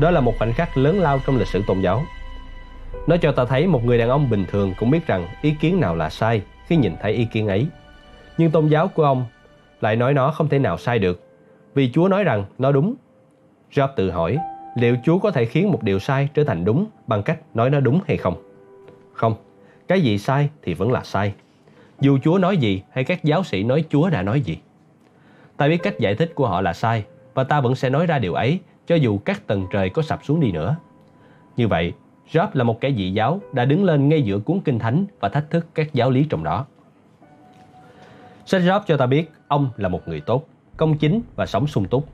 [0.00, 2.02] Đó là một khoảnh khắc lớn lao trong lịch sử tôn giáo.
[3.06, 5.80] Nó cho ta thấy một người đàn ông bình thường cũng biết rằng ý kiến
[5.80, 7.66] nào là sai khi nhìn thấy ý kiến ấy.
[8.38, 9.24] Nhưng tôn giáo của ông
[9.80, 11.20] lại nói nó không thể nào sai được,
[11.74, 12.94] vì Chúa nói rằng nó đúng.
[13.72, 14.38] Job tự hỏi
[14.76, 17.80] liệu Chúa có thể khiến một điều sai trở thành đúng bằng cách nói nó
[17.80, 18.34] đúng hay không?
[19.12, 19.34] Không,
[19.88, 21.34] cái gì sai thì vẫn là sai.
[22.00, 24.58] Dù Chúa nói gì hay các giáo sĩ nói Chúa đã nói gì.
[25.56, 27.04] Ta biết cách giải thích của họ là sai
[27.34, 30.24] và ta vẫn sẽ nói ra điều ấy cho dù các tầng trời có sập
[30.24, 30.76] xuống đi nữa.
[31.56, 31.92] Như vậy,
[32.32, 35.28] Job là một kẻ dị giáo đã đứng lên ngay giữa cuốn kinh thánh và
[35.28, 36.66] thách thức các giáo lý trong đó.
[38.46, 41.84] Sách Job cho ta biết ông là một người tốt, công chính và sống sung
[41.88, 42.08] túc.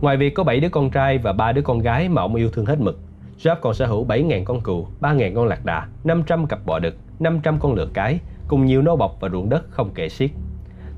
[0.00, 2.50] Ngoài việc có 7 đứa con trai và 3 đứa con gái mà ông yêu
[2.50, 2.98] thương hết mực,
[3.38, 6.96] Job còn sở hữu 7.000 con cừu, 3.000 con lạc đà, 500 cặp bò đực,
[7.18, 8.18] 500 con lừa cái,
[8.48, 10.30] cùng nhiều nô bọc và ruộng đất không kể xiết.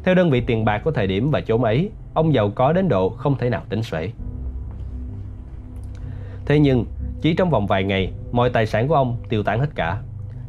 [0.05, 2.89] Theo đơn vị tiền bạc của thời điểm và chốn ấy, ông giàu có đến
[2.89, 4.11] độ không thể nào tính xuể.
[6.47, 6.85] Thế nhưng,
[7.21, 10.01] chỉ trong vòng vài ngày, mọi tài sản của ông tiêu tán hết cả.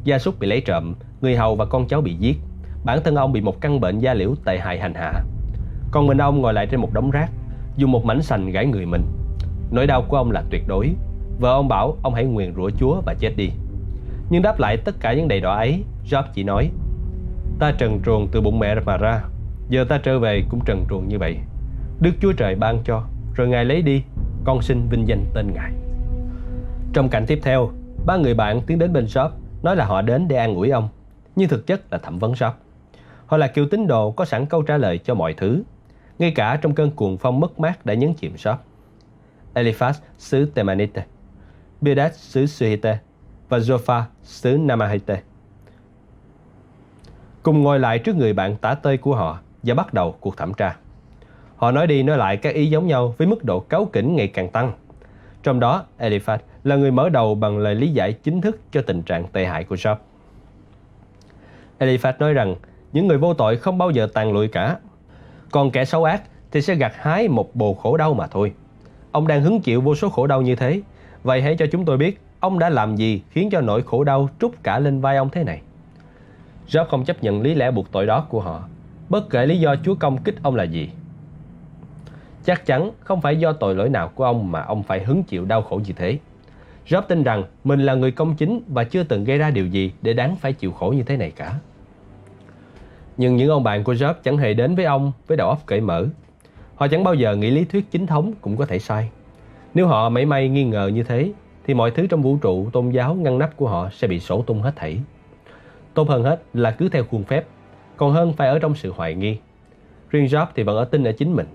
[0.03, 2.37] Gia súc bị lấy trộm, người hầu và con cháu bị giết.
[2.83, 5.13] Bản thân ông bị một căn bệnh da liễu tệ hại hành hạ.
[5.91, 7.31] Còn mình ông ngồi lại trên một đống rác,
[7.77, 9.03] dùng một mảnh sành gãy người mình.
[9.71, 10.91] Nỗi đau của ông là tuyệt đối.
[11.39, 13.49] Vợ ông bảo ông hãy nguyền rủa Chúa và chết đi.
[14.29, 16.71] Nhưng đáp lại tất cả những đầy đỏ ấy, Job chỉ nói
[17.59, 19.23] Ta trần truồng từ bụng mẹ mà ra
[19.69, 21.37] Giờ ta trở về cũng trần truồng như vậy
[21.99, 23.03] Đức Chúa Trời ban cho
[23.35, 24.03] Rồi Ngài lấy đi
[24.43, 25.71] Con xin vinh danh tên Ngài
[26.93, 27.71] Trong cảnh tiếp theo
[28.05, 29.29] Ba người bạn tiến đến bên job
[29.63, 30.89] Nói là họ đến để an ủi ông
[31.35, 32.51] Nhưng thực chất là thẩm vấn job.
[33.25, 35.63] Họ là kiểu tín đồ có sẵn câu trả lời cho mọi thứ
[36.19, 38.57] ngay cả trong cơn cuồng phong mất mát đã nhấn chìm shop
[39.53, 41.05] Eliphaz xứ Temanite
[41.81, 42.99] Bildad xứ Suhite
[43.49, 45.21] và Zophar xứ Namahite
[47.47, 50.53] cùng ngồi lại trước người bạn tả tơi của họ và bắt đầu cuộc thẩm
[50.53, 50.75] tra.
[51.55, 54.27] Họ nói đi nói lại các ý giống nhau với mức độ cáu kỉnh ngày
[54.27, 54.73] càng tăng.
[55.43, 59.01] Trong đó, Eliphaz là người mở đầu bằng lời lý giải chính thức cho tình
[59.01, 59.95] trạng tệ hại của Job.
[61.79, 62.55] Eliphaz nói rằng
[62.93, 64.77] những người vô tội không bao giờ tàn lụi cả.
[65.57, 68.53] Còn kẻ xấu ác thì sẽ gặt hái một bồ khổ đau mà thôi.
[69.11, 70.81] Ông đang hứng chịu vô số khổ đau như thế.
[71.23, 74.29] Vậy hãy cho chúng tôi biết ông đã làm gì khiến cho nỗi khổ đau
[74.39, 75.61] trút cả lên vai ông thế này.
[76.67, 78.67] Job không chấp nhận lý lẽ buộc tội đó của họ,
[79.09, 80.89] bất kể lý do Chúa công kích ông là gì.
[82.45, 85.45] Chắc chắn không phải do tội lỗi nào của ông mà ông phải hứng chịu
[85.45, 86.17] đau khổ như thế.
[86.87, 89.91] Job tin rằng mình là người công chính và chưa từng gây ra điều gì
[90.01, 91.53] để đáng phải chịu khổ như thế này cả.
[93.17, 95.81] Nhưng những ông bạn của Job chẳng hề đến với ông với đầu óc cởi
[95.81, 96.05] mở.
[96.75, 99.09] Họ chẳng bao giờ nghĩ lý thuyết chính thống cũng có thể sai.
[99.73, 101.31] Nếu họ mảy may nghi ngờ như thế,
[101.65, 104.41] thì mọi thứ trong vũ trụ tôn giáo ngăn nắp của họ sẽ bị sổ
[104.41, 104.99] tung hết thảy.
[105.93, 107.45] Tốt hơn hết là cứ theo khuôn phép,
[107.97, 109.37] còn hơn phải ở trong sự hoài nghi.
[110.09, 111.47] Riêng Job thì vẫn ở tin ở chính mình.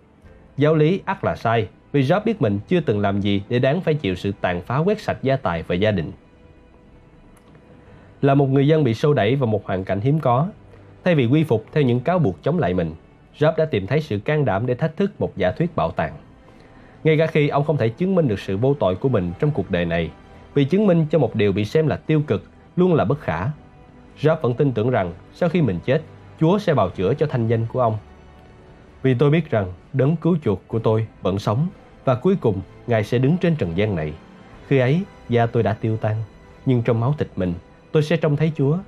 [0.57, 3.81] Giáo lý ắt là sai, vì Job biết mình chưa từng làm gì để đáng
[3.81, 6.13] phải chịu sự tàn phá quét sạch gia tài và gia đình.
[8.23, 10.49] Là một người dân bị sâu đẩy vào một hoàn cảnh hiếm có,
[11.05, 12.95] thay vì quy phục theo những cáo buộc chống lại mình,
[13.39, 16.13] Job đã tìm thấy sự can đảm để thách thức một giả thuyết bảo tàng.
[17.05, 19.51] Ngay cả khi ông không thể chứng minh được sự vô tội của mình trong
[19.51, 20.11] cuộc đời này,
[20.55, 22.45] vì chứng minh cho một điều bị xem là tiêu cực
[22.77, 23.47] luôn là bất khả.
[24.21, 26.03] Job vẫn tin tưởng rằng sau khi mình chết,
[26.41, 27.99] Chúa sẽ bào chữa cho thanh danh của ông.
[29.03, 31.69] Vì tôi biết rằng đấng cứu chuộc của tôi vẫn sống
[32.05, 34.13] và cuối cùng Ngài sẽ đứng trên trần gian này.
[34.67, 36.17] Khi ấy, da tôi đã tiêu tan,
[36.67, 37.55] nhưng trong máu thịt mình,
[37.93, 38.79] tôi sẽ trông thấy Chúa.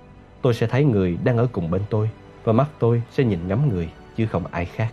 [0.45, 2.11] Tôi sẽ thấy người đang ở cùng bên tôi
[2.45, 4.93] và mắt tôi sẽ nhìn ngắm người chứ không ai khác.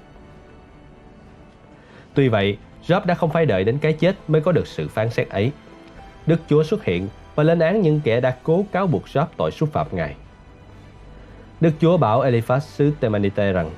[2.13, 5.09] Tuy vậy, Job đã không phải đợi đến cái chết mới có được sự phán
[5.09, 5.51] xét ấy.
[6.25, 9.51] Đức Chúa xuất hiện và lên án những kẻ đã cố cáo buộc Job tội
[9.51, 10.15] xúc phạm Ngài.
[11.61, 13.69] Đức Chúa bảo Eliphaz xứ Temanite rằng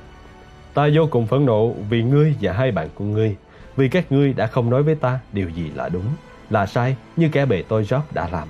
[0.73, 3.35] Ta vô cùng phẫn nộ vì ngươi và hai bạn của ngươi
[3.75, 6.05] vì các ngươi đã không nói với ta điều gì là đúng,
[6.49, 8.47] là sai như kẻ bề tôi Job đã làm.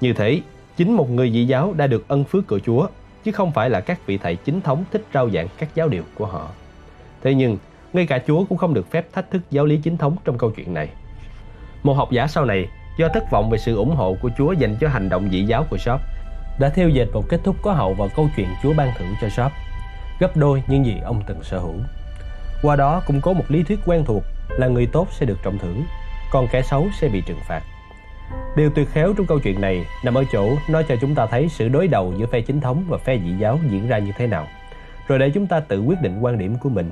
[0.00, 0.40] Như thế,
[0.76, 2.86] chính một người dị giáo đã được ân phước của Chúa,
[3.24, 6.02] chứ không phải là các vị thầy chính thống thích rao giảng các giáo điều
[6.14, 6.48] của họ.
[7.22, 7.58] Thế nhưng,
[7.92, 10.50] ngay cả Chúa cũng không được phép thách thức giáo lý chính thống trong câu
[10.50, 10.88] chuyện này.
[11.82, 12.68] Một học giả sau này,
[12.98, 15.66] do thất vọng về sự ủng hộ của Chúa dành cho hành động dị giáo
[15.70, 16.00] của Shop
[16.60, 19.28] đã theo dệt một kết thúc có hậu vào câu chuyện Chúa ban thưởng cho
[19.28, 19.52] Shop
[20.18, 21.74] gấp đôi những gì ông từng sở hữu.
[22.62, 25.58] Qua đó cũng có một lý thuyết quen thuộc là người tốt sẽ được trọng
[25.58, 25.82] thưởng,
[26.30, 27.62] còn kẻ xấu sẽ bị trừng phạt.
[28.56, 31.48] Điều tuyệt khéo trong câu chuyện này nằm ở chỗ nó cho chúng ta thấy
[31.48, 34.26] sự đối đầu giữa phe chính thống và phe dị giáo diễn ra như thế
[34.26, 34.46] nào,
[35.08, 36.90] rồi để chúng ta tự quyết định quan điểm của mình.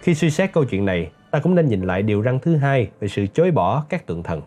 [0.00, 2.88] Khi suy xét câu chuyện này, ta cũng nên nhìn lại điều răng thứ hai
[3.00, 4.42] về sự chối bỏ các tượng thần.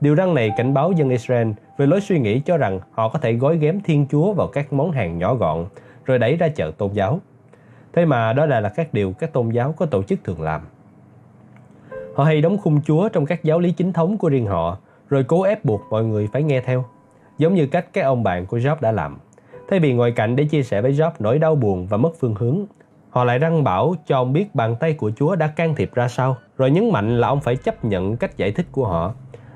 [0.00, 1.48] Điều răng này cảnh báo dân Israel
[1.78, 4.72] về lối suy nghĩ cho rằng họ có thể gói ghém Thiên Chúa vào các
[4.72, 5.66] món hàng nhỏ gọn
[6.04, 7.20] rồi đẩy ra chợ tôn giáo.
[7.92, 10.60] Thế mà đó là, là các điều các tôn giáo có tổ chức thường làm.
[12.14, 14.78] Họ hay đóng khung Chúa trong các giáo lý chính thống của riêng họ,
[15.08, 16.84] rồi cố ép buộc mọi người phải nghe theo,
[17.38, 19.18] giống như cách các ông bạn của Job đã làm.
[19.70, 22.34] Thay vì ngồi cạnh để chia sẻ với Job nỗi đau buồn và mất phương
[22.34, 22.66] hướng,
[23.10, 26.08] họ lại răng bảo cho ông biết bàn tay của Chúa đã can thiệp ra
[26.08, 29.14] sao, rồi nhấn mạnh là ông phải chấp nhận cách giải thích của họ.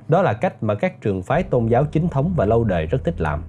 [0.09, 3.05] Đó là cách mà các trường phái tôn giáo chính thống và lâu đời rất
[3.05, 3.43] thích làm.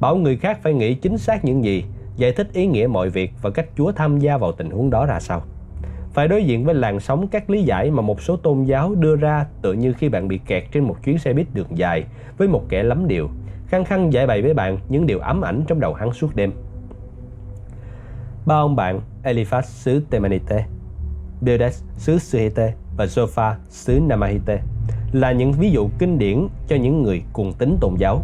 [0.00, 1.84] Bảo người khác phải nghĩ chính xác những gì
[2.16, 5.06] giải thích ý nghĩa mọi việc và cách Chúa tham gia vào tình huống đó
[5.06, 5.42] ra sao.
[6.14, 9.16] Phải đối diện với làn sóng các lý giải mà một số tôn giáo đưa
[9.16, 12.04] ra tự như khi bạn bị kẹt trên một chuyến xe buýt đường dài
[12.38, 13.28] với một kẻ lắm điều,
[13.66, 16.52] khăng khăng giải bày với bạn những điều ám ảnh trong đầu hắn suốt đêm.
[18.46, 20.66] Ba ông bạn Eliphaz xứ Temanite,
[21.40, 24.62] Bildad xứ Suhite và Zophar xứ Namahite
[25.12, 28.22] là những ví dụ kinh điển cho những người cuồng tín tôn giáo.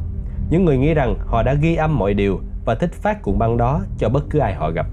[0.51, 3.57] Những người nghĩ rằng họ đã ghi âm mọi điều và thích phát cuộn băng
[3.57, 4.87] đó cho bất cứ ai họ gặp.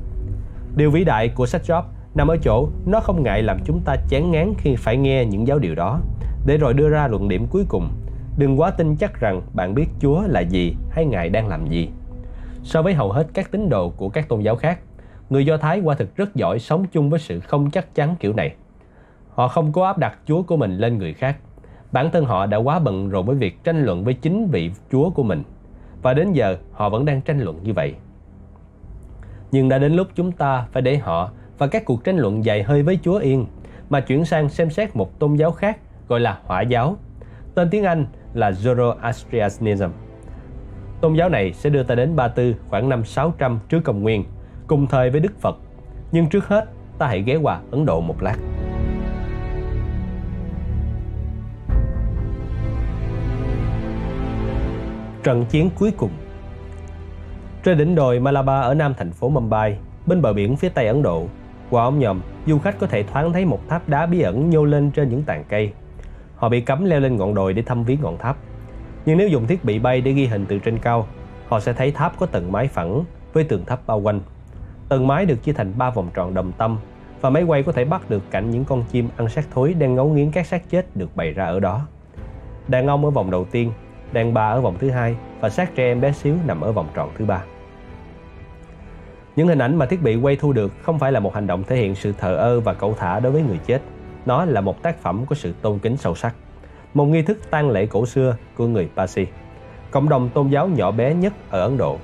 [0.76, 1.84] Điều vĩ đại của sách Job
[2.16, 5.48] nằm ở chỗ nó không ngại làm chúng ta chán ngán khi phải nghe những
[5.48, 6.00] giáo điều đó,
[6.46, 7.90] để rồi đưa ra luận điểm cuối cùng.
[8.38, 11.90] Đừng quá tin chắc rằng bạn biết Chúa là gì hay Ngài đang làm gì.
[12.64, 14.80] So với hầu hết các tín đồ của các tôn giáo khác,
[15.30, 18.34] người Do Thái qua thực rất giỏi sống chung với sự không chắc chắn kiểu
[18.34, 18.56] này.
[19.34, 21.38] Họ không cố áp đặt Chúa của mình lên người khác.
[21.92, 25.10] Bản thân họ đã quá bận rộn với việc tranh luận với chính vị Chúa
[25.10, 25.44] của mình–
[26.06, 27.94] và đến giờ họ vẫn đang tranh luận như vậy.
[29.52, 32.64] Nhưng đã đến lúc chúng ta phải để họ và các cuộc tranh luận dài
[32.64, 33.46] hơi với Chúa yên
[33.90, 35.78] mà chuyển sang xem xét một tôn giáo khác
[36.08, 36.98] gọi là Hỏa giáo.
[37.56, 39.90] Tên tiếng Anh là Zoroastrianism.
[41.02, 44.24] Tôn giáo này sẽ đưa ta đến Ba Tư khoảng năm 600 trước công nguyên,
[44.68, 45.58] cùng thời với Đức Phật.
[46.12, 46.66] Nhưng trước hết,
[46.98, 48.36] ta hãy ghé qua Ấn Độ một lát.
[55.24, 56.12] Trận chiến cuối cùng
[57.64, 61.04] Trên đỉnh đồi Malabar ở nam thành phố Mumbai, bên bờ biển phía tây Ấn
[61.04, 61.28] Độ,
[61.76, 64.66] qua ống nhòm, du khách có thể thoáng thấy một tháp đá bí ẩn nhô
[64.66, 65.72] lên trên những tàn cây.
[66.36, 68.38] Họ bị cấm leo lên ngọn đồi để thăm viếng ngọn tháp.
[69.06, 71.08] Nhưng nếu dùng thiết bị bay để ghi hình từ trên cao,
[71.48, 73.04] họ sẽ thấy tháp có tầng mái phẳng
[73.34, 74.20] với tường thấp bao quanh.
[74.90, 76.78] Tầng mái được chia thành ba vòng tròn đồng tâm
[77.22, 79.96] và máy quay có thể bắt được cảnh những con chim ăn xác thối đang
[79.96, 81.88] ngấu nghiến các xác chết được bày ra ở đó.
[82.68, 83.72] Đàn ông ở vòng đầu tiên,
[84.12, 86.88] đàn bà ở vòng thứ hai và xác trẻ em bé xíu nằm ở vòng
[86.94, 87.44] tròn thứ ba.
[89.36, 91.64] Những hình ảnh mà thiết bị quay thu được không phải là một hành động
[91.64, 93.82] thể hiện sự thờ ơ và cẩu thả đối với người chết.
[94.26, 96.36] Nó là một tác phẩm có sự tôn kính sâu sắc.
[96.94, 99.26] Một nghi thức tang lễ cổ xưa của người Parsi,
[99.92, 101.98] cộng đồng tôn giáo nhỏ bé nhất ở Ấn Độ.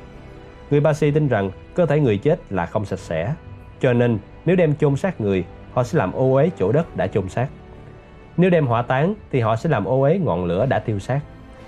[0.69, 3.33] Người Parsi tin rằng cơ thể người chết là không sạch sẽ,
[3.79, 7.07] cho nên nếu đem chôn xác người, họ sẽ làm ô uế chỗ đất đã
[7.07, 7.47] chôn xác.
[8.37, 11.19] Nếu đem hỏa táng thì họ sẽ làm ô uế ngọn lửa đã tiêu xác.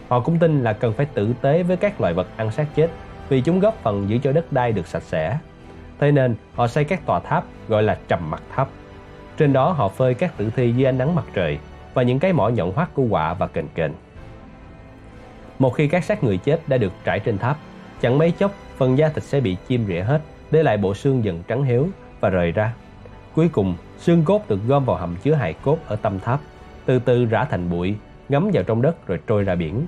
[0.08, 2.90] Họ cũng tin là cần phải tử tế với các loài vật ăn xác chết
[3.30, 5.38] vì chúng góp phần giữ cho đất đai được sạch sẽ
[6.00, 8.70] Thế nên họ xây các tòa tháp gọi là trầm mặt tháp.
[9.38, 11.60] Trên đó họ phơi các tử thi dưới ánh nắng mặt trời
[11.94, 13.92] và những cái mỏ nhọn hoắt của quạ và kền kền.
[15.60, 17.58] Một khi các xác người chết đã được trải trên tháp,
[18.02, 20.22] chẳng mấy chốc phần da thịt sẽ bị chim rỉa hết,
[20.52, 21.88] để lại bộ xương dần trắng héo
[22.20, 22.74] và rời ra.
[23.36, 26.40] Cuối cùng, xương cốt được gom vào hầm chứa hài cốt ở tâm tháp,
[26.86, 27.96] từ từ rã thành bụi,
[28.30, 29.86] ngấm vào trong đất rồi trôi ra biển.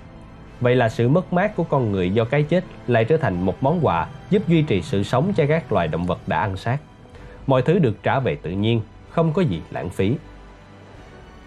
[0.61, 3.63] Vậy là sự mất mát của con người do cái chết lại trở thành một
[3.63, 6.77] món quà giúp duy trì sự sống cho các loài động vật đã ăn xác.
[7.47, 10.15] Mọi thứ được trả về tự nhiên, không có gì lãng phí.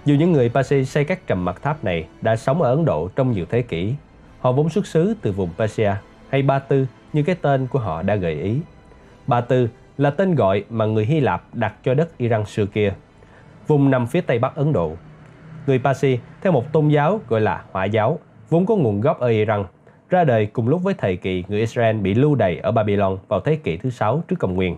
[0.04, 3.08] Dù những người Pasi xây các trầm mặt tháp này đã sống ở Ấn Độ
[3.16, 3.94] trong nhiều thế kỷ,
[4.40, 5.92] họ vốn xuất xứ từ vùng Persia
[6.28, 8.60] hay Ba Tư như cái tên của họ đã gợi ý.
[9.26, 9.68] Ba Tư
[9.98, 12.94] là tên gọi mà người Hy Lạp đặt cho đất Iran xưa kia,
[13.66, 14.96] vùng nằm phía tây bắc Ấn Độ.
[15.66, 18.18] Người Pasi theo một tôn giáo gọi là Hỏa giáo
[18.50, 19.64] vốn có nguồn gốc ở Iran,
[20.10, 23.40] ra đời cùng lúc với thời kỳ người Israel bị lưu đày ở Babylon vào
[23.40, 24.76] thế kỷ thứ 6 trước công nguyên.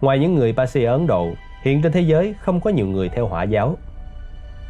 [0.00, 1.28] Ngoài những người Parsi ở Ấn Độ,
[1.62, 3.76] hiện trên thế giới không có nhiều người theo hỏa giáo.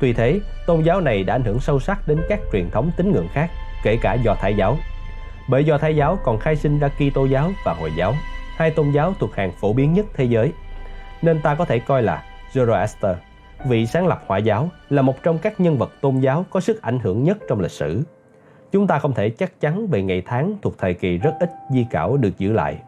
[0.00, 3.12] Tuy thế, tôn giáo này đã ảnh hưởng sâu sắc đến các truyền thống tín
[3.12, 3.50] ngưỡng khác,
[3.82, 4.76] kể cả Do Thái giáo.
[5.50, 8.14] Bởi Do Thái giáo còn khai sinh ra Kitô giáo và Hồi giáo,
[8.56, 10.52] hai tôn giáo thuộc hàng phổ biến nhất thế giới.
[11.22, 13.14] Nên ta có thể coi là Zoroaster
[13.64, 16.82] vị sáng lập hỏa giáo là một trong các nhân vật tôn giáo có sức
[16.82, 18.02] ảnh hưởng nhất trong lịch sử.
[18.72, 21.86] Chúng ta không thể chắc chắn về ngày tháng thuộc thời kỳ rất ít di
[21.90, 22.78] cảo được giữ lại.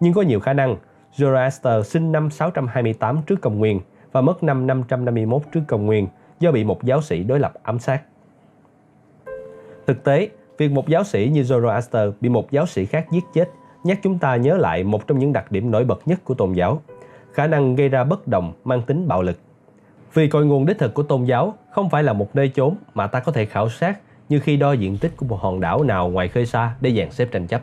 [0.00, 0.76] Nhưng có nhiều khả năng
[1.16, 3.80] Zoroaster sinh năm 628 trước công nguyên
[4.12, 6.08] và mất năm 551 trước công nguyên
[6.40, 8.02] do bị một giáo sĩ đối lập ám sát.
[9.86, 10.28] Thực tế,
[10.58, 13.48] việc một giáo sĩ như Zoroaster bị một giáo sĩ khác giết chết
[13.84, 16.52] nhắc chúng ta nhớ lại một trong những đặc điểm nổi bật nhất của tôn
[16.52, 16.82] giáo,
[17.32, 19.36] khả năng gây ra bất đồng mang tính bạo lực
[20.14, 23.06] vì cội nguồn đích thực của tôn giáo không phải là một nơi chốn mà
[23.06, 26.08] ta có thể khảo sát như khi đo diện tích của một hòn đảo nào
[26.08, 27.62] ngoài khơi xa để dàn xếp tranh chấp.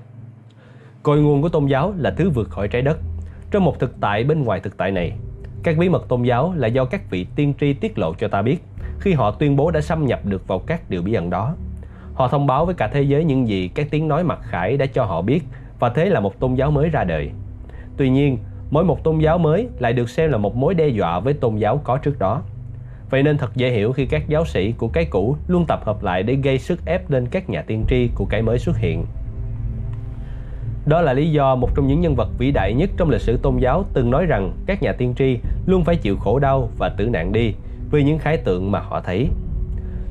[1.03, 2.98] Cội nguồn của tôn giáo là thứ vượt khỏi trái đất.
[3.52, 5.14] Trong một thực tại bên ngoài thực tại này,
[5.64, 8.41] các bí mật tôn giáo là do các vị tiên tri tiết lộ cho ta
[8.41, 8.57] biết
[8.99, 11.56] khi họ tuyên bố đã xâm nhập được vào các điều bí ẩn đó.
[12.14, 14.86] Họ thông báo với cả thế giới những gì các tiếng nói mặc khải đã
[14.86, 15.44] cho họ biết
[15.80, 17.32] và thế là một tôn giáo mới ra đời.
[17.98, 18.38] Tuy nhiên,
[18.69, 21.56] mỗi một tôn giáo mới lại được xem là một mối đe dọa với tôn
[21.56, 22.41] giáo có trước đó.
[23.10, 26.03] Vậy nên thật dễ hiểu khi các giáo sĩ của cái cũ luôn tập hợp
[26.03, 29.06] lại để gây sức ép lên các nhà tiên tri của cái mới xuất hiện.
[30.85, 33.38] Đó là lý do một trong những nhân vật vĩ đại nhất trong lịch sử
[33.38, 36.89] tôn giáo từng nói rằng các nhà tiên tri luôn phải chịu khổ đau và
[36.89, 37.53] tử nạn đi
[37.91, 39.27] vì những khái tượng mà họ thấy.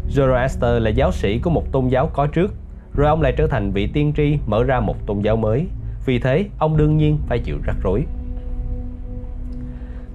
[0.09, 2.55] Zoroaster là giáo sĩ của một tôn giáo có trước,
[2.95, 5.67] rồi ông lại trở thành vị tiên tri mở ra một tôn giáo mới.
[6.07, 8.05] Vì thế, ông đương nhiên phải chịu rắc rối.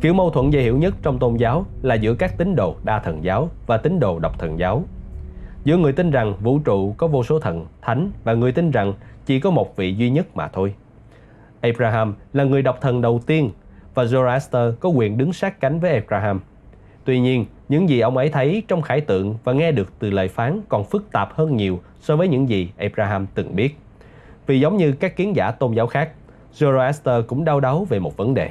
[0.02, 3.00] Kiểu mâu thuẫn dễ hiểu nhất trong tôn giáo là giữa các tín đồ đa
[3.00, 4.84] thần giáo và tín đồ độc thần giáo.
[5.64, 8.94] Giữa người tin rằng vũ trụ có vô số thần, thánh và người tin rằng
[9.26, 10.74] chỉ có một vị duy nhất mà thôi.
[11.62, 13.52] Abraham là người độc thần đầu tiên
[13.94, 16.42] và Zoroaster có quyền đứng sát cánh với Abraham.
[17.06, 20.28] Tuy nhiên, những gì ông ấy thấy trong khải tượng và nghe được từ lời
[20.28, 23.78] phán còn phức tạp hơn nhiều so với những gì Abraham từng biết.
[24.48, 26.12] Vì giống như các kiến giả tôn giáo khác,
[26.54, 28.50] Zoroaster cũng đau đáu về một vấn đề.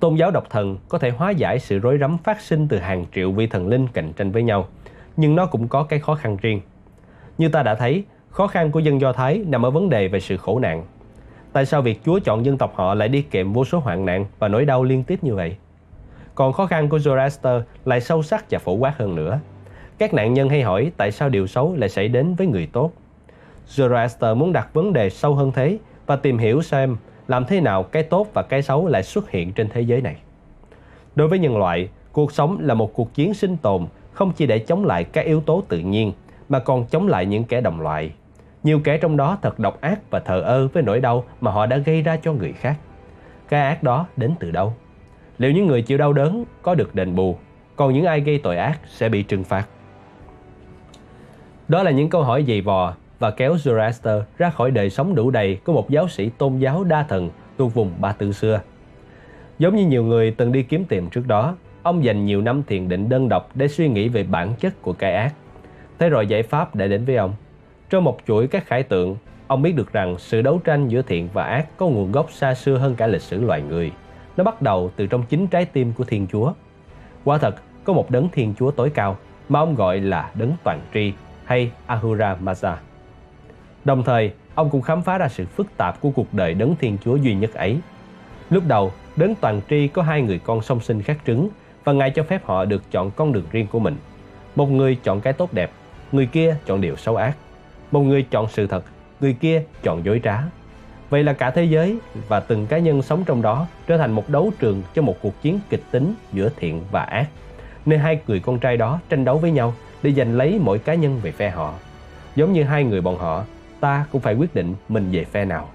[0.00, 3.06] Tôn giáo độc thần có thể hóa giải sự rối rắm phát sinh từ hàng
[3.14, 4.66] triệu vị thần linh cạnh tranh với nhau,
[5.16, 6.60] nhưng nó cũng có cái khó khăn riêng.
[7.38, 10.20] Như ta đã thấy, khó khăn của dân Do Thái nằm ở vấn đề về
[10.20, 10.84] sự khổ nạn.
[11.52, 14.26] Tại sao việc Chúa chọn dân tộc họ lại đi kèm vô số hoạn nạn
[14.38, 15.56] và nỗi đau liên tiếp như vậy?
[16.34, 19.40] Còn khó khăn của Zoroaster lại sâu sắc và phổ quát hơn nữa.
[19.98, 22.92] Các nạn nhân hay hỏi tại sao điều xấu lại xảy đến với người tốt.
[23.68, 26.96] Zoroaster muốn đặt vấn đề sâu hơn thế và tìm hiểu xem
[27.30, 30.16] làm thế nào cái tốt và cái xấu lại xuất hiện trên thế giới này.
[31.14, 34.58] Đối với nhân loại, cuộc sống là một cuộc chiến sinh tồn không chỉ để
[34.58, 36.12] chống lại các yếu tố tự nhiên
[36.48, 38.10] mà còn chống lại những kẻ đồng loại.
[38.62, 41.66] Nhiều kẻ trong đó thật độc ác và thờ ơ với nỗi đau mà họ
[41.66, 42.76] đã gây ra cho người khác.
[43.48, 44.74] Cái ác đó đến từ đâu?
[45.38, 47.36] Liệu những người chịu đau đớn có được đền bù,
[47.76, 49.66] còn những ai gây tội ác sẽ bị trừng phạt?
[51.68, 55.30] Đó là những câu hỏi dày vò và kéo Zoroaster ra khỏi đời sống đủ
[55.30, 58.60] đầy của một giáo sĩ tôn giáo đa thần thuộc vùng Ba Tư xưa.
[59.58, 62.88] Giống như nhiều người từng đi kiếm tìm trước đó, ông dành nhiều năm thiền
[62.88, 65.34] định đơn độc để suy nghĩ về bản chất của cái ác.
[65.98, 67.34] Thế rồi giải pháp đã đến với ông.
[67.90, 69.16] Trong một chuỗi các khải tượng,
[69.46, 72.54] ông biết được rằng sự đấu tranh giữa thiện và ác có nguồn gốc xa
[72.54, 73.92] xưa hơn cả lịch sử loài người.
[74.36, 76.52] Nó bắt đầu từ trong chính trái tim của Thiên Chúa.
[77.24, 79.16] Quả thật, có một đấng Thiên Chúa tối cao
[79.48, 81.12] mà ông gọi là đấng toàn tri
[81.44, 82.74] hay Ahura Mazda.
[83.84, 86.98] Đồng thời, ông cũng khám phá ra sự phức tạp của cuộc đời đấng Thiên
[87.04, 87.78] Chúa duy nhất ấy.
[88.50, 91.48] Lúc đầu, đấng toàn tri có hai người con song sinh khác trứng
[91.84, 93.96] và Ngài cho phép họ được chọn con đường riêng của mình.
[94.56, 95.70] Một người chọn cái tốt đẹp,
[96.12, 97.36] người kia chọn điều xấu ác.
[97.90, 98.84] Một người chọn sự thật,
[99.20, 100.42] người kia chọn dối trá.
[101.10, 101.98] Vậy là cả thế giới
[102.28, 105.42] và từng cá nhân sống trong đó trở thành một đấu trường cho một cuộc
[105.42, 107.26] chiến kịch tính giữa thiện và ác.
[107.86, 110.94] Nơi hai người con trai đó tranh đấu với nhau để giành lấy mỗi cá
[110.94, 111.74] nhân về phe họ.
[112.36, 113.44] Giống như hai người bọn họ,
[113.80, 115.68] ta cũng phải quyết định mình về phe nào.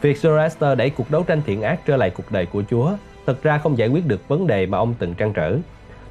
[0.00, 2.92] Việc Zoroaster đẩy cuộc đấu tranh thiện ác trở lại cuộc đời của Chúa
[3.26, 5.56] thực ra không giải quyết được vấn đề mà ông từng trăn trở.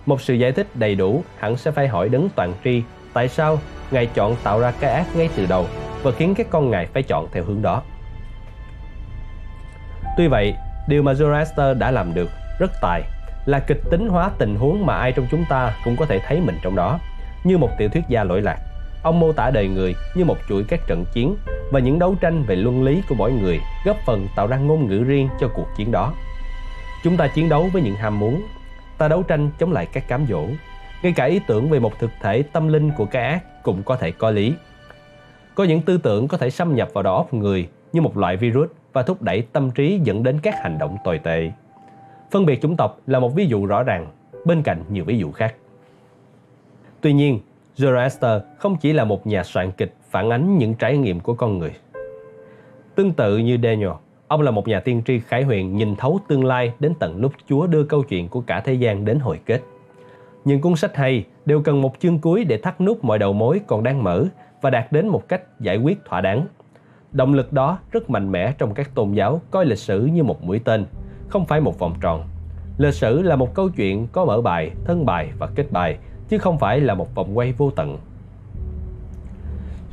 [0.06, 2.84] Một sự giải thích đầy đủ hẳn sẽ phải hỏi đấng toàn tri
[3.14, 3.60] tại sao
[3.92, 5.68] Ngài chọn tạo ra cái ác ngay từ đầu
[6.04, 7.82] và khiến các con Ngài phải chọn theo hướng đó.
[10.18, 10.56] Tuy vậy,
[10.88, 12.30] điều mà Zoroaster đã làm được
[12.60, 13.02] rất tài
[13.46, 16.42] là kịch tính hóa tình huống mà ai trong chúng ta cũng có thể thấy
[16.42, 17.00] mình trong đó,
[17.44, 18.58] như một tiểu thuyết gia lỗi lạc.
[19.04, 21.36] Ông mô tả đời người như một chuỗi các trận chiến
[21.72, 24.88] và những đấu tranh về luân lý của mỗi người góp phần tạo ra ngôn
[24.88, 26.14] ngữ riêng cho cuộc chiến đó.
[27.04, 28.44] Chúng ta chiến đấu với những ham muốn,
[28.98, 30.46] ta đấu tranh chống lại các cám dỗ.
[31.04, 33.96] Ngay cả ý tưởng về một thực thể tâm linh của cái ác cũng có
[33.96, 34.54] thể có lý.
[35.56, 38.38] Có những tư tưởng có thể xâm nhập vào đầu óc người như một loại
[38.38, 41.52] virus và thúc đẩy tâm trí dẫn đến các hành động tồi tệ.
[42.32, 44.08] Phân biệt chủng tộc là một ví dụ rõ ràng,
[44.46, 45.56] bên cạnh nhiều ví dụ khác.
[47.02, 47.40] Tuy nhiên,
[47.78, 51.58] Zoroaster không chỉ là một nhà soạn kịch phản ánh những trải nghiệm của con
[51.58, 51.72] người.
[52.96, 53.90] Tương tự như Daniel,
[54.28, 57.34] ông là một nhà tiên tri khải huyền nhìn thấu tương lai đến tận lúc
[57.50, 59.62] Chúa đưa câu chuyện của cả thế gian đến hồi kết.
[60.46, 63.62] Những cuốn sách hay đều cần một chương cuối để thắt nút mọi đầu mối
[63.68, 64.26] còn đang mở
[64.62, 66.48] và đạt đến một cách giải quyết thỏa đáng.
[67.12, 70.44] Động lực đó rất mạnh mẽ trong các tôn giáo coi lịch sử như một
[70.44, 70.86] mũi tên,
[71.28, 72.24] không phải một vòng tròn.
[72.78, 75.98] Lịch sử là một câu chuyện có mở bài, thân bài và kết bài,
[76.32, 77.98] chứ không phải là một vòng quay vô tận.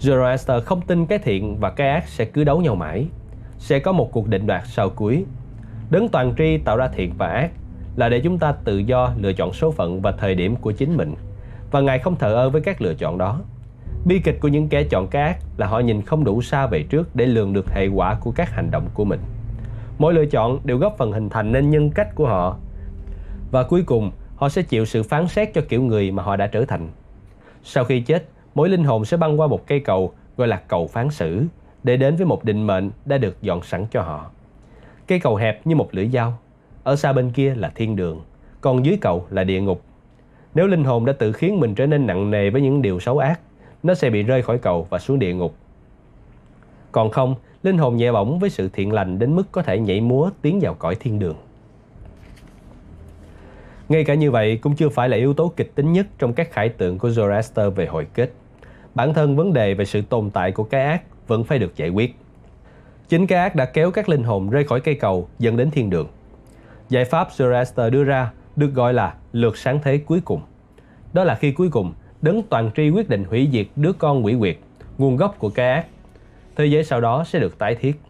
[0.00, 3.06] Zoroaster không tin cái thiện và cái ác sẽ cứ đấu nhau mãi.
[3.58, 5.24] Sẽ có một cuộc định đoạt sau cuối.
[5.90, 7.50] Đấng toàn tri tạo ra thiện và ác
[7.96, 10.96] là để chúng ta tự do lựa chọn số phận và thời điểm của chính
[10.96, 11.14] mình.
[11.70, 13.40] Và Ngài không thờ ơ với các lựa chọn đó.
[14.04, 16.82] Bi kịch của những kẻ chọn cái ác là họ nhìn không đủ xa về
[16.82, 19.20] trước để lường được hệ quả của các hành động của mình.
[19.98, 22.56] Mỗi lựa chọn đều góp phần hình thành nên nhân cách của họ.
[23.50, 26.46] Và cuối cùng, họ sẽ chịu sự phán xét cho kiểu người mà họ đã
[26.46, 26.88] trở thành.
[27.64, 30.86] Sau khi chết, mỗi linh hồn sẽ băng qua một cây cầu gọi là cầu
[30.86, 31.44] phán xử
[31.82, 34.30] để đến với một định mệnh đã được dọn sẵn cho họ.
[35.06, 36.38] Cây cầu hẹp như một lưỡi dao,
[36.84, 38.20] ở xa bên kia là thiên đường,
[38.60, 39.82] còn dưới cầu là địa ngục.
[40.54, 43.18] Nếu linh hồn đã tự khiến mình trở nên nặng nề với những điều xấu
[43.18, 43.40] ác,
[43.82, 45.54] nó sẽ bị rơi khỏi cầu và xuống địa ngục.
[46.92, 50.00] Còn không, linh hồn nhẹ bỏng với sự thiện lành đến mức có thể nhảy
[50.00, 51.36] múa tiến vào cõi thiên đường.
[53.88, 56.52] Ngay cả như vậy cũng chưa phải là yếu tố kịch tính nhất trong các
[56.52, 58.30] khải tượng của Zoroaster về hồi kết.
[58.94, 61.88] Bản thân vấn đề về sự tồn tại của cái ác vẫn phải được giải
[61.88, 62.16] quyết.
[63.08, 65.90] Chính cái ác đã kéo các linh hồn rơi khỏi cây cầu dẫn đến thiên
[65.90, 66.08] đường.
[66.88, 70.40] Giải pháp Zoroaster đưa ra được gọi là lượt sáng thế cuối cùng.
[71.12, 71.92] Đó là khi cuối cùng
[72.22, 74.56] đấng toàn tri quyết định hủy diệt đứa con quỷ quyệt,
[74.98, 75.86] nguồn gốc của cái ác.
[76.56, 78.00] Thế giới sau đó sẽ được tái thiết.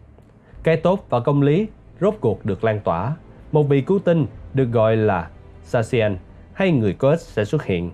[0.63, 1.67] Cái tốt và công lý
[2.01, 3.15] rốt cuộc được lan tỏa.
[3.51, 5.29] Một vị cứu tinh được gọi là
[5.69, 6.17] Sasian
[6.53, 7.91] hay người có ích sẽ xuất hiện.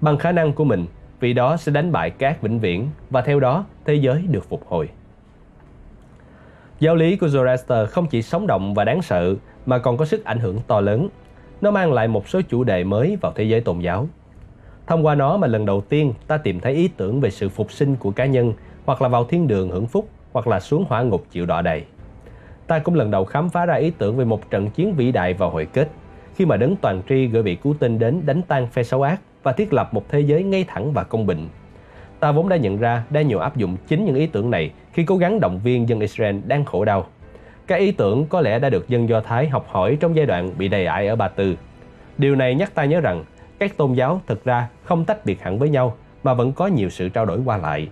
[0.00, 0.86] Bằng khả năng của mình,
[1.20, 4.66] vị đó sẽ đánh bại các vĩnh viễn và theo đó thế giới được phục
[4.68, 4.88] hồi.
[6.80, 9.34] Giáo lý của Zoroaster không chỉ sống động và đáng sợ
[9.66, 11.08] mà còn có sức ảnh hưởng to lớn.
[11.60, 14.08] Nó mang lại một số chủ đề mới vào thế giới tôn giáo.
[14.86, 17.72] Thông qua nó mà lần đầu tiên ta tìm thấy ý tưởng về sự phục
[17.72, 18.52] sinh của cá nhân
[18.84, 21.84] hoặc là vào thiên đường hưởng phúc hoặc là xuống hỏa ngục chịu đọa đầy.
[22.66, 25.34] Ta cũng lần đầu khám phá ra ý tưởng về một trận chiến vĩ đại
[25.34, 25.88] vào hồi kết
[26.36, 29.20] khi mà đấng toàn tri gửi vị cứu tinh đến đánh tan phe xấu ác
[29.42, 31.48] và thiết lập một thế giới ngay thẳng và công bình.
[32.20, 35.04] Ta vốn đã nhận ra đa nhiều áp dụng chính những ý tưởng này khi
[35.04, 37.06] cố gắng động viên dân Israel đang khổ đau.
[37.66, 40.50] Các ý tưởng có lẽ đã được dân Do Thái học hỏi trong giai đoạn
[40.58, 41.56] bị đầy ải ở Ba Tư.
[42.18, 43.24] Điều này nhắc ta nhớ rằng
[43.58, 46.90] các tôn giáo thực ra không tách biệt hẳn với nhau mà vẫn có nhiều
[46.90, 47.88] sự trao đổi qua lại.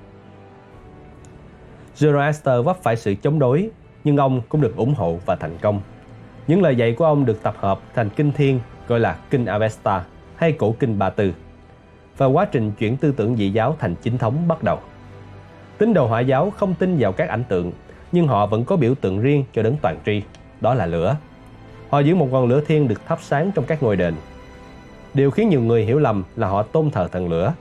[1.96, 3.70] Zoroaster vấp phải sự chống đối,
[4.04, 5.80] nhưng ông cũng được ủng hộ và thành công.
[6.46, 10.04] Những lời dạy của ông được tập hợp thành kinh thiên gọi là Kinh Avesta
[10.36, 11.32] hay Cổ Kinh Ba Tư.
[12.16, 14.78] và quá trình chuyển tư tưởng dị giáo thành chính thống bắt đầu.
[15.78, 17.72] Tín đồ hỏa giáo không tin vào các ảnh tượng,
[18.12, 20.22] nhưng họ vẫn có biểu tượng riêng cho đấng toàn tri,
[20.60, 21.16] đó là lửa.
[21.90, 24.14] Họ giữ một ngọn lửa thiên được thắp sáng trong các ngôi đền.
[25.14, 27.54] Điều khiến nhiều người hiểu lầm là họ tôn thờ thần lửa.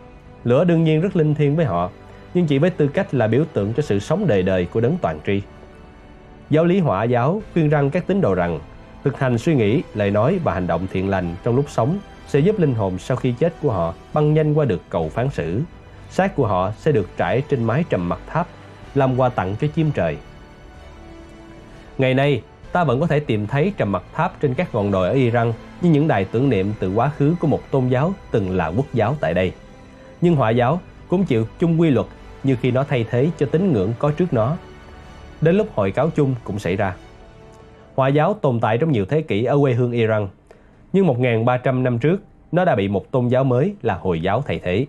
[0.44, 1.90] Lửa đương nhiên rất linh thiêng với họ,
[2.34, 4.98] nhưng chỉ với tư cách là biểu tượng cho sự sống đời đời của đấng
[5.02, 5.42] toàn tri.
[6.50, 8.60] Giáo lý hỏa giáo khuyên rằng các tín đồ rằng
[9.04, 12.40] thực hành suy nghĩ, lời nói và hành động thiện lành trong lúc sống sẽ
[12.40, 15.62] giúp linh hồn sau khi chết của họ băng nhanh qua được cầu phán xử.
[16.10, 18.48] Xác của họ sẽ được trải trên mái trầm mặt tháp,
[18.96, 20.18] làm quà tặng cho chim trời.
[21.98, 25.08] Ngày nay, ta vẫn có thể tìm thấy trầm mặt tháp trên các ngọn đồi
[25.08, 28.56] ở Iran như những đài tưởng niệm từ quá khứ của một tôn giáo từng
[28.56, 29.52] là quốc giáo tại đây.
[30.22, 32.08] Nhưng hỏa giáo cũng chịu chung quy luật
[32.44, 34.58] như khi nó thay thế cho tín ngưỡng có trước nó.
[35.42, 36.96] Đến lúc hội cáo chung cũng xảy ra.
[37.96, 40.28] Hòa giáo tồn tại trong nhiều thế kỷ ở quê hương Iran,
[40.94, 42.22] nhưng 1.300 năm trước,
[42.52, 44.86] nó đã bị một tôn giáo mới là Hồi giáo thay thế.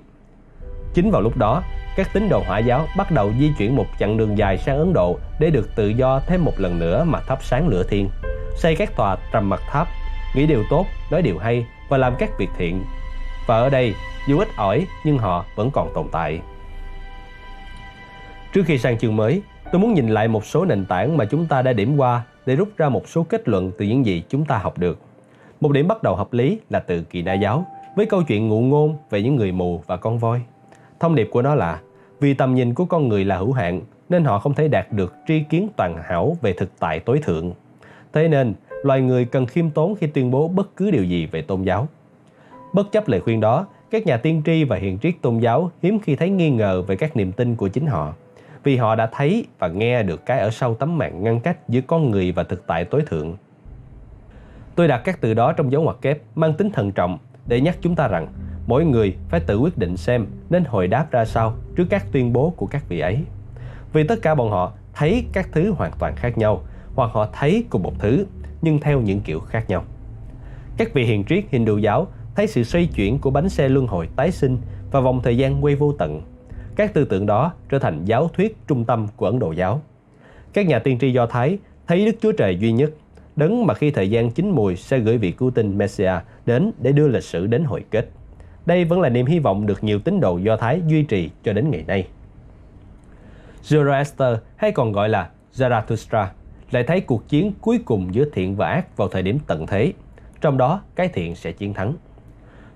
[0.95, 1.63] Chính vào lúc đó,
[1.97, 4.93] các tín đồ hỏa giáo bắt đầu di chuyển một chặng đường dài sang Ấn
[4.93, 8.09] Độ để được tự do thêm một lần nữa mà thắp sáng lửa thiên,
[8.57, 9.89] xây các tòa trầm mặt tháp,
[10.37, 12.85] nghĩ điều tốt, nói điều hay và làm các việc thiện.
[13.47, 13.95] Và ở đây,
[14.29, 16.41] dù ít ỏi nhưng họ vẫn còn tồn tại.
[18.53, 21.47] Trước khi sang chương mới, tôi muốn nhìn lại một số nền tảng mà chúng
[21.47, 24.45] ta đã điểm qua để rút ra một số kết luận từ những gì chúng
[24.45, 24.99] ta học được.
[25.61, 27.67] Một điểm bắt đầu hợp lý là từ kỳ na giáo,
[27.97, 30.41] với câu chuyện ngụ ngôn về những người mù và con voi.
[31.01, 31.81] Thông điệp của nó là
[32.21, 35.15] vì tầm nhìn của con người là hữu hạn nên họ không thể đạt được
[35.29, 37.53] tri kiến toàn hảo về thực tại tối thượng.
[38.13, 41.43] Thế nên, loài người cần khiêm tốn khi tuyên bố bất cứ điều gì về
[41.43, 41.89] tôn giáo.
[42.73, 45.99] Bất chấp lời khuyên đó, các nhà tiên tri và hiền triết tôn giáo hiếm
[46.01, 48.15] khi thấy nghi ngờ về các niềm tin của chính họ,
[48.65, 51.81] vì họ đã thấy và nghe được cái ở sau tấm màn ngăn cách giữa
[51.81, 53.37] con người và thực tại tối thượng.
[54.75, 57.77] Tôi đặt các từ đó trong dấu ngoặc kép, mang tính thận trọng, để nhắc
[57.81, 58.29] chúng ta rằng
[58.67, 62.33] mỗi người phải tự quyết định xem nên hồi đáp ra sao trước các tuyên
[62.33, 63.19] bố của các vị ấy.
[63.93, 66.63] Vì tất cả bọn họ thấy các thứ hoàn toàn khác nhau,
[66.95, 68.27] hoặc họ thấy cùng một thứ,
[68.63, 69.85] nhưng theo những kiểu khác nhau.
[70.77, 74.09] Các vị hiền triết, Hindu giáo thấy sự xoay chuyển của bánh xe luân hồi
[74.17, 74.59] tái sinh
[74.91, 76.23] và vòng thời gian quay vô tận.
[76.77, 79.83] Các tư tưởng đó trở thành giáo thuyết trung tâm của Ấn Độ giáo.
[80.53, 82.91] Các nhà tiên tri Do Thái thấy Đức Chúa Trời duy nhất,
[83.37, 86.93] đấng mà khi thời gian chín mùi sẽ gửi vị cứu tinh Messiah đến để
[86.93, 88.09] đưa lịch sử đến hồi kết.
[88.67, 91.53] Đây vẫn là niềm hy vọng được nhiều tín đồ Do Thái duy trì cho
[91.53, 92.09] đến ngày nay.
[93.63, 96.27] Zoroaster hay còn gọi là Zarathustra
[96.71, 99.93] lại thấy cuộc chiến cuối cùng giữa thiện và ác vào thời điểm tận thế.
[100.41, 101.95] Trong đó, cái thiện sẽ chiến thắng.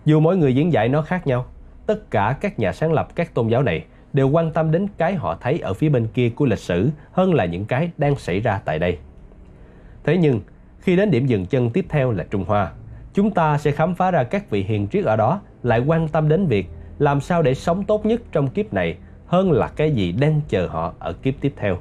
[0.04, 1.46] Dù mỗi người diễn giải nó khác nhau,
[1.88, 5.14] tất cả các nhà sáng lập các tôn giáo này đều quan tâm đến cái
[5.14, 8.40] họ thấy ở phía bên kia của lịch sử hơn là những cái đang xảy
[8.40, 8.98] ra tại đây.
[10.04, 10.40] Thế nhưng,
[10.80, 12.72] khi đến điểm dừng chân tiếp theo là Trung Hoa,
[13.14, 16.28] chúng ta sẽ khám phá ra các vị hiền triết ở đó lại quan tâm
[16.28, 16.66] đến việc
[16.98, 18.96] làm sao để sống tốt nhất trong kiếp này
[19.26, 21.78] hơn là cái gì đang chờ họ ở kiếp tiếp theo.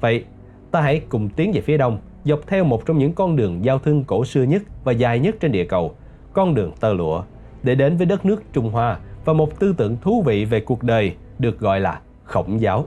[0.00, 0.24] Vậy,
[0.70, 3.78] ta hãy cùng tiến về phía đông, dọc theo một trong những con đường giao
[3.78, 5.94] thương cổ xưa nhất và dài nhất trên địa cầu,
[6.32, 7.22] con đường tơ lụa,
[7.62, 8.98] để đến với đất nước Trung Hoa
[9.28, 12.86] và một tư tưởng thú vị về cuộc đời được gọi là khổng giáo.